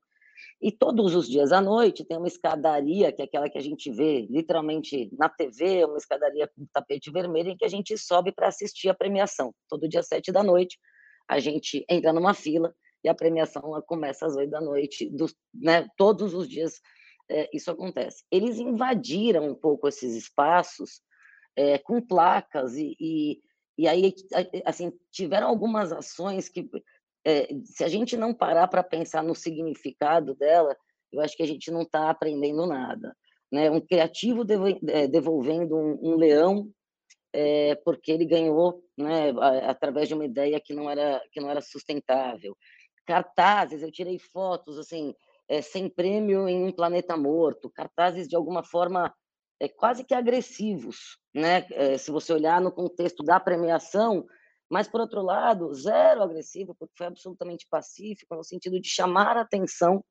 E 0.62 0.70
todos 0.70 1.16
os 1.16 1.28
dias 1.28 1.50
à 1.50 1.60
noite 1.60 2.04
tem 2.04 2.16
uma 2.16 2.28
escadaria, 2.28 3.10
que 3.10 3.20
é 3.20 3.24
aquela 3.24 3.50
que 3.50 3.58
a 3.58 3.60
gente 3.60 3.90
vê 3.90 4.26
literalmente 4.30 5.10
na 5.18 5.28
TV, 5.28 5.84
uma 5.84 5.98
escadaria 5.98 6.46
com 6.46 6.64
tapete 6.72 7.10
vermelho, 7.10 7.50
em 7.50 7.56
que 7.56 7.64
a 7.64 7.68
gente 7.68 7.98
sobe 7.98 8.30
para 8.30 8.46
assistir 8.46 8.88
a 8.88 8.94
premiação. 8.94 9.52
Todo 9.68 9.88
dia 9.88 9.98
às 9.98 10.06
sete 10.06 10.30
da 10.30 10.44
noite, 10.44 10.78
a 11.28 11.40
gente 11.40 11.84
entra 11.90 12.12
numa 12.12 12.34
fila 12.34 12.72
e 13.02 13.08
a 13.08 13.14
premiação 13.14 13.62
começa 13.86 14.26
às 14.26 14.36
oito 14.36 14.50
da 14.50 14.60
noite, 14.60 15.10
né, 15.52 15.88
todos 15.96 16.34
os 16.34 16.48
dias 16.48 16.80
é, 17.28 17.48
isso 17.52 17.70
acontece. 17.70 18.22
Eles 18.30 18.58
invadiram 18.58 19.48
um 19.48 19.54
pouco 19.54 19.88
esses 19.88 20.14
espaços 20.14 21.00
é, 21.56 21.78
com 21.78 22.00
placas 22.00 22.76
e, 22.76 22.96
e 23.00 23.40
e 23.78 23.88
aí, 23.88 24.14
assim, 24.64 24.92
tiveram 25.10 25.48
algumas 25.48 25.92
ações 25.92 26.48
que, 26.48 26.68
é, 27.24 27.48
se 27.64 27.84
a 27.84 27.88
gente 27.88 28.16
não 28.16 28.34
parar 28.34 28.68
para 28.68 28.82
pensar 28.82 29.22
no 29.22 29.34
significado 29.34 30.34
dela, 30.34 30.76
eu 31.12 31.20
acho 31.20 31.36
que 31.36 31.42
a 31.42 31.46
gente 31.46 31.70
não 31.70 31.82
está 31.82 32.10
aprendendo 32.10 32.66
nada. 32.66 33.16
Né? 33.50 33.70
Um 33.70 33.80
criativo 33.80 34.42
é, 34.88 35.06
devolvendo 35.06 35.76
um, 35.76 35.98
um 36.12 36.16
leão 36.16 36.70
é, 37.32 37.74
porque 37.76 38.10
ele 38.10 38.24
ganhou 38.24 38.82
né, 38.96 39.30
através 39.66 40.08
de 40.08 40.14
uma 40.14 40.24
ideia 40.24 40.60
que 40.60 40.74
não 40.74 40.90
era 40.90 41.22
que 41.32 41.40
não 41.40 41.50
era 41.50 41.60
sustentável. 41.60 42.56
Cartazes, 43.06 43.82
eu 43.82 43.90
tirei 43.90 44.18
fotos 44.18 44.78
assim, 44.78 45.14
é, 45.48 45.62
sem 45.62 45.88
prêmio 45.88 46.48
em 46.48 46.64
um 46.64 46.72
planeta 46.72 47.16
morto, 47.16 47.70
cartazes 47.70 48.28
de 48.28 48.36
alguma 48.36 48.62
forma 48.62 49.12
é, 49.60 49.68
quase 49.68 50.02
que 50.02 50.14
agressivos, 50.14 51.18
né? 51.34 51.66
É, 51.72 51.98
se 51.98 52.10
você 52.10 52.32
olhar 52.32 52.60
no 52.60 52.72
contexto 52.72 53.22
da 53.22 53.38
premiação, 53.38 54.26
mas 54.70 54.88
por 54.88 55.00
outro 55.00 55.22
lado, 55.22 55.74
zero 55.74 56.22
agressivo, 56.22 56.74
porque 56.78 56.94
foi 56.96 57.06
absolutamente 57.06 57.66
pacífico, 57.70 58.34
no 58.34 58.42
sentido 58.42 58.80
de 58.80 58.88
chamar 58.88 59.36
a 59.36 59.42
atenção 59.42 60.02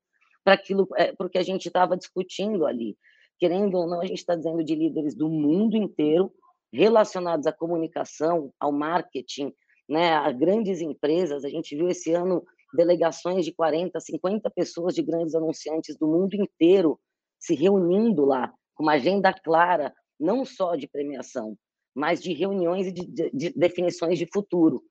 para 0.44 0.54
aquilo, 0.54 0.86
é, 0.96 1.12
porque 1.14 1.38
a 1.38 1.42
gente 1.42 1.66
estava 1.66 1.96
discutindo 1.96 2.64
ali. 2.64 2.96
Querendo 3.38 3.76
ou 3.76 3.88
não, 3.88 4.00
a 4.00 4.06
gente 4.06 4.18
está 4.18 4.36
dizendo 4.36 4.62
de 4.62 4.74
líderes 4.74 5.16
do 5.16 5.28
mundo 5.28 5.76
inteiro 5.76 6.32
relacionados 6.72 7.46
à 7.46 7.52
comunicação, 7.52 8.52
ao 8.60 8.70
marketing, 8.70 9.52
né, 9.88 10.12
a 10.12 10.30
grandes 10.30 10.80
empresas. 10.80 11.44
A 11.44 11.48
gente 11.48 11.74
viu 11.74 11.88
esse 11.88 12.12
ano 12.12 12.44
delegações 12.72 13.44
de 13.44 13.52
40, 13.52 13.98
50 13.98 14.48
pessoas 14.50 14.94
de 14.94 15.02
grandes 15.02 15.34
anunciantes 15.34 15.96
do 15.96 16.06
mundo 16.06 16.34
inteiro 16.34 17.00
se 17.40 17.54
reunindo 17.54 18.24
lá 18.24 18.52
uma 18.80 18.92
agenda 18.92 19.32
clara, 19.32 19.94
não 20.18 20.44
só 20.44 20.74
de 20.74 20.88
premiação, 20.88 21.56
mas 21.94 22.22
de 22.22 22.32
reuniões 22.32 22.86
e 22.86 22.92
de, 22.92 23.06
de, 23.06 23.30
de 23.30 23.50
definições 23.50 24.18
de 24.18 24.26
futuro. 24.26 24.82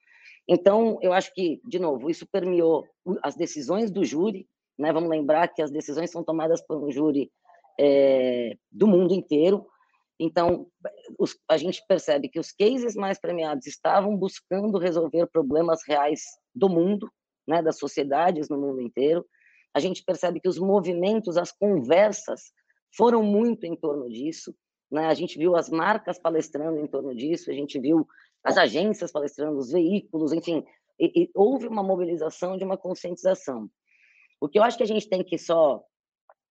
Então, 0.47 0.97
eu 1.01 1.13
acho 1.13 1.33
que, 1.33 1.61
de 1.65 1.79
novo, 1.79 2.09
isso 2.09 2.27
permeou 2.31 2.85
as 3.23 3.35
decisões 3.35 3.91
do 3.91 4.03
júri, 4.03 4.47
né? 4.77 4.91
Vamos 4.91 5.09
lembrar 5.09 5.47
que 5.49 5.61
as 5.61 5.71
decisões 5.71 6.09
são 6.09 6.23
tomadas 6.23 6.61
por 6.65 6.83
um 6.83 6.91
júri 6.91 7.31
é, 7.79 8.57
do 8.71 8.87
mundo 8.87 9.13
inteiro. 9.13 9.67
Então, 10.19 10.67
os, 11.17 11.37
a 11.47 11.57
gente 11.57 11.83
percebe 11.87 12.29
que 12.29 12.39
os 12.39 12.51
cases 12.51 12.95
mais 12.95 13.19
premiados 13.19 13.67
estavam 13.67 14.17
buscando 14.17 14.77
resolver 14.77 15.27
problemas 15.27 15.81
reais 15.87 16.21
do 16.53 16.67
mundo, 16.67 17.09
né, 17.47 17.61
das 17.61 17.77
sociedades 17.77 18.49
no 18.49 18.57
mundo 18.57 18.81
inteiro. 18.81 19.25
A 19.73 19.79
gente 19.79 20.03
percebe 20.03 20.39
que 20.39 20.49
os 20.49 20.57
movimentos, 20.57 21.37
as 21.37 21.51
conversas 21.51 22.51
foram 22.95 23.23
muito 23.23 23.65
em 23.65 23.75
torno 23.75 24.09
disso. 24.09 24.55
Né? 24.91 25.05
A 25.05 25.13
gente 25.13 25.37
viu 25.37 25.55
as 25.55 25.69
marcas 25.69 26.19
palestrando 26.19 26.79
em 26.79 26.87
torno 26.87 27.13
disso, 27.15 27.49
a 27.49 27.53
gente 27.53 27.79
viu 27.79 28.07
as 28.43 28.57
agências 28.57 29.11
palestrando, 29.11 29.57
os 29.57 29.71
veículos, 29.71 30.31
enfim, 30.31 30.63
e, 30.99 31.23
e 31.23 31.31
houve 31.33 31.67
uma 31.67 31.83
mobilização 31.83 32.57
de 32.57 32.63
uma 32.63 32.77
conscientização. 32.77 33.69
O 34.39 34.47
que 34.47 34.57
eu 34.57 34.63
acho 34.63 34.77
que 34.77 34.83
a 34.83 34.87
gente 34.87 35.07
tem 35.07 35.23
que 35.23 35.37
só. 35.37 35.83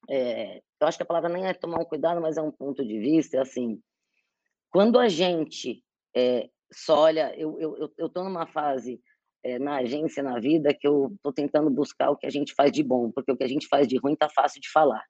É, 0.10 0.62
eu 0.82 0.88
acho 0.88 0.98
que 0.98 1.04
a 1.04 1.06
palavra 1.06 1.30
nem 1.30 1.46
é 1.46 1.54
tomar 1.54 1.80
um 1.80 1.86
cuidado, 1.86 2.22
mas 2.22 2.38
é 2.38 2.42
um 2.42 2.52
ponto 2.52 2.86
de 2.86 3.00
vista, 3.00 3.38
é 3.38 3.42
assim. 3.42 3.82
Quando 4.70 5.00
a 5.00 5.08
gente 5.08 5.84
é, 6.16 6.50
só 6.72 7.02
olha, 7.02 7.34
eu 7.38 7.58
estou 7.98 8.24
eu, 8.24 8.24
numa 8.24 8.46
fase 8.46 9.02
é, 9.44 9.58
na 9.60 9.78
agência, 9.78 10.24
na 10.24 10.40
vida, 10.40 10.74
que 10.74 10.88
eu 10.88 11.12
estou 11.16 11.34
tentando 11.34 11.70
buscar 11.70 12.12
o 12.12 12.18
que 12.18 12.28
a 12.28 12.30
gente 12.30 12.54
faz 12.54 12.72
de 12.72 12.84
bom, 12.84 13.12
porque 13.12 13.32
o 13.32 13.38
que 13.38 13.44
a 13.44 13.48
gente 13.48 13.68
faz 13.68 13.88
de 13.88 13.98
ruim 13.98 14.14
está 14.14 14.30
fácil 14.30 14.62
de 14.62 14.70
falar. 14.70 15.04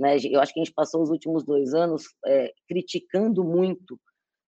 Né? 0.00 0.16
Eu 0.30 0.40
acho 0.40 0.54
que 0.54 0.60
a 0.60 0.64
gente 0.64 0.74
passou 0.74 1.02
os 1.02 1.10
últimos 1.10 1.44
dois 1.44 1.74
anos 1.74 2.04
é, 2.24 2.54
criticando 2.66 3.44
muito 3.44 4.00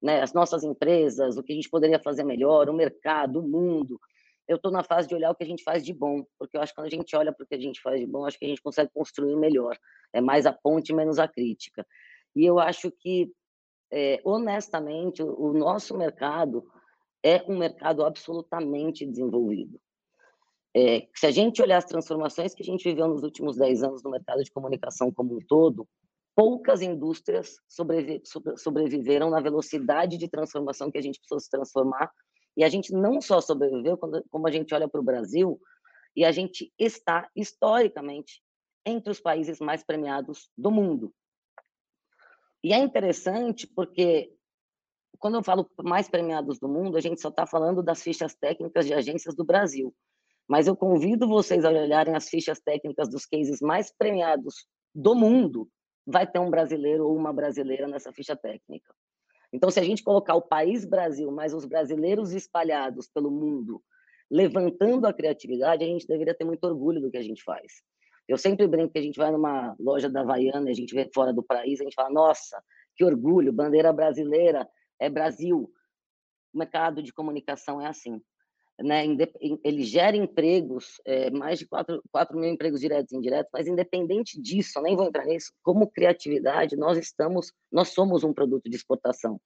né, 0.03 0.23
as 0.23 0.33
nossas 0.33 0.65
empresas, 0.65 1.37
o 1.37 1.43
que 1.43 1.53
a 1.53 1.55
gente 1.55 1.69
poderia 1.69 2.01
fazer 2.01 2.25
melhor, 2.25 2.71
o 2.71 2.75
mercado, 2.75 3.41
o 3.41 3.47
mundo. 3.47 4.01
Eu 4.49 4.57
estou 4.57 4.73
na 4.73 4.83
fase 4.83 5.07
de 5.07 5.15
olhar 5.15 5.31
o 5.31 5.35
que 5.35 5.45
a 5.45 5.47
gente 5.47 5.63
faz 5.63 5.85
de 5.85 5.93
bom, 5.93 6.25
porque 6.39 6.57
eu 6.57 6.63
acho 6.63 6.73
que 6.73 6.77
quando 6.77 6.87
a 6.87 6.91
gente 6.91 7.15
olha 7.15 7.33
para 7.33 7.45
o 7.45 7.47
que 7.47 7.55
a 7.55 7.61
gente 7.61 7.83
faz 7.83 8.01
de 8.01 8.07
bom, 8.07 8.25
acho 8.25 8.39
que 8.39 8.47
a 8.47 8.49
gente 8.49 8.63
consegue 8.63 8.91
construir 8.95 9.37
melhor. 9.37 9.77
É 10.11 10.23
mais 10.23 10.47
a 10.47 10.53
ponte, 10.53 10.95
menos 10.95 11.19
a 11.19 11.29
crítica. 11.29 11.87
E 12.35 12.47
eu 12.47 12.59
acho 12.59 12.91
que, 12.91 13.31
é, 13.93 14.21
honestamente, 14.25 15.23
o, 15.23 15.39
o 15.39 15.53
nosso 15.53 15.97
mercado 15.97 16.65
é 17.23 17.45
um 17.47 17.59
mercado 17.59 18.03
absolutamente 18.05 19.05
desenvolvido. 19.05 19.79
É, 20.75 21.07
se 21.15 21.27
a 21.27 21.31
gente 21.31 21.61
olhar 21.61 21.79
as 21.79 21.85
transformações 21.85 22.55
que 22.55 22.63
a 22.63 22.65
gente 22.65 22.89
viveu 22.89 23.07
nos 23.07 23.23
últimos 23.23 23.57
10 23.57 23.83
anos 23.83 24.03
no 24.03 24.11
mercado 24.11 24.43
de 24.43 24.51
comunicação 24.51 25.13
como 25.13 25.37
um 25.37 25.39
todo, 25.47 25.87
poucas 26.35 26.81
indústrias 26.81 27.57
sobrevi 27.69 28.23
sobreviveram 28.57 29.29
na 29.29 29.41
velocidade 29.41 30.17
de 30.17 30.29
transformação 30.29 30.91
que 30.91 30.99
a 30.99 31.03
gente 31.03 31.19
precisou 31.19 31.41
se 31.41 31.51
transformar. 31.51 32.11
E 32.57 32.65
a 32.65 32.69
gente 32.69 32.93
não 32.93 33.21
só 33.21 33.41
sobreviveu, 33.41 33.99
como 34.31 34.47
a 34.47 34.51
gente 34.51 34.75
olha 34.75 34.89
para 34.89 35.01
o 35.01 35.05
Brasil, 35.05 35.61
e 36.15 36.25
a 36.25 36.33
gente 36.33 36.73
está, 36.79 37.29
historicamente, 37.35 38.43
entre 38.85 39.11
os 39.11 39.21
países 39.21 39.59
mais 39.61 39.83
premiados 39.83 40.51
do 40.57 40.71
mundo. 40.71 41.15
E 42.63 42.73
é 42.73 42.79
interessante 42.79 43.67
porque, 43.67 44.33
quando 45.19 45.37
eu 45.37 45.43
falo 45.43 45.69
mais 45.83 46.09
premiados 46.09 46.59
do 46.59 46.69
mundo, 46.69 46.97
a 46.97 47.01
gente 47.01 47.21
só 47.21 47.29
está 47.29 47.47
falando 47.47 47.83
das 47.83 48.03
fichas 48.03 48.35
técnicas 48.35 48.87
de 48.87 48.95
agências 48.95 49.35
do 49.35 49.45
Brasil. 49.45 49.95
Mas 50.53 50.67
eu 50.67 50.77
convido 50.77 51.27
vocês 51.27 51.65
a 51.65 51.71
olharem 51.71 52.15
as 52.15 52.29
fichas 52.29 52.61
técnicas 52.61 53.09
dos 53.09 53.25
cases 53.25 53.63
mais 53.63 53.91
premiados 53.91 54.67
do 54.95 55.15
mundo. 55.15 55.67
Vai 56.07 56.31
ter 56.31 56.41
um 56.41 56.51
brasileiro 56.51 57.09
ou 57.09 57.17
uma 57.17 57.33
brasileira 57.33 57.89
nessa 57.89 58.13
ficha 58.13 58.37
técnica. 58.37 58.95
Então, 59.51 59.71
se 59.71 59.81
a 59.81 59.83
gente 59.83 60.05
colocar 60.05 60.35
o 60.35 60.43
país 60.43 60.85
Brasil, 60.85 61.33
mais 61.33 61.55
os 61.55 61.65
brasileiros 61.65 62.35
espalhados 62.35 63.09
pelo 63.09 63.31
mundo, 63.31 63.83
levantando 64.31 65.07
a 65.07 65.15
criatividade, 65.15 65.85
a 65.85 65.87
gente 65.87 66.07
deveria 66.07 66.35
ter 66.35 66.45
muito 66.45 66.65
orgulho 66.65 67.01
do 67.01 67.11
que 67.11 67.17
a 67.17 67.23
gente 67.23 67.43
faz. 67.43 67.73
Eu 68.29 68.37
sempre 68.37 68.67
brinco 68.67 68.93
que 68.93 68.99
a 68.99 69.03
gente 69.03 69.17
vai 69.17 69.33
numa 69.33 69.75
loja 69.81 70.11
da 70.11 70.21
Havaiana, 70.21 70.69
a 70.69 70.75
gente 70.75 70.95
vê 70.95 71.11
fora 71.15 71.33
do 71.33 71.43
país, 71.43 71.81
a 71.81 71.85
gente 71.85 71.95
fala, 71.95 72.11
nossa, 72.11 72.63
que 72.95 73.03
orgulho, 73.03 73.55
bandeira 73.55 73.91
brasileira, 73.91 74.69
é 75.01 75.09
Brasil. 75.09 75.73
O 76.53 76.59
mercado 76.59 77.03
de 77.03 77.11
comunicação 77.11 77.81
é 77.81 77.87
assim. 77.87 78.21
Né? 78.81 79.05
Ele 79.63 79.83
gera 79.85 80.17
empregos, 80.17 81.01
é, 81.05 81.31
mais 81.31 81.59
de 81.59 81.67
4, 81.67 82.03
4 82.11 82.39
mil 82.39 82.51
empregos 82.51 82.81
diretos 82.81 83.13
e 83.13 83.17
indiretos, 83.17 83.51
mas 83.53 83.67
independente 83.67 84.41
disso, 84.41 84.81
nem 84.81 84.97
vou 84.97 85.07
entrar 85.07 85.25
nisso, 85.25 85.53
como 85.63 85.91
criatividade, 85.91 86.77
nós 86.77 86.99
estamos, 86.99 87.53
nós 87.71 87.91
somos 87.91 88.25
um 88.25 88.33
produto 88.33 88.69
de 88.69 88.77
exportação. 88.77 89.41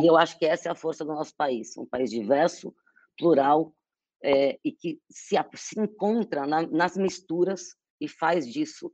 E 0.00 0.06
eu 0.06 0.16
acho 0.16 0.38
que 0.38 0.46
essa 0.46 0.68
é 0.68 0.72
a 0.72 0.76
força 0.76 1.04
do 1.04 1.12
nosso 1.12 1.34
país, 1.36 1.76
um 1.76 1.86
país 1.86 2.10
diverso, 2.10 2.74
plural, 3.18 3.74
é, 4.22 4.58
e 4.64 4.72
que 4.72 5.00
se, 5.10 5.36
se 5.54 5.80
encontra 5.80 6.46
na, 6.46 6.62
nas 6.62 6.96
misturas 6.96 7.74
e 8.00 8.08
faz 8.08 8.46
disso, 8.46 8.90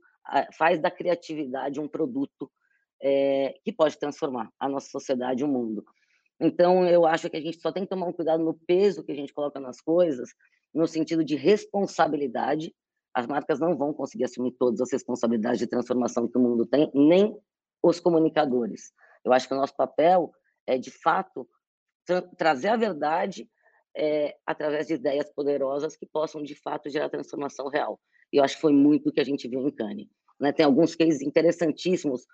faz 0.57 0.79
da 0.79 0.91
criatividade 0.91 1.79
um 1.79 1.87
produto 1.87 2.51
é, 3.01 3.55
que 3.63 3.71
pode 3.71 3.97
transformar 3.97 4.51
a 4.59 4.67
nossa 4.67 4.89
sociedade 4.89 5.43
o 5.43 5.47
mundo. 5.47 5.85
Então, 6.39 6.87
eu 6.87 7.05
acho 7.05 7.29
que 7.29 7.37
a 7.37 7.41
gente 7.41 7.59
só 7.59 7.71
tem 7.71 7.83
que 7.83 7.89
tomar 7.89 8.07
um 8.07 8.13
cuidado 8.13 8.43
no 8.43 8.53
peso 8.53 9.03
que 9.03 9.11
a 9.11 9.15
gente 9.15 9.33
coloca 9.33 9.59
nas 9.59 9.81
coisas, 9.81 10.29
no 10.73 10.87
sentido 10.87 11.23
de 11.23 11.35
responsabilidade. 11.35 12.73
As 13.13 13.27
marcas 13.27 13.59
não 13.59 13.77
vão 13.77 13.93
conseguir 13.93 14.23
assumir 14.23 14.51
todas 14.53 14.79
as 14.79 14.91
responsabilidades 14.91 15.59
de 15.59 15.67
transformação 15.67 16.27
que 16.27 16.37
o 16.37 16.41
mundo 16.41 16.65
tem, 16.65 16.89
nem 16.93 17.35
os 17.83 17.99
comunicadores. 17.99 18.91
Eu 19.25 19.33
acho 19.33 19.47
que 19.47 19.53
o 19.53 19.57
nosso 19.57 19.75
papel 19.75 20.31
é, 20.65 20.77
de 20.77 20.91
fato, 20.91 21.47
tra 22.05 22.21
trazer 22.21 22.69
a 22.69 22.77
verdade 22.77 23.49
é, 23.97 24.37
através 24.45 24.87
de 24.87 24.93
ideias 24.93 25.29
poderosas 25.33 25.97
que 25.97 26.05
possam, 26.05 26.43
de 26.43 26.55
fato, 26.55 26.89
gerar 26.89 27.09
transformação 27.09 27.67
real. 27.67 27.99
E 28.31 28.37
eu 28.37 28.43
acho 28.43 28.55
que 28.55 28.61
foi 28.61 28.73
muito 28.73 29.09
o 29.09 29.11
que 29.11 29.19
a 29.19 29.25
gente 29.25 29.47
viu 29.47 29.61
em 29.61 29.71
Cannes. 29.71 30.07
Né? 30.39 30.53
Tem 30.53 30.65
alguns 30.65 30.95
cases 30.95 31.21
interessantíssimos 31.21 32.25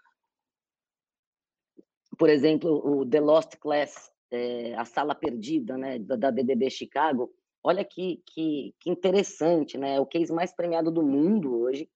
por 2.18 2.30
exemplo, 2.30 2.72
o 2.86 3.06
The 3.06 3.20
Lost 3.20 3.58
Class, 3.58 4.12
é, 4.32 4.74
a 4.76 4.86
sala 4.86 5.16
perdida, 5.16 5.78
né, 5.78 6.00
da, 6.00 6.32
BDB 6.32 6.70
Chicago. 6.70 7.32
Olha 7.64 7.84
que, 7.84 8.22
que, 8.28 8.74
que, 8.80 8.90
interessante, 8.90 9.78
né? 9.78 10.00
O 10.00 10.06
case 10.06 10.32
mais 10.32 10.54
premiado 10.54 10.92
do 10.92 11.02
mundo 11.02 11.62
hoje. 11.62 11.90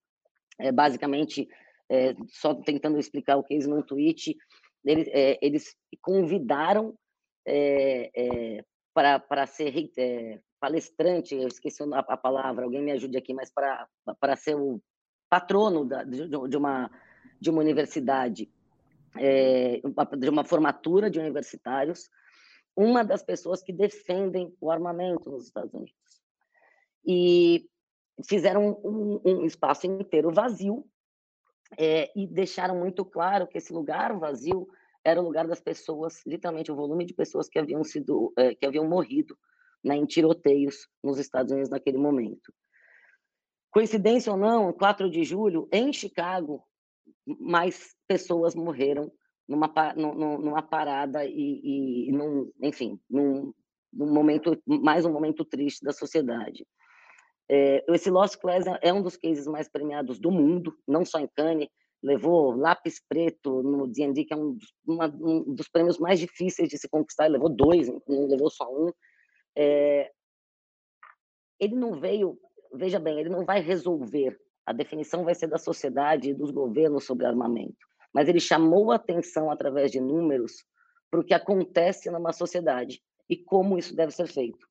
É 0.57 0.71
basicamente, 0.71 1.47
é, 1.89 2.15
só 2.27 2.53
tentando 2.53 2.97
explicar 2.97 3.37
o 3.37 3.43
case 3.43 3.67
no 3.67 3.83
tweet, 3.83 4.35
eles, 4.83 5.07
é, 5.11 5.37
eles 5.41 5.75
convidaram 6.01 6.97
é, 7.45 8.09
é, 8.15 8.63
para 8.93 9.45
ser 9.45 9.89
é, 9.97 10.39
palestrante, 10.59 11.35
eu 11.35 11.47
esqueci 11.47 11.81
a, 11.83 11.99
a, 11.99 12.17
palavra, 12.17 12.65
alguém 12.65 12.81
me 12.81 12.91
ajude 12.91 13.17
aqui, 13.17 13.33
mas 13.33 13.51
para 13.51 14.35
ser 14.35 14.55
o 14.55 14.81
patrono 15.29 15.85
da, 15.85 16.03
de, 16.03 16.27
de, 16.27 16.57
uma, 16.57 16.91
de 17.39 17.49
uma 17.49 17.61
universidade 17.61 18.51
é, 19.17 19.81
de 20.17 20.29
uma 20.29 20.43
formatura 20.43 21.09
de 21.09 21.19
universitários, 21.19 22.09
uma 22.75 23.03
das 23.03 23.23
pessoas 23.23 23.61
que 23.61 23.73
defendem 23.73 24.55
o 24.59 24.71
armamento 24.71 25.29
nos 25.29 25.45
Estados 25.45 25.73
Unidos. 25.73 25.93
E 27.05 27.67
fizeram 28.27 28.79
um, 28.83 29.21
um 29.23 29.45
espaço 29.45 29.87
inteiro 29.87 30.31
vazio 30.31 30.85
é, 31.77 32.11
e 32.15 32.27
deixaram 32.27 32.77
muito 32.77 33.05
claro 33.05 33.47
que 33.47 33.57
esse 33.57 33.73
lugar 33.73 34.17
vazio 34.17 34.67
era 35.03 35.21
o 35.21 35.23
lugar 35.23 35.47
das 35.47 35.61
pessoas, 35.61 36.25
literalmente 36.25 36.71
o 36.71 36.75
volume 36.75 37.05
de 37.05 37.13
pessoas 37.13 37.47
que 37.47 37.59
haviam 37.59 37.83
sido, 37.83 38.33
é, 38.37 38.53
que 38.53 38.65
haviam 38.65 38.87
morrido 38.87 39.37
né, 39.83 39.95
em 39.95 40.05
tiroteios 40.05 40.87
nos 41.03 41.17
Estados 41.17 41.51
Unidos 41.51 41.69
naquele 41.69 41.97
momento. 41.97 42.53
Coincidência 43.71 44.31
ou 44.31 44.37
não, 44.37 44.73
4 44.73 45.09
de 45.09 45.23
julho, 45.23 45.67
em 45.71 45.93
Chicago, 45.93 46.63
mais 47.39 47.95
pessoas 48.07 48.55
morreram 48.55 49.11
numa, 49.47 49.71
numa 49.95 50.61
parada 50.61 51.25
e, 51.25 52.07
e 52.07 52.11
num, 52.11 52.51
enfim, 52.61 52.99
num, 53.09 53.53
num, 53.91 54.13
momento, 54.13 54.61
mais 54.65 55.05
um 55.05 55.11
momento 55.11 55.43
triste 55.43 55.83
da 55.83 55.91
sociedade. 55.91 56.65
É, 57.49 57.83
esse 57.89 58.11
Lost 58.11 58.37
Class 58.37 58.65
é 58.81 58.93
um 58.93 59.01
dos 59.01 59.17
cases 59.17 59.47
mais 59.47 59.67
premiados 59.67 60.19
do 60.19 60.29
mundo, 60.29 60.77
não 60.87 61.03
só 61.03 61.19
em 61.19 61.27
Cannes, 61.35 61.67
levou 62.01 62.55
lápis 62.55 63.01
preto 63.09 63.61
no 63.63 63.87
D&D, 63.87 64.25
que 64.25 64.33
é 64.33 64.37
um, 64.37 64.57
uma, 64.85 65.07
um, 65.07 65.53
dos 65.53 65.67
prêmios 65.67 65.97
mais 65.97 66.19
difíceis 66.19 66.69
de 66.69 66.77
se 66.77 66.87
conquistar, 66.87 67.25
ele 67.25 67.33
levou 67.33 67.49
dois, 67.49 67.87
não 68.07 68.27
levou 68.27 68.49
só 68.49 68.65
um. 68.71 68.91
É, 69.57 70.11
ele 71.59 71.75
não 71.75 71.99
veio, 71.99 72.39
veja 72.73 72.99
bem, 72.99 73.19
ele 73.19 73.29
não 73.29 73.43
vai 73.43 73.59
resolver 73.59 74.39
a 74.69 74.71
definição 74.71 75.23
vai 75.23 75.33
ser 75.33 75.47
da 75.47 75.57
sociedade 75.57 76.29
e 76.29 76.33
dos 76.35 76.51
governos 76.51 77.03
sobre 77.03 77.25
armamento. 77.25 77.75
Mas 78.13 78.29
ele 78.29 78.39
chamou 78.39 78.91
a 78.91 78.97
atenção 78.97 79.49
através 79.49 79.91
de 79.91 79.99
números 79.99 80.63
para 81.09 81.19
o 81.19 81.23
que 81.23 81.33
acontece 81.33 82.11
numa 82.11 82.31
sociedade 82.31 83.01
e 83.27 83.35
como 83.35 83.79
isso 83.79 83.95
deve 83.95 84.11
ser 84.11 84.27
feito. 84.27 84.67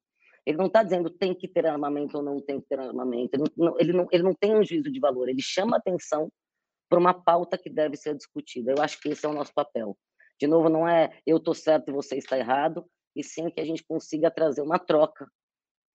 Ele 0.46 0.56
não 0.56 0.66
está 0.66 0.84
dizendo 0.84 1.10
tem 1.10 1.34
que 1.34 1.48
ter 1.48 1.66
armamento 1.66 2.16
ou 2.16 2.22
não 2.22 2.40
tem 2.40 2.60
que 2.60 2.68
ter 2.68 2.78
armamento. 2.78 3.30
Ele 3.34 3.44
não, 3.56 3.76
ele 3.80 3.92
não, 3.92 4.06
ele 4.12 4.22
não 4.22 4.34
tem 4.34 4.56
um 4.56 4.64
juízo 4.64 4.88
de 4.88 5.00
valor. 5.00 5.28
Ele 5.28 5.42
chama 5.42 5.76
atenção 5.76 6.30
para 6.88 7.00
uma 7.00 7.12
pauta 7.12 7.58
que 7.58 7.68
deve 7.68 7.96
ser 7.96 8.14
discutida. 8.14 8.70
Eu 8.70 8.80
acho 8.80 9.00
que 9.00 9.08
esse 9.08 9.26
é 9.26 9.28
o 9.28 9.34
nosso 9.34 9.52
papel. 9.52 9.98
De 10.40 10.46
novo, 10.46 10.68
não 10.68 10.88
é 10.88 11.10
eu 11.26 11.38
estou 11.38 11.54
certo 11.54 11.88
e 11.88 11.92
você 11.92 12.16
está 12.16 12.38
errado, 12.38 12.86
e 13.16 13.24
sim 13.24 13.50
que 13.50 13.60
a 13.60 13.64
gente 13.64 13.82
consiga 13.82 14.30
trazer 14.30 14.62
uma 14.62 14.78
troca 14.78 15.28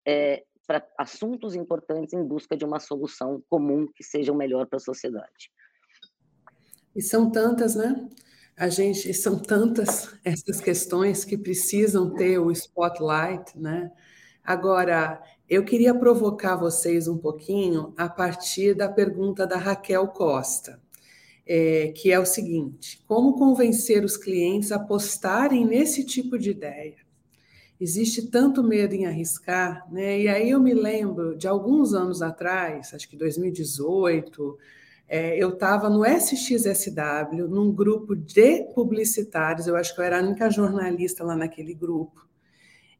é, 0.05 0.43
para 0.65 0.87
assuntos 0.97 1.55
importantes 1.55 2.13
em 2.13 2.23
busca 2.23 2.55
de 2.55 2.65
uma 2.65 2.79
solução 2.79 3.43
comum 3.49 3.87
que 3.93 4.03
seja 4.03 4.31
o 4.31 4.35
melhor 4.35 4.65
para 4.67 4.77
a 4.77 4.79
sociedade. 4.79 5.51
E 6.95 7.01
são 7.01 7.29
tantas, 7.29 7.75
né? 7.75 8.07
A 8.55 8.69
gente 8.69 9.13
são 9.13 9.39
tantas 9.39 10.13
essas 10.23 10.61
questões 10.61 11.25
que 11.25 11.37
precisam 11.37 12.13
ter 12.13 12.37
o 12.37 12.51
spotlight, 12.51 13.57
né? 13.57 13.91
Agora, 14.43 15.21
eu 15.49 15.63
queria 15.63 15.95
provocar 15.95 16.55
vocês 16.55 17.07
um 17.07 17.17
pouquinho 17.17 17.93
a 17.97 18.09
partir 18.09 18.73
da 18.73 18.89
pergunta 18.89 19.47
da 19.47 19.57
Raquel 19.57 20.07
Costa, 20.09 20.81
é, 21.45 21.93
que 21.95 22.11
é 22.11 22.19
o 22.19 22.25
seguinte: 22.25 23.03
como 23.07 23.37
convencer 23.37 24.03
os 24.03 24.17
clientes 24.17 24.71
a 24.71 24.75
apostarem 24.75 25.65
nesse 25.65 26.05
tipo 26.05 26.37
de 26.37 26.51
ideia? 26.51 26.97
Existe 27.79 28.29
tanto 28.29 28.63
medo 28.63 28.93
em 28.93 29.05
arriscar, 29.05 29.85
né? 29.91 30.21
E 30.21 30.27
aí 30.27 30.49
eu 30.49 30.59
me 30.59 30.73
lembro 30.73 31.35
de 31.35 31.47
alguns 31.47 31.93
anos 31.93 32.21
atrás, 32.21 32.93
acho 32.93 33.09
que 33.09 33.17
2018, 33.17 34.57
é, 35.07 35.37
eu 35.37 35.49
estava 35.49 35.89
no 35.89 36.05
SXSW, 36.05 37.47
num 37.49 37.71
grupo 37.71 38.15
de 38.15 38.63
publicitários, 38.73 39.67
eu 39.67 39.75
acho 39.75 39.93
que 39.93 40.01
eu 40.01 40.05
era 40.05 40.19
a 40.19 40.23
única 40.23 40.49
jornalista 40.49 41.23
lá 41.23 41.35
naquele 41.35 41.73
grupo. 41.73 42.27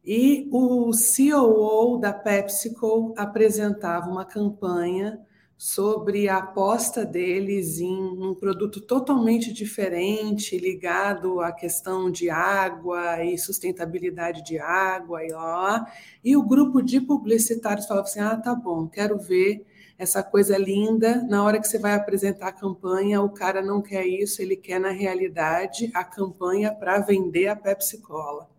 E 0.06 0.50
o 0.52 0.92
COO 0.92 1.98
da 1.98 2.12
PepsiCo 2.12 3.14
apresentava 3.18 4.10
uma 4.10 4.26
campanha 4.26 5.20
sobre 5.58 6.28
a 6.28 6.38
aposta 6.38 7.06
deles 7.06 7.80
em 7.80 7.96
um 7.96 8.36
produto 8.36 8.82
totalmente 8.82 9.54
diferente, 9.54 10.58
ligado 10.58 11.40
à 11.40 11.52
questão 11.52 12.12
de 12.12 12.30
água 12.30 13.24
e 13.24 13.38
sustentabilidade 13.38 14.44
de 14.44 14.60
água 14.60 15.24
e 15.24 15.32
lá. 15.32 15.86
E 16.24 16.36
o 16.36 16.44
grupo 16.44 16.82
de 16.82 17.00
publicitários 17.00 17.86
falava 17.86 18.08
assim: 18.08 18.20
ah, 18.20 18.36
tá 18.36 18.54
bom, 18.54 18.88
quero 18.88 19.18
ver 19.18 19.66
essa 19.98 20.22
coisa 20.22 20.58
linda. 20.58 21.24
Na 21.24 21.44
hora 21.44 21.60
que 21.60 21.68
você 21.68 21.80
vai 21.80 21.94
apresentar 21.94 22.48
a 22.48 22.54
campanha, 22.54 23.22
o 23.22 23.30
cara 23.30 23.62
não 23.62 23.82
quer 23.82 24.06
isso, 24.06 24.42
ele 24.42 24.56
quer, 24.56 24.80
na 24.80 24.92
realidade, 24.92 25.90
a 25.94 26.04
campanha 26.04 26.74
para 26.74 27.00
vender 27.00 27.48
a 27.48 27.56
Pepsi 27.56 28.00
Cola. 28.00 28.50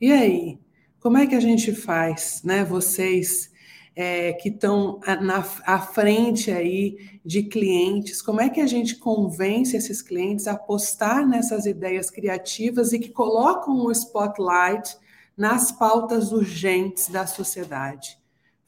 E 0.00 0.12
aí? 0.12 0.58
Como 1.00 1.16
é 1.16 1.26
que 1.26 1.34
a 1.36 1.40
gente 1.40 1.72
faz, 1.72 2.42
né? 2.44 2.64
Vocês 2.64 3.52
é, 4.00 4.32
que 4.32 4.48
estão 4.48 5.00
na, 5.20 5.38
à 5.66 5.80
frente 5.80 6.52
aí 6.52 7.18
de 7.24 7.42
clientes, 7.42 8.22
como 8.22 8.40
é 8.40 8.48
que 8.48 8.60
a 8.60 8.66
gente 8.66 8.94
convence 8.94 9.76
esses 9.76 10.00
clientes 10.00 10.46
a 10.46 10.52
apostar 10.52 11.26
nessas 11.28 11.66
ideias 11.66 12.08
criativas 12.08 12.92
e 12.92 13.00
que 13.00 13.08
colocam 13.08 13.74
o 13.74 13.90
spotlight 13.90 14.96
nas 15.36 15.72
pautas 15.72 16.30
urgentes 16.30 17.08
da 17.08 17.26
sociedade? 17.26 18.16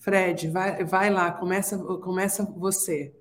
Fred, 0.01 0.49
vai, 0.49 0.83
vai 0.85 1.11
lá, 1.11 1.31
começa, 1.31 1.79
começa 1.79 2.43
você. 2.45 3.15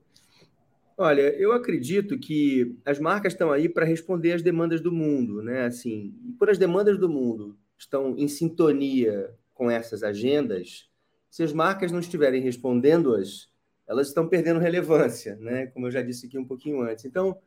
Olha, 0.97 1.31
eu 1.37 1.51
acredito 1.51 2.17
que 2.17 2.75
as 2.83 2.97
marcas 2.97 3.33
estão 3.33 3.51
aí 3.51 3.69
para 3.69 3.85
responder 3.85 4.31
às 4.31 4.41
demandas 4.41 4.81
do 4.81 4.91
mundo, 4.91 5.43
né? 5.43 5.65
Assim, 5.65 6.11
por 6.39 6.49
as 6.49 6.57
demandas 6.57 6.97
do 6.97 7.07
mundo 7.07 7.55
estão 7.77 8.15
em 8.17 8.27
sintonia 8.27 9.29
com 9.53 9.69
essas 9.69 10.01
agendas, 10.01 10.88
se 11.29 11.43
as 11.43 11.53
marcas 11.53 11.91
não 11.91 11.99
estiverem 11.99 12.41
respondendo-as, 12.41 13.49
elas 13.87 14.07
estão 14.07 14.27
perdendo 14.27 14.59
relevância, 14.59 15.35
né? 15.37 15.67
Como 15.67 15.87
eu 15.87 15.91
já 15.91 16.01
disse 16.01 16.27
aqui 16.27 16.37
um 16.37 16.45
pouquinho 16.45 16.81
antes. 16.81 17.05
Então, 17.05 17.39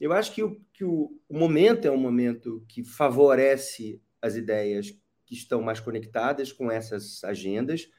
eu 0.00 0.12
acho 0.12 0.34
que 0.34 0.42
o, 0.42 0.60
que 0.72 0.84
o, 0.84 1.10
momento 1.30 1.86
é 1.86 1.90
um 1.90 1.96
momento 1.96 2.64
que 2.68 2.84
favorece 2.84 4.00
as 4.20 4.36
ideias 4.36 4.98
que 5.24 5.34
estão 5.34 5.62
mais 5.62 5.80
conectadas 5.80 6.52
com 6.52 6.70
essas 6.70 7.22
agendas. 7.24 7.90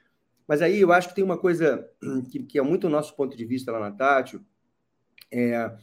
Mas 0.48 0.62
aí 0.62 0.80
eu 0.80 0.92
acho 0.92 1.10
que 1.10 1.16
tem 1.16 1.24
uma 1.24 1.38
coisa 1.38 1.90
que, 2.32 2.44
que 2.44 2.60
é 2.60 2.62
muito 2.62 2.88
o 2.88 2.90
nosso 2.90 3.16
ponto 3.16 3.36
de 3.36 3.46
vista 3.46 3.72
lá 3.72 3.80
na 3.80 3.92
Tátil. 3.92 4.46
É, 5.32 5.76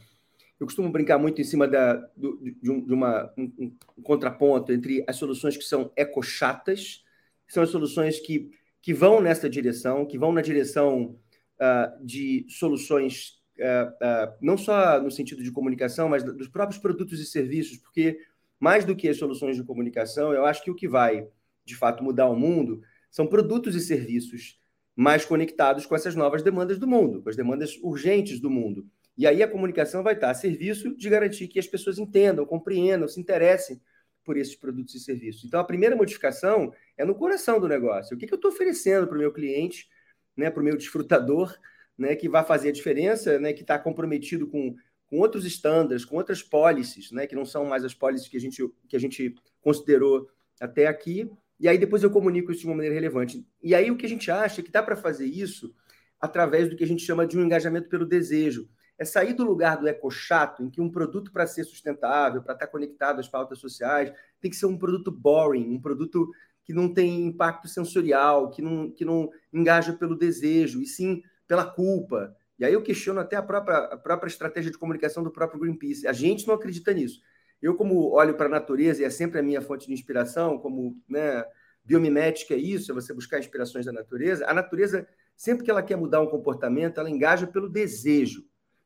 eu 0.59 0.65
costumo 0.65 0.91
brincar 0.91 1.17
muito 1.17 1.41
em 1.41 1.43
cima 1.43 1.67
da, 1.67 1.95
do, 2.15 2.39
de, 2.61 2.71
um, 2.71 2.85
de 2.85 2.93
uma, 2.93 3.31
um, 3.37 3.51
um, 3.59 4.01
contraponto 4.01 4.71
entre 4.71 5.03
as 5.07 5.17
soluções 5.17 5.57
que 5.57 5.63
são 5.63 5.91
ecochatas, 5.97 7.03
que 7.45 7.53
são 7.53 7.61
as 7.61 7.69
soluções 7.69 8.19
que, 8.19 8.51
que 8.85 8.93
vão 8.93 9.19
nessa 9.19 9.49
direção, 9.49 10.05
que 10.05 10.15
vão 10.15 10.31
na 10.31 10.43
direção 10.43 11.17
uh, 11.59 12.05
de 12.05 12.45
soluções 12.47 13.41
uh, 13.57 13.89
uh, 13.89 14.37
não 14.39 14.55
só 14.55 15.01
no 15.01 15.09
sentido 15.09 15.43
de 15.43 15.51
comunicação, 15.51 16.07
mas 16.07 16.23
dos 16.23 16.47
próprios 16.47 16.79
produtos 16.79 17.19
e 17.19 17.25
serviços, 17.25 17.79
porque 17.79 18.19
mais 18.59 18.85
do 18.85 18.95
que 18.95 19.09
as 19.09 19.17
soluções 19.17 19.55
de 19.55 19.63
comunicação, 19.63 20.31
eu 20.31 20.45
acho 20.45 20.63
que 20.63 20.69
o 20.69 20.75
que 20.75 20.87
vai, 20.87 21.27
de 21.65 21.75
fato, 21.75 22.03
mudar 22.03 22.29
o 22.29 22.35
mundo 22.35 22.79
são 23.09 23.25
produtos 23.25 23.75
e 23.75 23.81
serviços 23.81 24.59
mais 24.95 25.25
conectados 25.25 25.87
com 25.87 25.95
essas 25.95 26.15
novas 26.15 26.43
demandas 26.43 26.77
do 26.77 26.85
mundo, 26.85 27.23
com 27.23 27.29
as 27.29 27.35
demandas 27.35 27.79
urgentes 27.81 28.39
do 28.39 28.51
mundo. 28.51 28.87
E 29.17 29.25
aí 29.25 29.41
a 29.41 29.47
comunicação 29.47 30.03
vai 30.03 30.13
estar 30.13 30.29
a 30.29 30.35
serviço 30.35 30.95
de 30.95 31.09
garantir 31.09 31.47
que 31.47 31.57
as 31.57 31.65
pessoas 31.65 31.97
entendam, 31.97 32.45
compreendam, 32.45 33.07
se 33.07 33.19
interessem 33.19 33.81
por 34.25 34.35
esses 34.35 34.55
produtos 34.55 34.95
e 34.95 34.99
serviços. 34.99 35.45
Então, 35.45 35.59
a 35.59 35.63
primeira 35.63 35.95
modificação 35.95 36.73
é 36.97 37.05
no 37.05 37.15
coração 37.15 37.59
do 37.59 37.67
negócio. 37.67 38.15
O 38.15 38.19
que, 38.19 38.25
que 38.25 38.33
eu 38.33 38.37
estou 38.37 38.51
oferecendo 38.51 39.07
para 39.07 39.15
o 39.15 39.19
meu 39.19 39.31
cliente, 39.31 39.87
né, 40.35 40.49
para 40.49 40.61
o 40.61 40.63
meu 40.63 40.75
desfrutador, 40.75 41.55
né, 41.97 42.15
que 42.15 42.27
vai 42.27 42.43
fazer 42.43 42.69
a 42.69 42.73
diferença, 42.73 43.39
né, 43.39 43.53
que 43.53 43.61
está 43.61 43.77
comprometido 43.77 44.47
com, 44.47 44.75
com 45.05 45.19
outros 45.19 45.45
estándares, 45.45 46.03
com 46.03 46.17
outras 46.17 46.41
policies, 46.41 47.11
né, 47.11 47.27
que 47.27 47.35
não 47.35 47.45
são 47.45 47.65
mais 47.65 47.85
as 47.85 47.93
policies 47.93 48.27
que 48.27 48.35
a 48.35 48.41
gente, 48.41 48.61
que 48.89 48.95
a 48.95 48.99
gente 48.99 49.35
considerou 49.61 50.27
até 50.59 50.87
aqui. 50.87 51.29
E 51.59 51.69
aí 51.69 51.77
depois 51.77 52.03
eu 52.03 52.09
comunico 52.09 52.51
isso 52.51 52.61
de 52.61 52.67
uma 52.67 52.75
maneira 52.75 52.95
relevante. 52.95 53.45
E 53.61 53.73
aí 53.73 53.89
o 53.91 53.95
que 53.95 54.05
a 54.05 54.09
gente 54.09 54.29
acha 54.29 54.59
é 54.59 54.63
que 54.63 54.71
dá 54.71 54.81
para 54.83 54.95
fazer 54.95 55.25
isso 55.25 55.73
através 56.19 56.69
do 56.69 56.75
que 56.75 56.83
a 56.83 56.87
gente 56.87 57.03
chama 57.03 57.25
de 57.25 57.37
um 57.37 57.43
engajamento 57.43 57.87
pelo 57.87 58.05
desejo 58.05 58.67
é 58.97 59.05
sair 59.05 59.33
do 59.33 59.43
lugar 59.43 59.77
do 59.77 59.87
eco-chato, 59.87 60.63
em 60.63 60.69
que 60.69 60.81
um 60.81 60.89
produto, 60.89 61.31
para 61.31 61.45
ser 61.45 61.63
sustentável, 61.63 62.41
para 62.41 62.53
estar 62.53 62.67
conectado 62.67 63.19
às 63.19 63.27
pautas 63.27 63.59
sociais, 63.59 64.11
tem 64.39 64.49
que 64.49 64.57
ser 64.57 64.65
um 64.65 64.77
produto 64.77 65.11
boring, 65.11 65.75
um 65.75 65.81
produto 65.81 66.31
que 66.63 66.73
não 66.73 66.91
tem 66.91 67.25
impacto 67.25 67.67
sensorial, 67.67 68.49
que 68.49 68.61
não, 68.61 68.89
que 68.89 69.05
não 69.05 69.29
engaja 69.53 69.93
pelo 69.93 70.17
desejo, 70.17 70.81
e 70.81 70.87
sim 70.87 71.21
pela 71.47 71.65
culpa. 71.65 72.35
E 72.57 72.65
aí 72.65 72.73
eu 72.73 72.81
questiono 72.81 73.19
até 73.19 73.35
a 73.35 73.41
própria, 73.41 73.77
a 73.77 73.97
própria 73.97 74.29
estratégia 74.29 74.71
de 74.71 74.77
comunicação 74.77 75.23
do 75.23 75.31
próprio 75.31 75.59
Greenpeace. 75.59 76.07
A 76.07 76.13
gente 76.13 76.47
não 76.47 76.55
acredita 76.55 76.93
nisso. 76.93 77.21
Eu, 77.61 77.75
como 77.75 78.11
olho 78.11 78.35
para 78.35 78.47
a 78.47 78.49
natureza, 78.49 79.01
e 79.01 79.05
é 79.05 79.09
sempre 79.09 79.39
a 79.39 79.43
minha 79.43 79.61
fonte 79.61 79.87
de 79.87 79.93
inspiração, 79.93 80.57
como 80.57 80.97
né, 81.07 81.43
biomimética 81.83 82.53
é 82.53 82.57
isso, 82.57 82.91
é 82.91 82.95
você 82.95 83.13
buscar 83.13 83.39
inspirações 83.39 83.85
da 83.85 83.91
natureza, 83.91 84.49
a 84.49 84.53
natureza, 84.53 85.07
sempre 85.35 85.63
que 85.63 85.71
ela 85.71 85.83
quer 85.83 85.95
mudar 85.95 86.21
um 86.21 86.27
comportamento, 86.27 86.99
ela 86.99 87.09
engaja 87.09 87.45
pelo 87.45 87.69
desejo. 87.69 88.43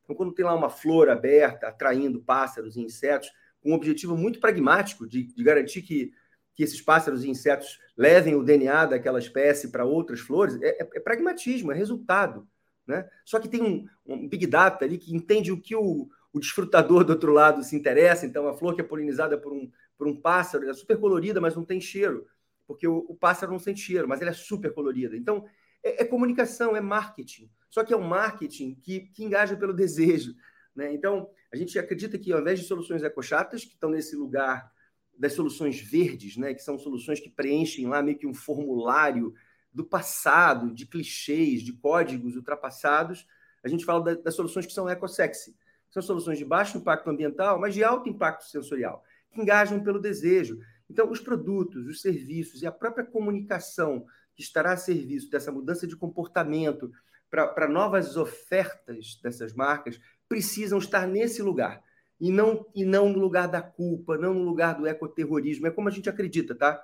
Então, 0.09 0.17
quando 0.17 0.33
tem 0.33 0.43
lá 0.43 0.55
uma 0.55 0.71
flor 0.71 1.07
aberta, 1.07 1.67
atraindo 1.67 2.19
pássaros 2.19 2.75
e 2.75 2.81
insetos, 2.81 3.31
com 3.61 3.69
um 3.69 3.75
objetivo 3.75 4.17
muito 4.17 4.39
pragmático 4.39 5.07
de, 5.07 5.21
de 5.21 5.43
garantir 5.43 5.83
que, 5.83 6.11
que 6.55 6.63
esses 6.63 6.81
pássaros 6.81 7.23
e 7.23 7.29
insetos 7.29 7.79
levem 7.95 8.33
o 8.33 8.43
DNA 8.43 8.87
daquela 8.87 9.19
espécie 9.19 9.67
para 9.67 9.85
outras 9.85 10.19
flores, 10.19 10.59
é, 10.63 10.81
é, 10.81 10.89
é, 10.95 10.99
pragmatismo, 10.99 11.71
é 11.71 11.75
resultado. 11.75 12.47
Né? 12.87 13.07
Só 13.23 13.39
que 13.39 13.47
tem 13.47 13.61
um, 13.61 13.85
um, 14.03 14.27
Big 14.27 14.47
Data 14.47 14.83
ali 14.83 14.97
que 14.97 15.15
entende 15.15 15.51
o 15.51 15.61
que 15.61 15.75
o, 15.75 16.09
o 16.33 16.39
desfrutador 16.39 17.03
do 17.03 17.11
outro 17.11 17.31
lado 17.31 17.63
se 17.63 17.75
interessa. 17.75 18.25
Então, 18.25 18.47
a 18.47 18.57
flor 18.57 18.73
que 18.73 18.81
é 18.81 18.83
polinizada 18.83 19.37
por 19.37 19.53
um, 19.53 19.69
por 19.95 20.07
um 20.07 20.19
pássaro, 20.19 20.67
é 20.67 20.73
super 20.73 20.97
colorida, 20.97 21.39
mas 21.39 21.55
não 21.55 21.63
tem 21.63 21.79
cheiro, 21.79 22.25
porque 22.65 22.87
o, 22.87 23.05
o 23.07 23.15
pássaro 23.15 23.51
não 23.51 23.59
sente 23.59 23.81
cheiro, 23.81 24.07
mas 24.07 24.21
ela 24.21 24.31
é 24.31 24.33
super 24.33 24.73
colorida. 24.73 25.15
Então, 25.15 25.45
é, 25.83 26.03
é 26.03 26.05
comunicação, 26.05 26.75
é 26.75 26.81
marketing. 26.81 27.49
Só 27.69 27.83
que 27.83 27.93
é 27.93 27.97
um 27.97 28.07
marketing 28.07 28.75
que, 28.75 29.01
que 29.01 29.23
engaja 29.23 29.55
pelo 29.55 29.73
desejo. 29.73 30.35
Né? 30.75 30.93
Então, 30.93 31.29
a 31.51 31.55
gente 31.55 31.77
acredita 31.77 32.17
que, 32.17 32.31
ao 32.31 32.41
invés 32.41 32.59
de 32.59 32.65
soluções 32.65 33.03
ecochatas, 33.03 33.63
que 33.63 33.73
estão 33.73 33.89
nesse 33.89 34.15
lugar 34.15 34.71
das 35.17 35.33
soluções 35.33 35.79
verdes, 35.79 36.37
né? 36.37 36.53
que 36.53 36.61
são 36.63 36.77
soluções 36.77 37.19
que 37.19 37.29
preenchem 37.29 37.87
lá 37.87 38.01
meio 38.01 38.17
que 38.17 38.27
um 38.27 38.33
formulário 38.33 39.33
do 39.73 39.83
passado, 39.83 40.73
de 40.73 40.85
clichês, 40.85 41.61
de 41.61 41.73
códigos 41.73 42.35
ultrapassados, 42.35 43.27
a 43.63 43.67
gente 43.67 43.85
fala 43.85 44.03
da, 44.03 44.13
das 44.15 44.35
soluções 44.35 44.65
que 44.65 44.73
são 44.73 44.89
eco-sexy. 44.89 45.55
São 45.89 46.01
soluções 46.01 46.37
de 46.37 46.45
baixo 46.45 46.77
impacto 46.77 47.09
ambiental, 47.09 47.59
mas 47.59 47.73
de 47.73 47.83
alto 47.83 48.09
impacto 48.09 48.45
sensorial, 48.45 49.03
que 49.31 49.41
engajam 49.41 49.83
pelo 49.83 49.99
desejo. 49.99 50.59
Então, 50.89 51.09
os 51.09 51.19
produtos, 51.19 51.87
os 51.87 52.01
serviços 52.01 52.61
e 52.61 52.67
a 52.67 52.71
própria 52.71 53.05
comunicação 53.05 54.05
que 54.39 54.43
estará 54.43 54.71
a 54.71 54.77
serviço 54.77 55.29
dessa 55.29 55.51
mudança 55.51 55.85
de 55.85 55.97
comportamento, 55.97 56.89
para 57.29 57.67
novas 57.67 58.15
ofertas 58.15 59.19
dessas 59.21 59.53
marcas 59.53 59.99
precisam 60.29 60.79
estar 60.79 61.05
nesse 61.05 61.41
lugar 61.41 61.83
e 62.19 62.31
não 62.31 62.65
e 62.73 62.85
não 62.85 63.09
no 63.09 63.19
lugar 63.19 63.49
da 63.49 63.61
culpa, 63.61 64.17
não 64.17 64.33
no 64.33 64.43
lugar 64.43 64.75
do 64.75 64.87
ecoterrorismo. 64.87 65.67
É 65.67 65.71
como 65.71 65.89
a 65.89 65.91
gente 65.91 66.09
acredita, 66.09 66.55
tá? 66.55 66.81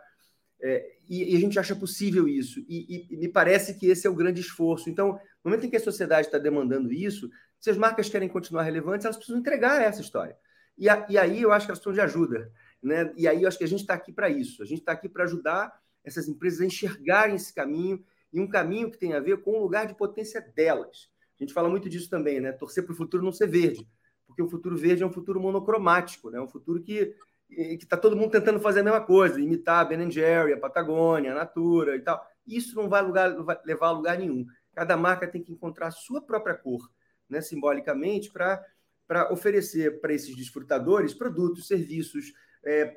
É, 0.62 0.98
e, 1.08 1.34
e, 1.34 1.38
a 1.38 1.40
gente 1.40 1.58
acha 1.58 1.76
possível 1.76 2.28
isso. 2.28 2.60
E, 2.68 3.08
e, 3.10 3.14
e, 3.14 3.18
me 3.18 3.30
parece 3.30 3.80
que 3.80 3.88
esse 3.88 4.06
é 4.06 4.10
o 4.10 4.16
grande 4.16 4.42
esforço. 4.42 4.90
Então, 4.90 5.14
no 5.44 5.50
momento 5.50 5.66
em 5.66 5.70
que 5.70 5.78
a 5.78 5.82
sociedade 5.82 6.28
está 6.28 6.38
demandando 6.38 6.92
isso, 6.92 7.30
se 7.60 7.70
as 7.70 7.78
marcas 7.78 8.10
querem 8.10 8.28
continuar 8.28 8.64
relevantes, 8.64 9.06
elas 9.06 9.18
precisam 9.18 9.40
entregar 9.40 9.82
essa 9.82 10.02
história. 10.02 10.36
E, 10.78 10.90
a, 10.90 11.06
e 11.10 11.18
aí 11.18 11.42
eu 11.42 11.54
acho 11.54 11.66
que 11.66 11.72
elas 11.72 11.80
precisam 11.80 11.94
de 11.94 12.02
ajuda. 12.02 12.52
Né? 12.84 13.14
E 13.16 13.28
aí 13.28 13.44
eu 13.44 13.48
acho 13.48 13.58
que 13.58 13.64
a 13.64 13.68
gente 13.68 13.82
está 13.82 13.94
aqui 13.94 14.12
para 14.12 14.30
isso. 14.30 14.62
A 14.62 14.66
gente 14.66 14.80
está 14.80 14.92
aqui 14.92 15.08
para 15.08 15.24
ajudar 15.24 15.74
essas 16.06 16.28
empresas 16.28 16.62
a 16.62 16.66
enxergarem 16.66 17.36
esse 17.36 17.54
caminho 17.54 18.04
e 18.32 18.40
um 18.40 18.48
caminho 18.48 18.92
que 18.92 18.98
tem 18.98 19.14
a 19.14 19.20
ver 19.20 19.42
com 19.42 19.52
o 19.52 19.62
lugar 19.62 19.88
de 19.88 19.96
potência 19.96 20.42
delas. 20.56 21.10
A 21.40 21.44
gente 21.44 21.54
fala 21.54 21.70
muito 21.70 21.90
disso 21.90 22.10
também, 22.10 22.40
né? 22.40 22.52
Torcer 22.52 22.84
para 22.84 22.94
o 22.94 22.96
futuro 22.96 23.24
não 23.24 23.32
ser 23.32 23.48
verde, 23.48 23.88
porque 24.26 24.42
o 24.42 24.50
futuro 24.50 24.78
verde 24.78 25.04
é 25.04 25.06
um 25.06 25.12
futuro 25.12 25.40
monocromático, 25.40 26.30
né? 26.30 26.40
Um 26.40 26.48
futuro 26.48 26.82
que 26.82 27.16
que 27.48 27.84
está 27.84 27.96
todo 27.96 28.16
mundo 28.16 28.32
tentando 28.32 28.60
fazer 28.60 28.80
a 28.80 28.84
mesma 28.84 29.02
coisa, 29.02 29.40
imitar 29.40 29.80
a 29.80 29.86
Ben 29.86 30.10
Jerry, 30.10 30.54
a 30.54 30.60
Patagônia, 30.60 31.32
a 31.32 31.36
Natura 31.36 31.96
e 31.96 32.02
tal. 32.02 32.26
Isso 32.46 32.76
não 32.76 32.90
vai, 32.90 33.02
lugar, 33.02 33.32
não 33.32 33.46
vai 33.46 33.58
levar 33.66 33.88
a 33.88 33.92
lugar 33.92 34.18
nenhum. 34.18 34.46
Cada 34.74 34.98
marca 34.98 35.28
tem 35.28 35.44
que 35.44 35.52
encontrar 35.52 35.88
a 35.88 35.92
sua 35.92 36.22
própria 36.22 36.56
cor, 36.56 36.90
né? 37.30 37.42
Simbolicamente, 37.42 38.32
para 38.32 39.32
oferecer 39.32 40.02
para 40.02 40.14
esses 40.14 40.36
desfrutadores 40.36 41.14
produtos, 41.14 41.68
serviços, 41.68 42.34
é, 42.64 42.96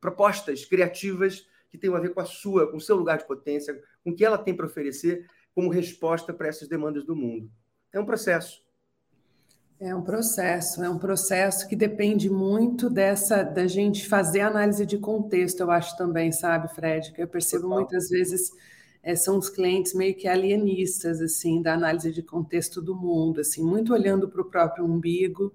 propostas 0.00 0.64
criativas 0.64 1.46
que 1.70 1.78
tem 1.78 1.94
a 1.94 2.00
ver 2.00 2.14
com 2.14 2.20
a 2.20 2.24
sua, 2.24 2.70
com 2.70 2.76
o 2.76 2.80
seu 2.80 2.96
lugar 2.96 3.18
de 3.18 3.26
potência, 3.26 3.78
com 4.02 4.10
o 4.10 4.14
que 4.14 4.24
ela 4.24 4.38
tem 4.38 4.54
para 4.54 4.66
oferecer 4.66 5.26
como 5.54 5.70
resposta 5.70 6.32
para 6.32 6.48
essas 6.48 6.68
demandas 6.68 7.04
do 7.04 7.16
mundo. 7.16 7.50
É 7.92 7.98
um 7.98 8.04
processo. 8.04 8.62
É 9.80 9.94
um 9.94 10.02
processo, 10.02 10.82
é 10.82 10.90
um 10.90 10.98
processo 10.98 11.68
que 11.68 11.76
depende 11.76 12.28
muito 12.28 12.90
dessa 12.90 13.44
da 13.44 13.66
gente 13.68 14.08
fazer 14.08 14.40
análise 14.40 14.84
de 14.84 14.98
contexto, 14.98 15.60
eu 15.60 15.70
acho 15.70 15.96
também, 15.96 16.32
sabe, 16.32 16.68
Fred? 16.74 17.12
Que 17.12 17.22
eu 17.22 17.28
percebo 17.28 17.62
Total. 17.62 17.78
muitas 17.78 18.08
vezes 18.08 18.50
é, 19.02 19.14
são 19.14 19.38
os 19.38 19.48
clientes 19.48 19.94
meio 19.94 20.16
que 20.16 20.26
alienistas 20.26 21.20
assim 21.20 21.62
da 21.62 21.74
análise 21.74 22.10
de 22.12 22.22
contexto 22.22 22.82
do 22.82 22.96
mundo, 22.96 23.40
assim, 23.40 23.64
muito 23.64 23.92
olhando 23.92 24.28
para 24.28 24.42
o 24.42 24.50
próprio 24.50 24.84
umbigo 24.84 25.52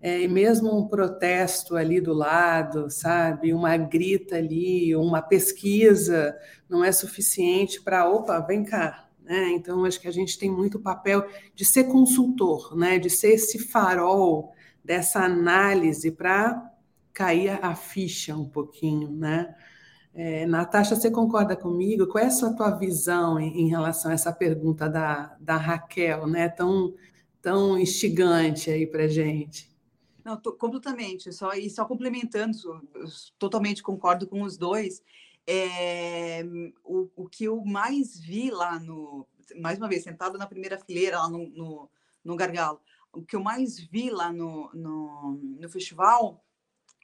é, 0.00 0.20
e 0.20 0.28
mesmo 0.28 0.78
um 0.78 0.86
protesto 0.86 1.74
ali 1.76 2.00
do 2.00 2.12
lado, 2.12 2.90
sabe, 2.90 3.52
uma 3.54 3.76
grita 3.76 4.36
ali, 4.36 4.94
uma 4.94 5.22
pesquisa 5.22 6.36
não 6.68 6.84
é 6.84 6.92
suficiente 6.92 7.80
para, 7.82 8.08
opa, 8.08 8.38
vem 8.40 8.64
cá. 8.64 9.08
Né? 9.22 9.50
Então, 9.50 9.84
acho 9.84 10.00
que 10.00 10.08
a 10.08 10.12
gente 10.12 10.38
tem 10.38 10.50
muito 10.50 10.78
papel 10.78 11.26
de 11.54 11.64
ser 11.64 11.84
consultor, 11.84 12.76
né? 12.76 12.98
de 12.98 13.10
ser 13.10 13.32
esse 13.34 13.58
farol 13.58 14.52
dessa 14.84 15.20
análise 15.24 16.12
para 16.12 16.72
cair 17.12 17.58
a 17.62 17.74
ficha 17.74 18.36
um 18.36 18.48
pouquinho. 18.48 19.10
Né? 19.10 19.52
É, 20.14 20.46
Natasha, 20.46 20.94
você 20.94 21.10
concorda 21.10 21.56
comigo? 21.56 22.06
Qual 22.06 22.22
é 22.22 22.28
a 22.28 22.52
tua 22.54 22.70
visão 22.70 23.40
em, 23.40 23.62
em 23.62 23.68
relação 23.68 24.10
a 24.10 24.14
essa 24.14 24.32
pergunta 24.32 24.88
da, 24.88 25.36
da 25.40 25.56
Raquel, 25.56 26.26
né? 26.26 26.48
tão, 26.48 26.94
tão 27.42 27.78
instigante 27.78 28.70
aí 28.70 28.86
para 28.86 29.08
gente? 29.08 29.75
Não, 30.26 30.36
tô, 30.36 30.52
completamente. 30.52 31.32
Só 31.32 31.52
e 31.52 31.70
só 31.70 31.84
complementando, 31.84 32.58
totalmente 33.38 33.80
concordo 33.80 34.26
com 34.26 34.42
os 34.42 34.56
dois. 34.56 35.00
É, 35.46 36.42
o, 36.82 37.08
o 37.14 37.28
que 37.28 37.44
eu 37.44 37.64
mais 37.64 38.18
vi 38.18 38.50
lá 38.50 38.80
no, 38.80 39.24
mais 39.60 39.78
uma 39.78 39.88
vez, 39.88 40.02
sentado 40.02 40.36
na 40.36 40.48
primeira 40.48 40.76
fileira 40.80 41.18
lá 41.18 41.28
no, 41.28 41.48
no, 41.50 41.90
no 42.24 42.34
gargalo, 42.34 42.80
o 43.12 43.22
que 43.22 43.36
eu 43.36 43.40
mais 43.40 43.78
vi 43.78 44.10
lá 44.10 44.32
no, 44.32 44.68
no, 44.74 45.40
no 45.60 45.68
festival 45.68 46.44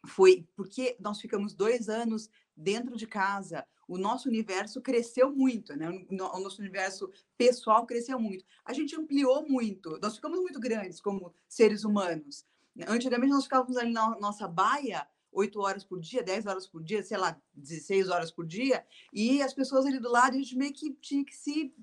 foi 0.05 0.45
porque 0.57 0.97
nós 0.99 1.21
ficamos 1.21 1.55
dois 1.55 1.89
anos 1.89 2.29
dentro 2.57 2.97
de 2.97 3.07
casa. 3.07 3.65
O 3.87 3.97
nosso 3.97 4.29
universo 4.29 4.81
cresceu 4.81 5.31
muito, 5.33 5.77
né? 5.77 5.89
O 6.11 6.41
nosso 6.41 6.61
universo 6.61 7.09
pessoal 7.39 7.87
cresceu 7.87 8.19
muito. 8.19 8.45
A 8.65 8.73
gente 8.73 8.97
ampliou 8.97 9.49
muito. 9.49 9.97
Nós 10.03 10.17
ficamos 10.17 10.41
muito 10.41 10.59
grandes 10.59 11.01
como 11.01 11.33
seres 11.47 11.85
humanos. 11.85 12.45
Antigamente 12.87 13.33
nós 13.33 13.45
ficávamos 13.45 13.77
ali 13.77 13.93
na 13.93 14.19
nossa 14.19 14.49
baia 14.49 15.07
oito 15.33 15.61
horas 15.61 15.83
por 15.83 15.99
dia, 15.99 16.23
dez 16.23 16.47
horas 16.47 16.67
por 16.67 16.83
dia, 16.83 17.03
sei 17.03 17.17
lá, 17.17 17.41
16 17.55 18.09
horas 18.11 18.31
por 18.31 18.47
dia, 18.47 18.87
e 19.13 19.43
as 19.43 19.55
pessoas 19.55 19.87
ali 19.87 19.99
do 19.99 20.11
lado, 20.11 20.35
a 20.35 20.39
gente 20.39 20.57
meio 20.57 20.73
que 20.73 20.93
tinha 21.01 21.25
que 21.25 21.35
se 21.35 21.75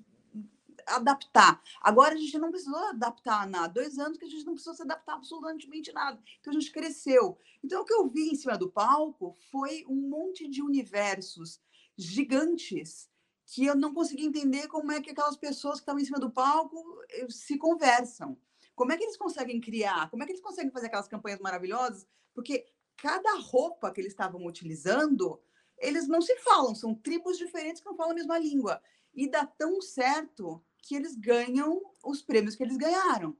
adaptar. 0.86 1.60
Agora 1.80 2.14
a 2.14 2.16
gente 2.16 2.38
não 2.38 2.50
precisou 2.50 2.78
adaptar 2.86 3.46
nada. 3.48 3.72
Dois 3.72 3.98
anos 3.98 4.18
que 4.18 4.24
a 4.24 4.28
gente 4.28 4.44
não 4.44 4.54
precisou 4.54 4.74
se 4.74 4.82
adaptar 4.82 5.14
absolutamente 5.14 5.92
nada. 5.92 6.20
Então 6.40 6.52
a 6.52 6.58
gente 6.58 6.72
cresceu. 6.72 7.38
Então 7.62 7.82
o 7.82 7.84
que 7.84 7.92
eu 7.92 8.08
vi 8.08 8.30
em 8.30 8.34
cima 8.34 8.56
do 8.56 8.70
palco 8.70 9.36
foi 9.50 9.84
um 9.88 10.08
monte 10.08 10.48
de 10.48 10.62
universos 10.62 11.60
gigantes 11.96 13.08
que 13.46 13.66
eu 13.66 13.74
não 13.74 13.92
consegui 13.92 14.24
entender 14.24 14.68
como 14.68 14.92
é 14.92 15.00
que 15.00 15.10
aquelas 15.10 15.36
pessoas 15.36 15.74
que 15.74 15.82
estavam 15.82 16.00
em 16.00 16.04
cima 16.04 16.20
do 16.20 16.30
palco 16.30 16.82
eh, 17.10 17.26
se 17.28 17.58
conversam. 17.58 18.38
Como 18.74 18.92
é 18.92 18.96
que 18.96 19.04
eles 19.04 19.16
conseguem 19.16 19.60
criar? 19.60 20.10
Como 20.10 20.22
é 20.22 20.26
que 20.26 20.32
eles 20.32 20.42
conseguem 20.42 20.70
fazer 20.70 20.86
aquelas 20.86 21.08
campanhas 21.08 21.40
maravilhosas? 21.40 22.06
Porque 22.34 22.66
cada 22.96 23.38
roupa 23.38 23.90
que 23.90 24.00
eles 24.00 24.12
estavam 24.12 24.44
utilizando, 24.46 25.40
eles 25.78 26.06
não 26.08 26.20
se 26.20 26.36
falam, 26.36 26.74
são 26.74 26.94
tribos 26.94 27.38
diferentes 27.38 27.80
que 27.80 27.88
não 27.88 27.96
falam 27.96 28.12
a 28.12 28.14
mesma 28.14 28.38
língua. 28.38 28.80
E 29.14 29.28
dá 29.28 29.44
tão 29.44 29.80
certo 29.80 30.62
que 30.78 30.94
eles 30.94 31.16
ganham 31.16 31.80
os 32.04 32.22
prêmios 32.22 32.54
que 32.54 32.62
eles 32.62 32.76
ganharam. 32.76 33.36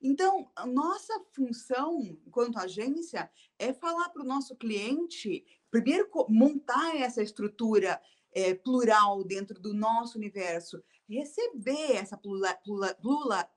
Então, 0.00 0.50
nossa 0.66 1.14
função, 1.32 2.00
enquanto 2.26 2.58
agência, 2.58 3.30
é 3.58 3.72
falar 3.72 4.08
para 4.08 4.22
o 4.22 4.26
nosso 4.26 4.56
cliente, 4.56 5.44
primeiro, 5.70 6.08
montar 6.28 6.96
essa 6.96 7.22
estrutura 7.22 8.02
é, 8.32 8.54
plural 8.54 9.22
dentro 9.24 9.60
do 9.60 9.74
nosso 9.74 10.16
universo, 10.16 10.82
receber 11.08 11.96
essa 11.96 12.18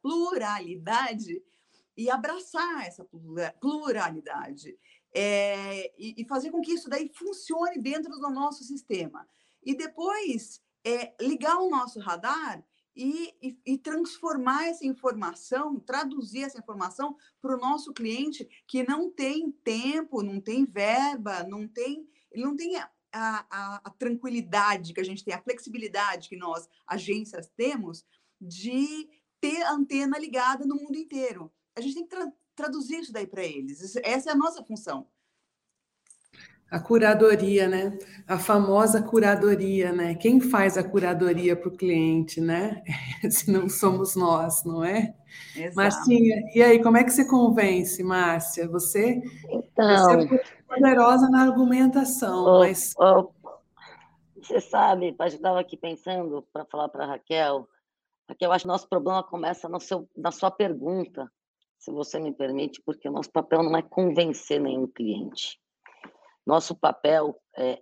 pluralidade 0.02 1.42
e 1.98 2.10
abraçar 2.10 2.86
essa 2.86 3.08
pluralidade. 3.60 4.78
É, 5.18 5.94
e, 5.98 6.22
e, 6.22 6.26
fazer 6.28 6.52
com 6.52 6.60
que 6.60 6.74
isso 6.74 6.90
daí 6.90 7.10
funcione 7.16 7.80
dentro 7.80 8.12
do 8.12 8.30
nosso 8.30 8.66
sistema. 8.66 9.26
E 9.64 9.74
depois 9.74 10.62
é, 10.84 11.16
ligar 11.22 11.58
o 11.58 11.70
nosso 11.70 12.02
radar 12.02 12.62
e, 12.96 13.34
e, 13.42 13.58
e, 13.66 13.78
transformar 13.78 14.68
essa 14.68 14.86
informação, 14.86 15.80
traduzir 15.80 16.44
essa 16.44 16.60
informação 16.60 17.16
para 17.42 17.56
o 17.56 17.60
nosso 17.60 17.94
cliente 17.94 18.48
que 18.68 18.84
não 18.84 19.10
tem 19.10 19.52
tempo, 19.52 20.22
não 20.22 20.42
tem 20.42 20.66
verba, 20.66 21.44
não 21.44 21.68
tem, 21.68 22.08
ele 22.32 22.44
não 22.44 22.56
tem 22.56 22.76
a, 23.16 23.46
a, 23.50 23.82
a 23.86 23.90
tranquilidade 23.92 24.94
que 24.94 25.00
a 25.00 25.04
gente 25.04 25.24
tem, 25.24 25.34
a 25.34 25.42
flexibilidade 25.42 26.28
que 26.28 26.36
nós, 26.36 26.68
agências, 26.86 27.50
temos 27.56 28.06
de 28.42 29.10
ter 29.40 29.64
a 29.64 29.72
antena 29.72 30.20
ligada 30.20 30.66
no 30.66 30.76
mundo 30.76 30.98
inteiro. 30.98 31.52
A 31.76 31.82
gente 31.82 31.96
tem 31.96 32.04
que 32.04 32.10
tra 32.10 32.32
traduzir 32.56 33.00
isso 33.00 33.12
daí 33.12 33.28
para 33.28 33.44
eles. 33.44 33.98
Essa 33.98 34.30
é 34.30 34.32
a 34.32 34.36
nossa 34.36 34.64
função. 34.64 35.10
A 36.76 36.80
curadoria, 36.82 37.70
né? 37.70 37.98
A 38.28 38.38
famosa 38.38 39.02
curadoria, 39.02 39.94
né? 39.94 40.14
Quem 40.14 40.42
faz 40.42 40.78
a 40.78 40.84
curadoria 40.84 41.56
para 41.56 41.70
o 41.70 41.78
cliente, 41.78 42.42
né? 42.42 42.84
Se 43.32 43.50
não 43.50 43.70
somos 43.70 44.14
nós, 44.18 44.66
não 44.66 44.84
é? 44.84 45.16
Exato. 45.56 45.74
Marcinha, 45.74 46.36
e 46.54 46.62
aí, 46.62 46.84
como 46.84 46.98
é 46.98 47.06
que 47.06 47.12
você 47.12 47.24
convence, 47.24 48.04
Márcia? 48.04 48.68
Você, 48.68 49.22
então, 49.50 50.28
você 50.28 50.36
é 50.36 50.44
poderosa 50.68 51.30
na 51.30 51.44
argumentação, 51.44 52.44
oh, 52.44 52.60
mas. 52.60 52.94
Oh, 52.98 53.32
você 54.36 54.60
sabe, 54.60 55.16
eu 55.18 55.26
estava 55.28 55.62
aqui 55.62 55.78
pensando 55.78 56.46
para 56.52 56.66
falar 56.66 56.90
para 56.90 57.06
a 57.06 57.08
Raquel. 57.08 57.70
Raquel, 58.28 58.50
eu 58.50 58.52
acho 58.52 58.66
que 58.66 58.68
nosso 58.68 58.90
problema 58.90 59.24
começa 59.24 59.70
no 59.70 59.80
seu, 59.80 60.10
na 60.14 60.30
sua 60.30 60.52
pergunta, 60.52 61.32
se 61.80 61.90
você 61.90 62.20
me 62.20 62.34
permite, 62.34 62.82
porque 62.86 63.08
o 63.08 63.14
nosso 63.14 63.32
papel 63.32 63.64
não 63.64 63.78
é 63.78 63.82
convencer 63.82 64.60
nenhum 64.60 64.88
cliente 64.88 65.58
nosso 66.46 66.76
papel 66.76 67.40
é 67.58 67.82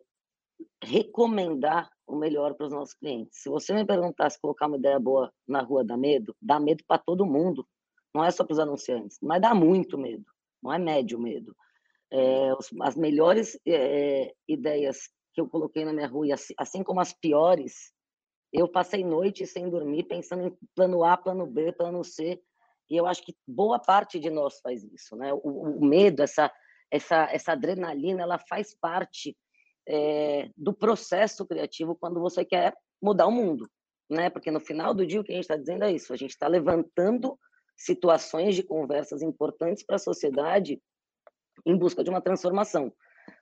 recomendar 0.84 1.90
o 2.08 2.16
melhor 2.16 2.54
para 2.54 2.68
os 2.68 2.72
nossos 2.72 2.94
clientes. 2.94 3.42
Se 3.42 3.50
você 3.50 3.74
me 3.74 3.86
perguntasse 3.86 4.40
colocar 4.40 4.68
uma 4.68 4.78
ideia 4.78 5.00
boa 5.00 5.32
na 5.48 5.62
rua 5.62 5.84
dá 5.84 5.98
medo, 5.98 6.36
dá 6.42 6.60
medo 6.60 6.84
para 6.88 7.02
todo 7.02 7.26
mundo. 7.26 7.68
Não 8.14 8.24
é 8.24 8.30
só 8.30 8.44
para 8.44 8.54
os 8.54 8.60
anunciantes, 8.60 9.18
mas 9.22 9.42
dá 9.42 9.54
muito 9.56 9.98
medo. 9.98 10.26
Não 10.62 10.72
é 10.72 10.78
médio 10.78 11.20
medo. 11.20 11.56
É, 12.12 12.52
as 12.82 12.96
melhores 12.96 13.60
é, 13.66 14.34
ideias 14.48 15.10
que 15.34 15.42
eu 15.42 15.50
coloquei 15.50 15.84
na 15.84 15.92
minha 15.92 16.08
rua, 16.08 16.36
assim, 16.36 16.54
assim 16.58 16.84
como 16.84 17.00
as 17.00 17.12
piores, 17.12 17.92
eu 18.52 18.68
passei 18.68 19.04
noite 19.04 19.48
sem 19.48 19.68
dormir 19.68 20.04
pensando 20.04 20.44
em 20.44 20.58
plano 20.76 21.04
A, 21.04 21.18
plano 21.18 21.48
B, 21.48 21.72
plano 21.72 22.04
C. 22.04 22.40
E 22.90 22.96
eu 22.96 23.08
acho 23.08 23.26
que 23.26 23.36
boa 23.48 23.80
parte 23.80 24.20
de 24.20 24.30
nós 24.30 24.60
faz 24.60 24.84
isso, 24.84 25.16
né? 25.16 25.34
O, 25.34 25.80
o 25.80 25.86
medo, 25.86 26.22
essa 26.22 26.54
essa, 26.94 27.28
essa 27.32 27.54
adrenalina, 27.54 28.22
ela 28.22 28.38
faz 28.38 28.76
parte 28.76 29.36
é, 29.88 30.52
do 30.56 30.72
processo 30.72 31.44
criativo 31.44 31.96
quando 31.96 32.20
você 32.22 32.46
quer 32.46 32.76
mudar 33.02 33.26
o 33.26 33.32
mundo, 33.32 33.68
né? 34.08 34.30
Porque 34.30 34.52
no 34.52 34.60
final 34.60 34.94
do 34.94 35.06
dia 35.06 35.20
o 35.20 35.24
que 35.24 35.32
a 35.32 35.36
gente 35.36 35.46
está 35.46 35.58
dizendo 35.58 35.86
é 35.86 35.92
isso, 35.92 36.14
a 36.14 36.16
gente 36.16 36.30
está 36.30 36.48
levantando 36.48 37.38
situações 37.76 38.56
de 38.56 38.62
conversas 38.62 39.24
importantes 39.24 39.84
para 39.84 39.96
a 39.96 40.00
sociedade 40.00 40.80
em 41.66 41.76
busca 41.76 42.04
de 42.04 42.12
uma 42.12 42.22
transformação, 42.22 42.94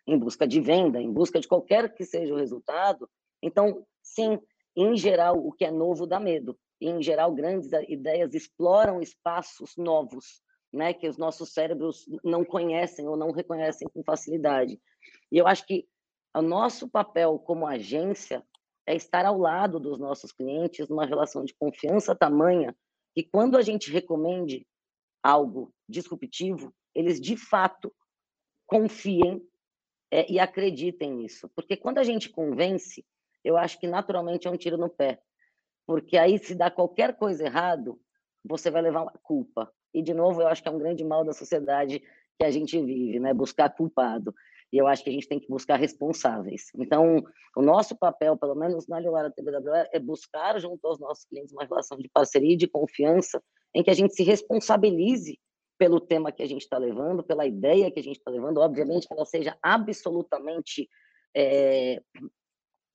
em 0.07 0.17
busca 0.17 0.47
de 0.47 0.61
venda, 0.61 1.01
em 1.01 1.11
busca 1.11 1.37
de 1.37 1.47
qualquer 1.47 1.93
que 1.93 2.05
seja 2.05 2.33
o 2.33 2.37
resultado. 2.37 3.09
Então, 3.43 3.85
sim, 4.01 4.39
em 4.77 4.95
geral, 4.95 5.37
o 5.37 5.51
que 5.51 5.65
é 5.65 5.71
novo 5.71 6.07
dá 6.07 6.21
medo. 6.21 6.57
em 6.79 7.03
geral, 7.03 7.33
grandes 7.33 7.69
ideias 7.89 8.33
exploram 8.33 9.01
espaços 9.01 9.75
novos 9.77 10.41
né, 10.73 10.93
que 10.93 11.07
os 11.07 11.17
nossos 11.17 11.53
cérebros 11.53 12.05
não 12.23 12.45
conhecem 12.45 13.07
ou 13.07 13.17
não 13.17 13.31
reconhecem 13.31 13.87
com 13.93 14.03
facilidade. 14.03 14.79
E 15.31 15.37
eu 15.37 15.47
acho 15.47 15.65
que 15.65 15.87
o 16.35 16.41
nosso 16.41 16.89
papel 16.89 17.37
como 17.39 17.67
agência 17.67 18.43
é 18.87 18.95
estar 18.95 19.25
ao 19.25 19.37
lado 19.37 19.79
dos 19.79 19.99
nossos 19.99 20.31
clientes 20.31 20.87
numa 20.87 21.05
relação 21.05 21.43
de 21.43 21.53
confiança 21.53 22.15
tamanha 22.15 22.75
que 23.13 23.23
quando 23.23 23.57
a 23.57 23.61
gente 23.61 23.91
recomende 23.91 24.65
algo 25.21 25.73
disruptivo, 25.87 26.73
eles 26.95 27.19
de 27.19 27.35
fato 27.35 27.93
confiem 28.65 29.45
é, 30.09 30.31
e 30.31 30.39
acreditem 30.39 31.13
nisso. 31.13 31.49
Porque 31.55 31.75
quando 31.75 31.97
a 31.97 32.03
gente 32.03 32.29
convence, 32.29 33.05
eu 33.43 33.57
acho 33.57 33.79
que 33.79 33.87
naturalmente 33.87 34.47
é 34.47 34.51
um 34.51 34.57
tiro 34.57 34.77
no 34.77 34.89
pé. 34.89 35.21
Porque 35.85 36.17
aí, 36.17 36.37
se 36.37 36.55
dá 36.55 36.71
qualquer 36.71 37.17
coisa 37.17 37.43
errado, 37.43 37.99
você 38.43 38.71
vai 38.71 38.81
levar 38.81 39.11
culpa. 39.23 39.71
E, 39.93 40.01
de 40.01 40.13
novo, 40.13 40.41
eu 40.41 40.47
acho 40.47 40.61
que 40.61 40.69
é 40.69 40.71
um 40.71 40.77
grande 40.77 41.03
mal 41.03 41.23
da 41.23 41.33
sociedade 41.33 42.01
que 42.37 42.45
a 42.45 42.51
gente 42.51 42.79
vive, 42.81 43.19
né? 43.19 43.33
Buscar 43.33 43.69
culpado. 43.69 44.33
E 44.71 44.77
eu 44.77 44.87
acho 44.87 45.03
que 45.03 45.09
a 45.09 45.13
gente 45.13 45.27
tem 45.27 45.39
que 45.39 45.49
buscar 45.49 45.75
responsáveis. 45.75 46.71
Então, 46.75 47.23
o 47.55 47.61
nosso 47.61 47.95
papel, 47.97 48.37
pelo 48.37 48.55
menos 48.55 48.87
na 48.87 48.99
Lilara 48.99 49.29
TBW, 49.29 49.87
é 49.91 49.99
buscar 49.99 50.57
junto 50.59 50.85
aos 50.87 50.97
nossos 50.99 51.25
clientes 51.25 51.51
uma 51.51 51.65
relação 51.65 51.97
de 51.97 52.09
parceria 52.09 52.53
e 52.53 52.57
de 52.57 52.67
confiança 52.67 53.43
em 53.75 53.83
que 53.83 53.89
a 53.89 53.93
gente 53.93 54.13
se 54.13 54.23
responsabilize 54.23 55.37
pelo 55.77 55.99
tema 55.99 56.31
que 56.31 56.43
a 56.43 56.47
gente 56.47 56.61
está 56.61 56.77
levando, 56.77 57.23
pela 57.23 57.45
ideia 57.45 57.91
que 57.91 57.99
a 57.99 58.03
gente 58.03 58.17
está 58.17 58.31
levando, 58.31 58.59
obviamente 58.59 59.07
que 59.07 59.13
ela 59.13 59.25
seja 59.25 59.57
absolutamente 59.61 60.87
é, 61.35 62.01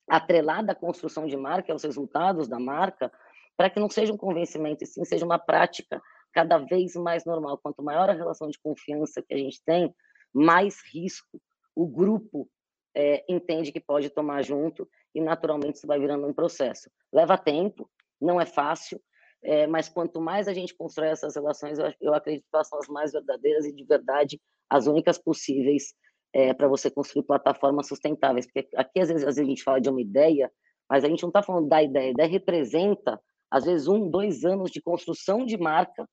atrelada 0.09 0.71
à 0.71 0.75
construção 0.75 1.27
de 1.27 1.35
marca, 1.35 1.71
aos 1.71 1.83
resultados 1.83 2.47
da 2.47 2.59
marca, 2.59 3.11
para 3.57 3.69
que 3.69 3.79
não 3.79 3.89
seja 3.89 4.13
um 4.13 4.17
convencimento, 4.17 4.83
e 4.83 4.87
sim 4.87 5.03
seja 5.03 5.25
uma 5.25 5.37
prática 5.37 6.01
cada 6.37 6.59
vez 6.59 6.93
mais 6.93 7.25
normal. 7.25 7.57
Quanto 7.57 7.81
maior 7.81 8.07
a 8.11 8.13
relação 8.13 8.47
de 8.47 8.59
confiança 8.59 9.23
que 9.23 9.33
a 9.33 9.37
gente 9.37 9.59
tem, 9.65 9.91
mais 10.31 10.77
risco 10.93 11.41
o 11.75 11.87
grupo 11.87 12.47
é, 12.95 13.23
entende 13.27 13.71
que 13.71 13.79
pode 13.79 14.09
tomar 14.11 14.43
junto 14.43 14.87
e 15.15 15.21
naturalmente 15.21 15.77
isso 15.77 15.87
vai 15.87 15.99
virando 15.99 16.27
um 16.27 16.33
processo. 16.33 16.91
Leva 17.11 17.37
tempo, 17.37 17.89
não 18.21 18.39
é 18.39 18.45
fácil, 18.45 19.01
é, 19.43 19.65
mas 19.65 19.89
quanto 19.89 20.21
mais 20.21 20.47
a 20.47 20.53
gente 20.53 20.75
constrói 20.75 21.09
essas 21.09 21.35
relações, 21.35 21.79
eu, 21.79 21.91
eu 22.01 22.13
acredito 22.13 22.43
que 22.43 22.55
elas 22.55 22.67
são 22.67 22.77
as 22.77 22.87
mais 22.87 23.11
verdadeiras 23.11 23.65
e 23.65 23.71
de 23.71 23.83
verdade 23.83 24.39
as 24.69 24.85
únicas 24.85 25.17
possíveis 25.17 25.93
é, 26.33 26.53
para 26.53 26.67
você 26.67 26.89
construir 26.89 27.23
plataformas 27.23 27.87
sustentáveis. 27.87 28.45
Porque 28.45 28.67
aqui 28.75 28.99
às 28.99 29.09
vezes, 29.09 29.23
às 29.23 29.35
vezes 29.35 29.39
a 29.39 29.49
gente 29.49 29.63
fala 29.63 29.81
de 29.81 29.89
uma 29.89 30.01
ideia, 30.01 30.51
mas 30.87 31.03
a 31.03 31.07
gente 31.07 31.21
não 31.23 31.29
está 31.29 31.41
falando 31.41 31.67
da 31.67 31.81
ideia. 31.81 32.09
A 32.09 32.11
ideia 32.11 32.29
representa 32.29 33.19
às 33.49 33.65
vezes 33.65 33.87
um, 33.87 34.09
dois 34.09 34.43
anos 34.43 34.71
de 34.71 34.81
construção 34.81 35.45
de 35.45 35.57
marca 35.57 36.07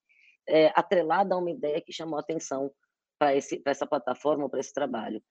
é, 0.49 0.73
atrelada 0.75 1.35
a 1.35 1.39
uma 1.39 1.51
ideia 1.51 1.81
que 1.81 1.93
chamou 1.93 2.19
atenção 2.19 2.71
para 3.19 3.35
essa 3.35 3.87
plataforma, 3.87 4.49
para 4.49 4.61
esse 4.61 4.73
trabalho. 4.73 5.23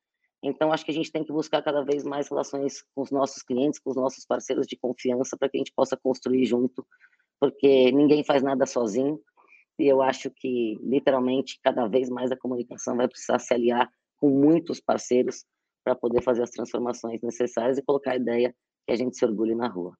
Então, 0.42 0.74
acho 0.74 0.84
que 0.84 0.92
a 0.92 0.94
gente 0.94 1.12
tem 1.12 1.24
que 1.24 1.32
buscar 1.32 1.62
cada 1.62 1.84
vez 1.84 2.04
mais 2.04 2.28
relações 2.28 2.84
com 2.94 3.02
os 3.02 3.12
nossos 3.12 3.42
clientes, 3.44 3.80
com 3.80 3.92
os 3.92 3.96
nossos 3.96 4.26
parceiros 4.26 4.68
de 4.68 4.78
confiança, 4.78 5.38
para 5.38 5.48
que 5.48 5.58
a 5.58 5.60
gente 5.60 5.74
possa 5.74 5.96
construir 5.96 6.46
junto, 6.46 6.86
porque 7.40 7.92
ninguém 7.92 8.24
faz 8.24 8.44
nada 8.44 8.66
sozinho, 8.66 9.22
e 9.80 9.88
eu 9.88 10.02
acho 10.02 10.30
que, 10.30 10.78
literalmente, 10.82 11.60
cada 11.64 11.88
vez 11.88 12.10
mais 12.10 12.32
a 12.32 12.38
comunicação 12.38 12.96
vai 12.96 13.08
precisar 13.08 13.40
se 13.40 13.54
aliar 13.54 13.90
com 14.18 14.30
muitos 14.30 14.80
parceiros 14.80 15.46
para 15.84 15.96
poder 15.96 16.22
fazer 16.22 16.44
as 16.44 16.52
transformações 16.52 17.22
necessárias 17.22 17.78
e 17.78 17.84
colocar 17.84 18.12
a 18.12 18.18
ideia 18.18 18.56
que 18.86 18.94
a 18.94 18.96
gente 18.96 19.18
se 19.18 19.26
orgulhe 19.26 19.56
na 19.56 19.68
rua. 19.68 19.98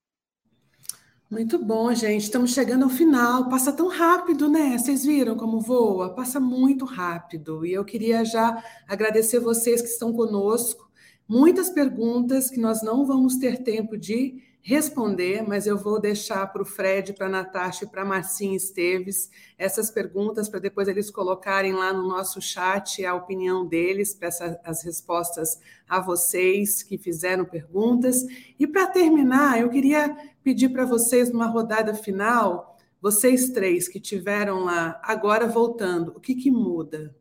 Muito 1.30 1.58
bom, 1.58 1.94
gente. 1.94 2.24
Estamos 2.24 2.54
chegando 2.54 2.84
ao 2.84 2.90
final. 2.90 3.50
Passa 3.50 3.72
tão 3.72 3.88
rápido, 3.88 4.48
né? 4.50 4.78
Vocês 4.78 5.04
viram 5.04 5.36
como 5.36 5.60
voa? 5.60 6.14
Passa 6.14 6.40
muito 6.40 6.86
rápido. 6.86 7.66
E 7.66 7.74
eu 7.74 7.84
queria 7.84 8.24
já 8.24 8.64
agradecer 8.88 9.40
vocês 9.40 9.82
que 9.82 9.88
estão 9.88 10.14
conosco. 10.14 10.90
Muitas 11.28 11.70
perguntas 11.70 12.50
que 12.50 12.60
nós 12.60 12.84
não 12.84 13.06
vamos 13.06 13.38
ter 13.38 13.64
tempo 13.64 13.98
de 13.98 14.44
responder, 14.66 15.44
mas 15.46 15.68
eu 15.68 15.78
vou 15.78 16.00
deixar 16.00 16.48
para 16.48 16.62
o 16.62 16.66
Fred, 16.66 17.12
para 17.12 17.26
a 17.26 17.30
Natasha 17.30 17.84
e 17.84 17.88
para 17.88 18.04
a 18.04 18.06
Marcinha 18.06 18.56
Esteves 18.56 19.30
essas 19.58 19.92
perguntas 19.92 20.48
para 20.48 20.62
depois 20.62 20.88
eles 20.88 21.12
colocarem 21.12 21.74
lá 21.74 21.92
no 21.92 22.08
nosso 22.08 22.42
chat 22.42 23.06
a 23.06 23.14
opinião 23.14 23.68
deles, 23.68 24.14
peço 24.14 24.42
as 24.64 24.82
respostas 24.84 25.60
a 25.88 26.00
vocês 26.00 26.82
que 26.82 26.98
fizeram 26.98 27.44
perguntas. 27.44 28.26
E 28.58 28.66
para 28.66 28.88
terminar, 28.88 29.60
eu 29.60 29.70
queria 29.70 30.16
pedir 30.42 30.70
para 30.70 30.86
vocês 30.86 31.30
numa 31.30 31.48
rodada 31.48 31.94
final, 31.94 32.78
vocês 33.02 33.50
três 33.50 33.90
que 33.90 34.00
tiveram 34.00 34.64
lá, 34.64 35.00
agora 35.04 35.46
voltando, 35.46 36.14
o 36.16 36.22
que, 36.22 36.36
que 36.36 36.50
muda? 36.50 37.14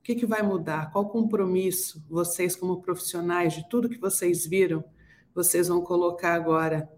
O 0.00 0.02
que, 0.02 0.16
que 0.16 0.26
vai 0.26 0.42
mudar? 0.42 0.90
Qual 0.90 1.08
compromisso 1.08 2.04
vocês, 2.08 2.56
como 2.56 2.80
profissionais, 2.80 3.52
de 3.52 3.68
tudo 3.68 3.88
que 3.88 4.00
vocês 4.00 4.44
viram? 4.44 4.82
Vocês 5.38 5.68
vão 5.68 5.80
colocar 5.80 6.34
agora 6.34 6.90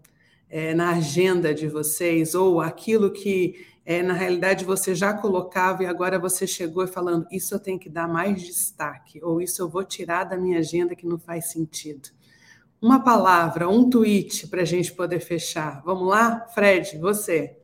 é, 0.49 0.73
na 0.73 0.95
agenda 0.95 1.53
de 1.53 1.67
vocês, 1.67 2.33
ou 2.33 2.59
aquilo 2.59 3.11
que 3.11 3.67
é, 3.85 4.01
na 4.01 4.13
realidade 4.13 4.65
você 4.65 4.95
já 4.95 5.13
colocava 5.13 5.83
e 5.83 5.85
agora 5.85 6.17
você 6.17 6.47
chegou 6.47 6.87
falando: 6.87 7.27
Isso 7.31 7.53
eu 7.53 7.59
tenho 7.59 7.77
que 7.77 7.87
dar 7.87 8.07
mais 8.07 8.41
destaque, 8.41 9.23
ou 9.23 9.39
isso 9.39 9.61
eu 9.61 9.69
vou 9.69 9.83
tirar 9.83 10.23
da 10.23 10.35
minha 10.37 10.57
agenda 10.57 10.95
que 10.95 11.05
não 11.05 11.19
faz 11.19 11.51
sentido. 11.51 12.09
Uma 12.81 13.03
palavra, 13.03 13.69
um 13.69 13.87
tweet 13.87 14.47
para 14.47 14.63
a 14.63 14.65
gente 14.65 14.91
poder 14.91 15.19
fechar. 15.19 15.83
Vamos 15.85 16.07
lá? 16.07 16.47
Fred, 16.47 16.97
você. 16.97 17.59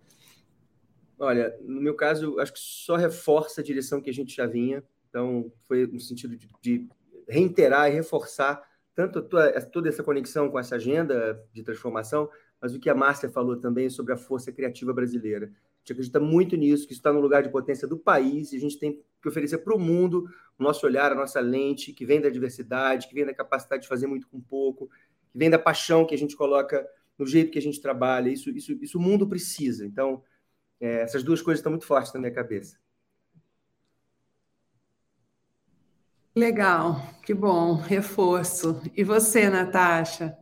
Olha, 1.18 1.58
no 1.64 1.82
meu 1.82 1.96
caso, 1.96 2.40
acho 2.40 2.54
que 2.54 2.60
só 2.60 2.96
reforça 2.96 3.62
a 3.62 3.64
direção 3.64 4.00
que 4.00 4.12
a 4.12 4.14
gente 4.14 4.36
já 4.36 4.46
vinha. 4.46 4.84
Então, 5.10 5.52
foi 5.68 5.88
no 5.88 6.00
sentido 6.00 6.38
de, 6.38 6.48
de 6.62 6.88
reiterar 7.28 7.90
e 7.90 7.96
reforçar 7.96 8.62
tanto 8.98 9.22
toda 9.22 9.88
essa 9.88 10.02
conexão 10.02 10.50
com 10.50 10.58
essa 10.58 10.76
agenda 10.76 11.40
de 11.54 11.62
transformação, 11.62 12.28
mas 12.60 12.74
o 12.74 12.80
que 12.80 12.90
a 12.90 12.96
Márcia 12.96 13.30
falou 13.30 13.56
também 13.56 13.92
sobre 13.92 14.12
a 14.12 14.18
força 14.18 14.52
criativa 14.52 14.92
brasileira. 14.92 15.46
A 15.46 15.80
gente 15.82 15.92
acredita 15.92 16.20
muito 16.20 16.58
nisso, 16.58 16.88
que 16.88 16.94
isso 16.94 17.00
está 17.00 17.14
no 17.14 17.20
lugar 17.20 17.44
de 17.44 17.50
potência 17.50 17.88
do 17.88 17.96
país, 17.96 18.52
e 18.52 18.58
a 18.58 18.60
gente 18.60 18.80
tem 18.80 19.00
que 19.22 19.30
oferecer 19.30 19.60
para 19.60 19.76
o 19.76 19.78
mundo 19.78 20.28
o 20.58 20.64
nosso 20.64 20.84
olhar, 20.84 21.12
a 21.12 21.16
nossa 21.16 21.40
lente, 21.40 21.94
que 21.94 22.08
vem 22.08 22.20
da 22.20 22.28
diversidade, 22.28 23.08
que 23.08 23.14
vem 23.14 23.24
da 23.24 23.36
capacidade 23.36 23.84
de 23.84 23.88
fazer 23.88 24.08
muito 24.08 24.28
com 24.28 24.42
pouco, 24.42 24.90
que 25.32 25.38
vem 25.38 25.52
da 25.52 25.60
paixão 25.60 26.04
que 26.04 26.16
a 26.16 26.18
gente 26.18 26.36
coloca 26.36 26.84
no 27.20 27.28
jeito 27.28 27.52
que 27.52 27.60
a 27.60 27.62
gente 27.62 27.80
trabalha. 27.80 28.32
Isso, 28.32 28.50
isso, 28.50 28.72
isso 28.82 28.98
o 28.98 29.02
mundo 29.02 29.28
precisa. 29.28 29.86
Então, 29.86 30.24
é, 30.82 31.02
essas 31.02 31.22
duas 31.22 31.40
coisas 31.40 31.60
estão 31.60 31.72
muito 31.72 31.86
fortes 31.86 32.12
na 32.14 32.20
minha 32.20 32.34
cabeça. 32.34 32.80
Legal, 36.38 37.02
que 37.26 37.34
bom, 37.34 37.74
reforço. 37.74 38.80
E 38.96 39.04
você, 39.04 39.50
Natasha? 39.50 40.38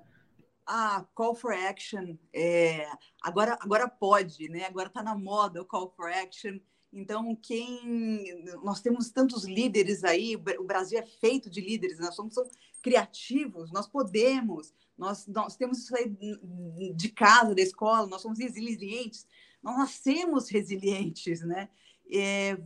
Ah, 0.68 1.06
call 1.16 1.34
for 1.34 1.54
action. 1.54 2.18
É, 2.34 2.86
agora, 3.24 3.58
agora 3.62 3.88
pode, 3.88 4.50
né? 4.50 4.66
Agora 4.66 4.89
está 4.89 5.02
na 5.02 5.18
moda 5.18 5.62
o 5.62 5.66
call 5.66 5.93
for 5.96 6.12
action. 6.12 6.60
Então, 6.91 7.34
quem. 7.41 8.43
Nós 8.62 8.82
temos 8.82 9.10
tantos 9.10 9.46
líderes 9.46 10.04
aí, 10.04 10.36
o 10.36 10.66
Brasil 10.66 11.00
é 11.00 11.06
feito 11.06 11.50
de 11.50 11.62
líderes, 11.62 11.98
nós 11.98 12.14
somos 12.14 12.36
criativos, 12.84 13.72
nós 13.72 13.88
podemos, 13.88 14.74
nós, 14.98 15.26
nós 15.28 15.56
temos 15.56 15.78
isso 15.78 15.96
aí 15.96 16.14
de 16.93 17.08
casa, 17.08 17.56
da 17.56 17.62
escola, 17.62 18.06
nós 18.08 18.22
somos 18.22 18.38
resilientes, 18.38 19.26
nós 19.64 19.78
nascemos 19.78 20.50
resilientes, 20.50 21.39
né? 21.39 21.70
É, 22.12 22.58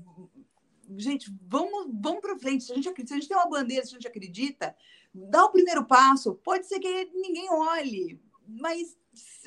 gente, 0.97 1.31
vamos, 1.47 1.89
vamos 1.93 2.21
para 2.21 2.37
frente. 2.37 2.63
Se 2.63 2.71
a, 2.71 2.75
gente 2.75 2.89
acredita, 2.89 3.07
se 3.09 3.13
a 3.13 3.19
gente 3.19 3.29
tem 3.29 3.37
uma 3.37 3.49
bandeira, 3.49 3.85
se 3.85 3.91
a 3.91 3.93
gente 3.93 4.07
acredita, 4.07 4.75
dá 5.13 5.45
o 5.45 5.51
primeiro 5.51 5.85
passo. 5.85 6.35
Pode 6.35 6.65
ser 6.67 6.79
que 6.79 7.05
ninguém 7.13 7.49
olhe, 7.51 8.19
mas 8.47 8.97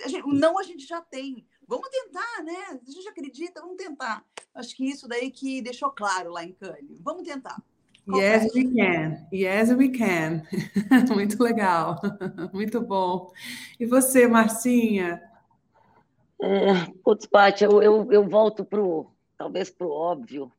a 0.05 0.09
gente, 0.09 0.27
não 0.27 0.59
a 0.59 0.63
gente 0.63 0.87
já 0.87 1.01
tem. 1.01 1.47
Vamos 1.67 1.89
tentar, 1.89 2.43
né? 2.45 2.81
Se 2.85 2.91
a 2.91 2.95
gente 2.95 3.09
acredita, 3.09 3.61
vamos 3.61 3.77
tentar. 3.77 4.25
Acho 4.55 4.77
que 4.77 4.85
isso 4.85 5.09
daí 5.09 5.31
que 5.31 5.63
deixou 5.63 5.91
claro 5.91 6.31
lá 6.31 6.45
em 6.45 6.53
Cannes. 6.53 6.99
Vamos 7.01 7.23
tentar. 7.23 7.63
Qual 8.05 8.21
yes, 8.21 8.53
we 8.55 8.65
can. 8.65 9.27
Yes, 9.33 9.71
we 9.71 9.89
can. 9.89 10.43
Muito 11.15 11.43
legal. 11.43 12.01
Muito 12.53 12.81
bom. 12.81 13.33
E 13.79 13.87
você, 13.87 14.27
Marcinha? 14.27 15.23
É, 16.41 16.91
putz, 17.05 17.27
Paty, 17.27 17.63
eu, 17.63 17.81
eu, 17.81 18.13
eu 18.13 18.29
volto 18.29 18.65
pro, 18.65 19.13
talvez 19.39 19.71
para 19.71 19.87
o 19.87 19.93
óbvio, 19.93 20.51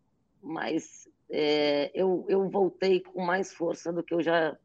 mas 0.44 1.08
é, 1.30 1.89
eu, 1.94 2.26
eu 2.28 2.50
voltei 2.50 3.00
com 3.00 3.22
mais 3.22 3.54
força 3.54 3.91
do 3.91 4.04
que 4.04 4.14
eu 4.14 4.22
já 4.22 4.58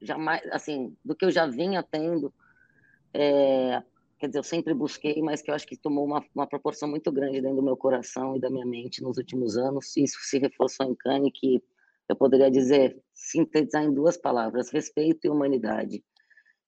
jamais 0.00 0.40
assim 0.50 0.96
do 1.04 1.14
que 1.14 1.24
eu 1.24 1.30
já 1.30 1.46
vinha 1.46 1.82
tendo. 1.82 2.32
É, 3.12 3.82
quer 4.18 4.28
dizer 4.28 4.38
eu 4.38 4.44
sempre 4.44 4.74
busquei 4.74 5.20
mas 5.22 5.42
que 5.42 5.50
eu 5.50 5.54
acho 5.54 5.66
que 5.66 5.76
tomou 5.76 6.04
uma, 6.04 6.24
uma 6.34 6.46
proporção 6.46 6.88
muito 6.88 7.12
grande 7.12 7.40
dentro 7.40 7.56
do 7.56 7.62
meu 7.62 7.76
coração 7.76 8.36
e 8.36 8.40
da 8.40 8.50
minha 8.50 8.66
mente 8.66 9.02
nos 9.02 9.18
últimos 9.18 9.56
anos. 9.56 9.96
Isso 9.96 10.18
se 10.22 10.38
reforçou 10.38 10.86
em 10.86 10.94
Cane 10.94 11.30
que 11.30 11.62
eu 12.08 12.16
poderia 12.16 12.50
dizer 12.50 12.98
sintetizar 13.12 13.84
em 13.84 13.92
duas 13.92 14.16
palavras 14.16 14.70
respeito 14.70 15.26
e 15.26 15.30
humanidade. 15.30 16.02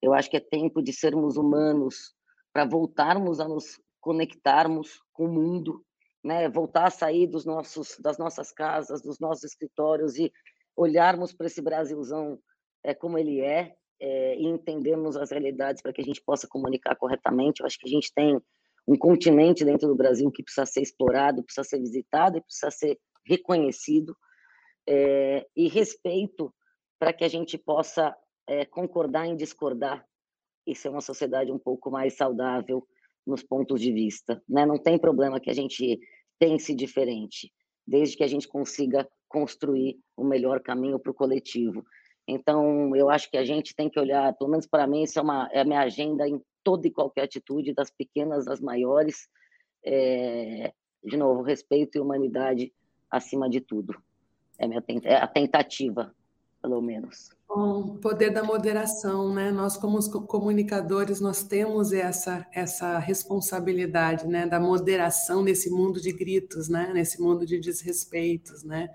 Eu 0.02 0.12
acho 0.12 0.30
que 0.30 0.36
é 0.36 0.40
tempo 0.40 0.82
de 0.82 0.92
sermos 0.92 1.36
humanos 1.36 2.14
para 2.52 2.66
voltarmos 2.66 3.40
a 3.40 3.48
nos 3.48 3.80
conectarmos 4.00 5.02
com 5.12 5.24
o 5.26 5.32
mundo 5.32 5.84
né, 6.22 6.48
voltar 6.48 6.86
a 6.86 6.90
sair 6.90 7.26
dos 7.26 7.44
nossos, 7.44 7.96
das 7.98 8.18
nossas 8.18 8.52
casas, 8.52 9.02
dos 9.02 9.18
nossos 9.18 9.44
escritórios 9.44 10.16
e 10.16 10.32
olharmos 10.76 11.32
para 11.32 11.46
esse 11.46 11.62
Brasilzão 11.62 12.38
é, 12.84 12.94
como 12.94 13.18
ele 13.18 13.40
é, 13.40 13.74
é 14.00 14.36
e 14.36 14.46
entendermos 14.46 15.16
as 15.16 15.30
realidades 15.30 15.82
para 15.82 15.92
que 15.92 16.00
a 16.00 16.04
gente 16.04 16.22
possa 16.22 16.46
comunicar 16.48 16.96
corretamente. 16.96 17.60
Eu 17.60 17.66
acho 17.66 17.78
que 17.78 17.88
a 17.88 17.90
gente 17.90 18.12
tem 18.14 18.40
um 18.86 18.96
continente 18.96 19.64
dentro 19.64 19.88
do 19.88 19.94
Brasil 19.94 20.30
que 20.30 20.42
precisa 20.42 20.66
ser 20.66 20.82
explorado, 20.82 21.42
precisa 21.42 21.64
ser 21.64 21.78
visitado 21.78 22.38
e 22.38 22.42
precisa 22.42 22.70
ser 22.70 22.98
reconhecido 23.24 24.16
é, 24.88 25.46
e 25.54 25.68
respeito 25.68 26.52
para 26.98 27.12
que 27.12 27.24
a 27.24 27.28
gente 27.28 27.56
possa 27.56 28.16
é, 28.46 28.64
concordar 28.64 29.26
em 29.26 29.36
discordar 29.36 30.04
e 30.66 30.74
ser 30.74 30.88
uma 30.88 31.00
sociedade 31.00 31.52
um 31.52 31.58
pouco 31.58 31.90
mais 31.90 32.16
saudável 32.16 32.86
nos 33.30 33.42
pontos 33.42 33.80
de 33.80 33.92
vista. 33.92 34.42
Né? 34.48 34.66
Não 34.66 34.76
tem 34.76 34.98
problema 34.98 35.40
que 35.40 35.50
a 35.50 35.54
gente 35.54 35.98
pense 36.38 36.74
diferente, 36.74 37.52
desde 37.86 38.16
que 38.16 38.24
a 38.24 38.26
gente 38.26 38.48
consiga 38.48 39.08
construir 39.28 39.98
o 40.16 40.24
melhor 40.24 40.60
caminho 40.60 40.98
para 40.98 41.12
o 41.12 41.14
coletivo. 41.14 41.84
Então, 42.26 42.94
eu 42.94 43.08
acho 43.08 43.30
que 43.30 43.36
a 43.36 43.44
gente 43.44 43.74
tem 43.74 43.88
que 43.88 43.98
olhar, 43.98 44.34
pelo 44.34 44.50
menos 44.50 44.66
para 44.66 44.86
mim, 44.86 45.02
isso 45.02 45.18
é, 45.18 45.22
uma, 45.22 45.48
é 45.52 45.60
a 45.60 45.64
minha 45.64 45.80
agenda 45.80 46.28
em 46.28 46.40
toda 46.62 46.86
e 46.86 46.90
qualquer 46.90 47.22
atitude, 47.22 47.74
das 47.74 47.90
pequenas 47.90 48.46
às 48.46 48.60
maiores. 48.60 49.28
É, 49.84 50.72
de 51.02 51.16
novo, 51.16 51.42
respeito 51.42 51.96
e 51.96 52.00
humanidade 52.00 52.72
acima 53.10 53.48
de 53.48 53.60
tudo. 53.60 53.96
É, 54.58 54.66
minha, 54.66 54.82
é 55.04 55.16
a 55.16 55.26
tentativa, 55.26 56.14
pelo 56.60 56.80
menos. 56.80 57.30
Bom, 57.48 57.96
poder 57.96 58.30
da 58.30 58.44
moderação, 58.44 59.34
né? 59.34 59.50
Nós 59.50 59.76
como 59.76 59.98
comunicadores 60.26 61.20
nós 61.20 61.42
temos 61.42 61.92
essa 61.92 62.46
essa 62.52 62.98
responsabilidade, 62.98 64.26
né, 64.28 64.46
da 64.46 64.60
moderação 64.60 65.42
nesse 65.42 65.68
mundo 65.68 66.00
de 66.00 66.12
gritos, 66.12 66.68
né, 66.68 66.92
nesse 66.94 67.20
mundo 67.20 67.44
de 67.44 67.58
desrespeitos, 67.58 68.62
né? 68.62 68.88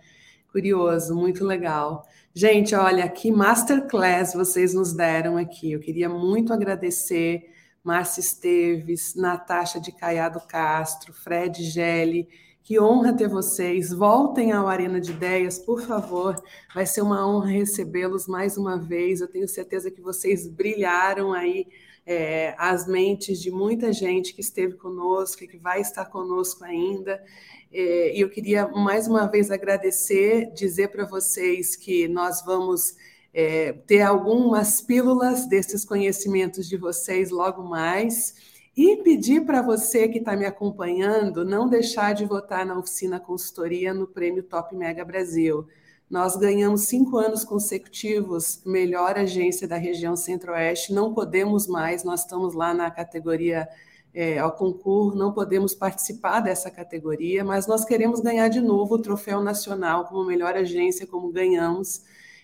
Curioso, 0.52 1.14
muito 1.16 1.44
legal. 1.44 2.06
Gente, 2.34 2.74
olha, 2.76 3.10
que 3.10 3.30
masterclass 3.32 4.34
vocês 4.34 4.74
nos 4.74 4.94
deram 4.94 5.36
aqui. 5.38 5.74
Eu 5.74 5.80
queria 5.82 6.08
muito 6.08 6.54
agradecer 6.54 7.50
Márcia 7.84 8.22
Esteves, 8.22 9.16
Natasha 9.16 9.80
de 9.82 9.92
Caiado 9.92 10.40
Castro, 10.48 11.14
Fred 11.14 11.62
Gelli, 11.62 12.28
que 12.66 12.80
honra 12.80 13.14
ter 13.14 13.30
vocês. 13.30 13.94
Voltem 13.94 14.52
ao 14.52 14.68
Arena 14.68 15.00
de 15.00 15.12
Ideias, 15.12 15.60
por 15.60 15.86
favor. 15.86 16.36
Vai 16.74 16.88
ser 16.88 17.04
uma 17.04 17.26
honra 17.26 17.52
recebê-los 17.52 18.26
mais 18.28 18.58
uma 18.58 18.76
vez. 18.76 19.22
Eu 19.22 19.28
tenho 19.28 19.48
certeza 19.48 19.92
que 19.92 20.02
vocês 20.02 20.48
brilharam 20.48 21.32
aí 21.32 21.68
é, 22.04 22.56
as 22.58 22.88
mentes 22.88 23.40
de 23.40 23.52
muita 23.52 23.94
gente 23.94 24.34
que 24.34 24.42
esteve 24.42 24.74
conosco 24.74 25.44
e 25.44 25.48
que 25.48 25.58
vai 25.58 25.80
estar 25.80 26.06
conosco 26.06 26.64
ainda. 26.64 27.24
É, 27.72 28.18
e 28.18 28.20
eu 28.20 28.30
queria 28.32 28.68
mais 28.68 29.08
uma 29.08 29.28
vez 29.28 29.52
agradecer, 29.52 30.52
dizer 30.56 30.88
para 30.88 31.06
vocês 31.06 31.76
que 31.76 32.08
nós 32.08 32.44
vamos 32.44 32.96
é, 33.32 33.74
ter 33.74 34.02
algumas 34.02 34.82
pílulas 34.82 35.48
desses 35.48 35.86
conhecimentos 35.86 36.68
de 36.68 36.78
vocês 36.78 37.30
logo 37.30 37.62
mais. 37.62 38.55
E 38.76 38.98
pedir 38.98 39.46
para 39.46 39.62
você 39.62 40.06
que 40.10 40.18
está 40.18 40.36
me 40.36 40.46
acompanhando 40.46 41.46
não 41.46 41.70
deixar 41.70 42.14
de 42.14 42.26
votar 42.26 42.66
na 42.66 42.78
oficina 42.78 43.22
consultoria 43.22 43.94
no 43.94 44.06
Prêmio 44.06 44.44
Top 44.44 44.76
Mega 44.76 45.06
Brasil. 45.06 45.66
Nós 46.10 46.36
ganhamos 46.36 46.82
cinco 46.82 47.18
anos 47.18 47.46
consecutivos 47.46 48.62
melhor 48.66 49.18
agência 49.18 49.66
da 49.66 49.78
região 49.78 50.18
Centro-Oeste. 50.18 50.94
Não 50.94 51.14
podemos 51.14 51.68
mais, 51.68 52.04
nós 52.04 52.22
estamos 52.22 52.54
lá 52.54 52.74
na 52.74 52.92
categoria 52.92 53.66
é, 54.14 54.40
ao 54.40 54.52
concurso, 54.52 55.18
não 55.18 55.32
podemos 55.32 55.74
participar 55.74 56.42
dessa 56.42 56.70
categoria, 56.70 57.46
mas 57.46 57.68
nós 57.68 57.86
queremos 57.86 58.20
ganhar 58.20 58.50
de 58.50 58.60
novo 58.60 58.96
o 58.96 59.02
troféu 59.02 59.42
nacional 59.42 60.04
como 60.06 60.26
melhor 60.26 60.54
agência, 60.54 61.08
como 61.08 61.32
ganhamos. 61.32 62.04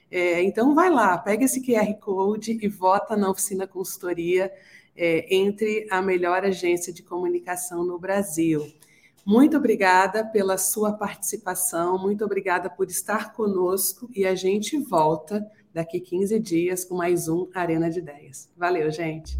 É, 0.09 0.41
então, 0.43 0.73
vai 0.73 0.89
lá, 0.89 1.17
pega 1.17 1.43
esse 1.43 1.61
QR 1.61 1.93
Code 1.99 2.57
e 2.61 2.67
vota 2.69 3.17
na 3.17 3.29
oficina 3.29 3.67
consultoria 3.67 4.51
é, 4.95 5.33
entre 5.33 5.87
a 5.89 6.01
melhor 6.01 6.43
agência 6.43 6.91
de 6.91 7.03
comunicação 7.03 7.83
no 7.83 7.97
Brasil. 7.97 8.71
Muito 9.25 9.55
obrigada 9.55 10.25
pela 10.25 10.57
sua 10.57 10.93
participação, 10.93 11.97
muito 11.97 12.25
obrigada 12.25 12.69
por 12.69 12.89
estar 12.89 13.33
conosco 13.33 14.09
e 14.15 14.25
a 14.25 14.33
gente 14.33 14.77
volta 14.77 15.45
daqui 15.73 15.99
15 15.99 16.39
dias 16.39 16.83
com 16.83 16.95
mais 16.95 17.27
um 17.27 17.47
Arena 17.53 17.89
de 17.89 17.99
Ideias. 17.99 18.49
Valeu, 18.57 18.89
gente! 18.89 19.39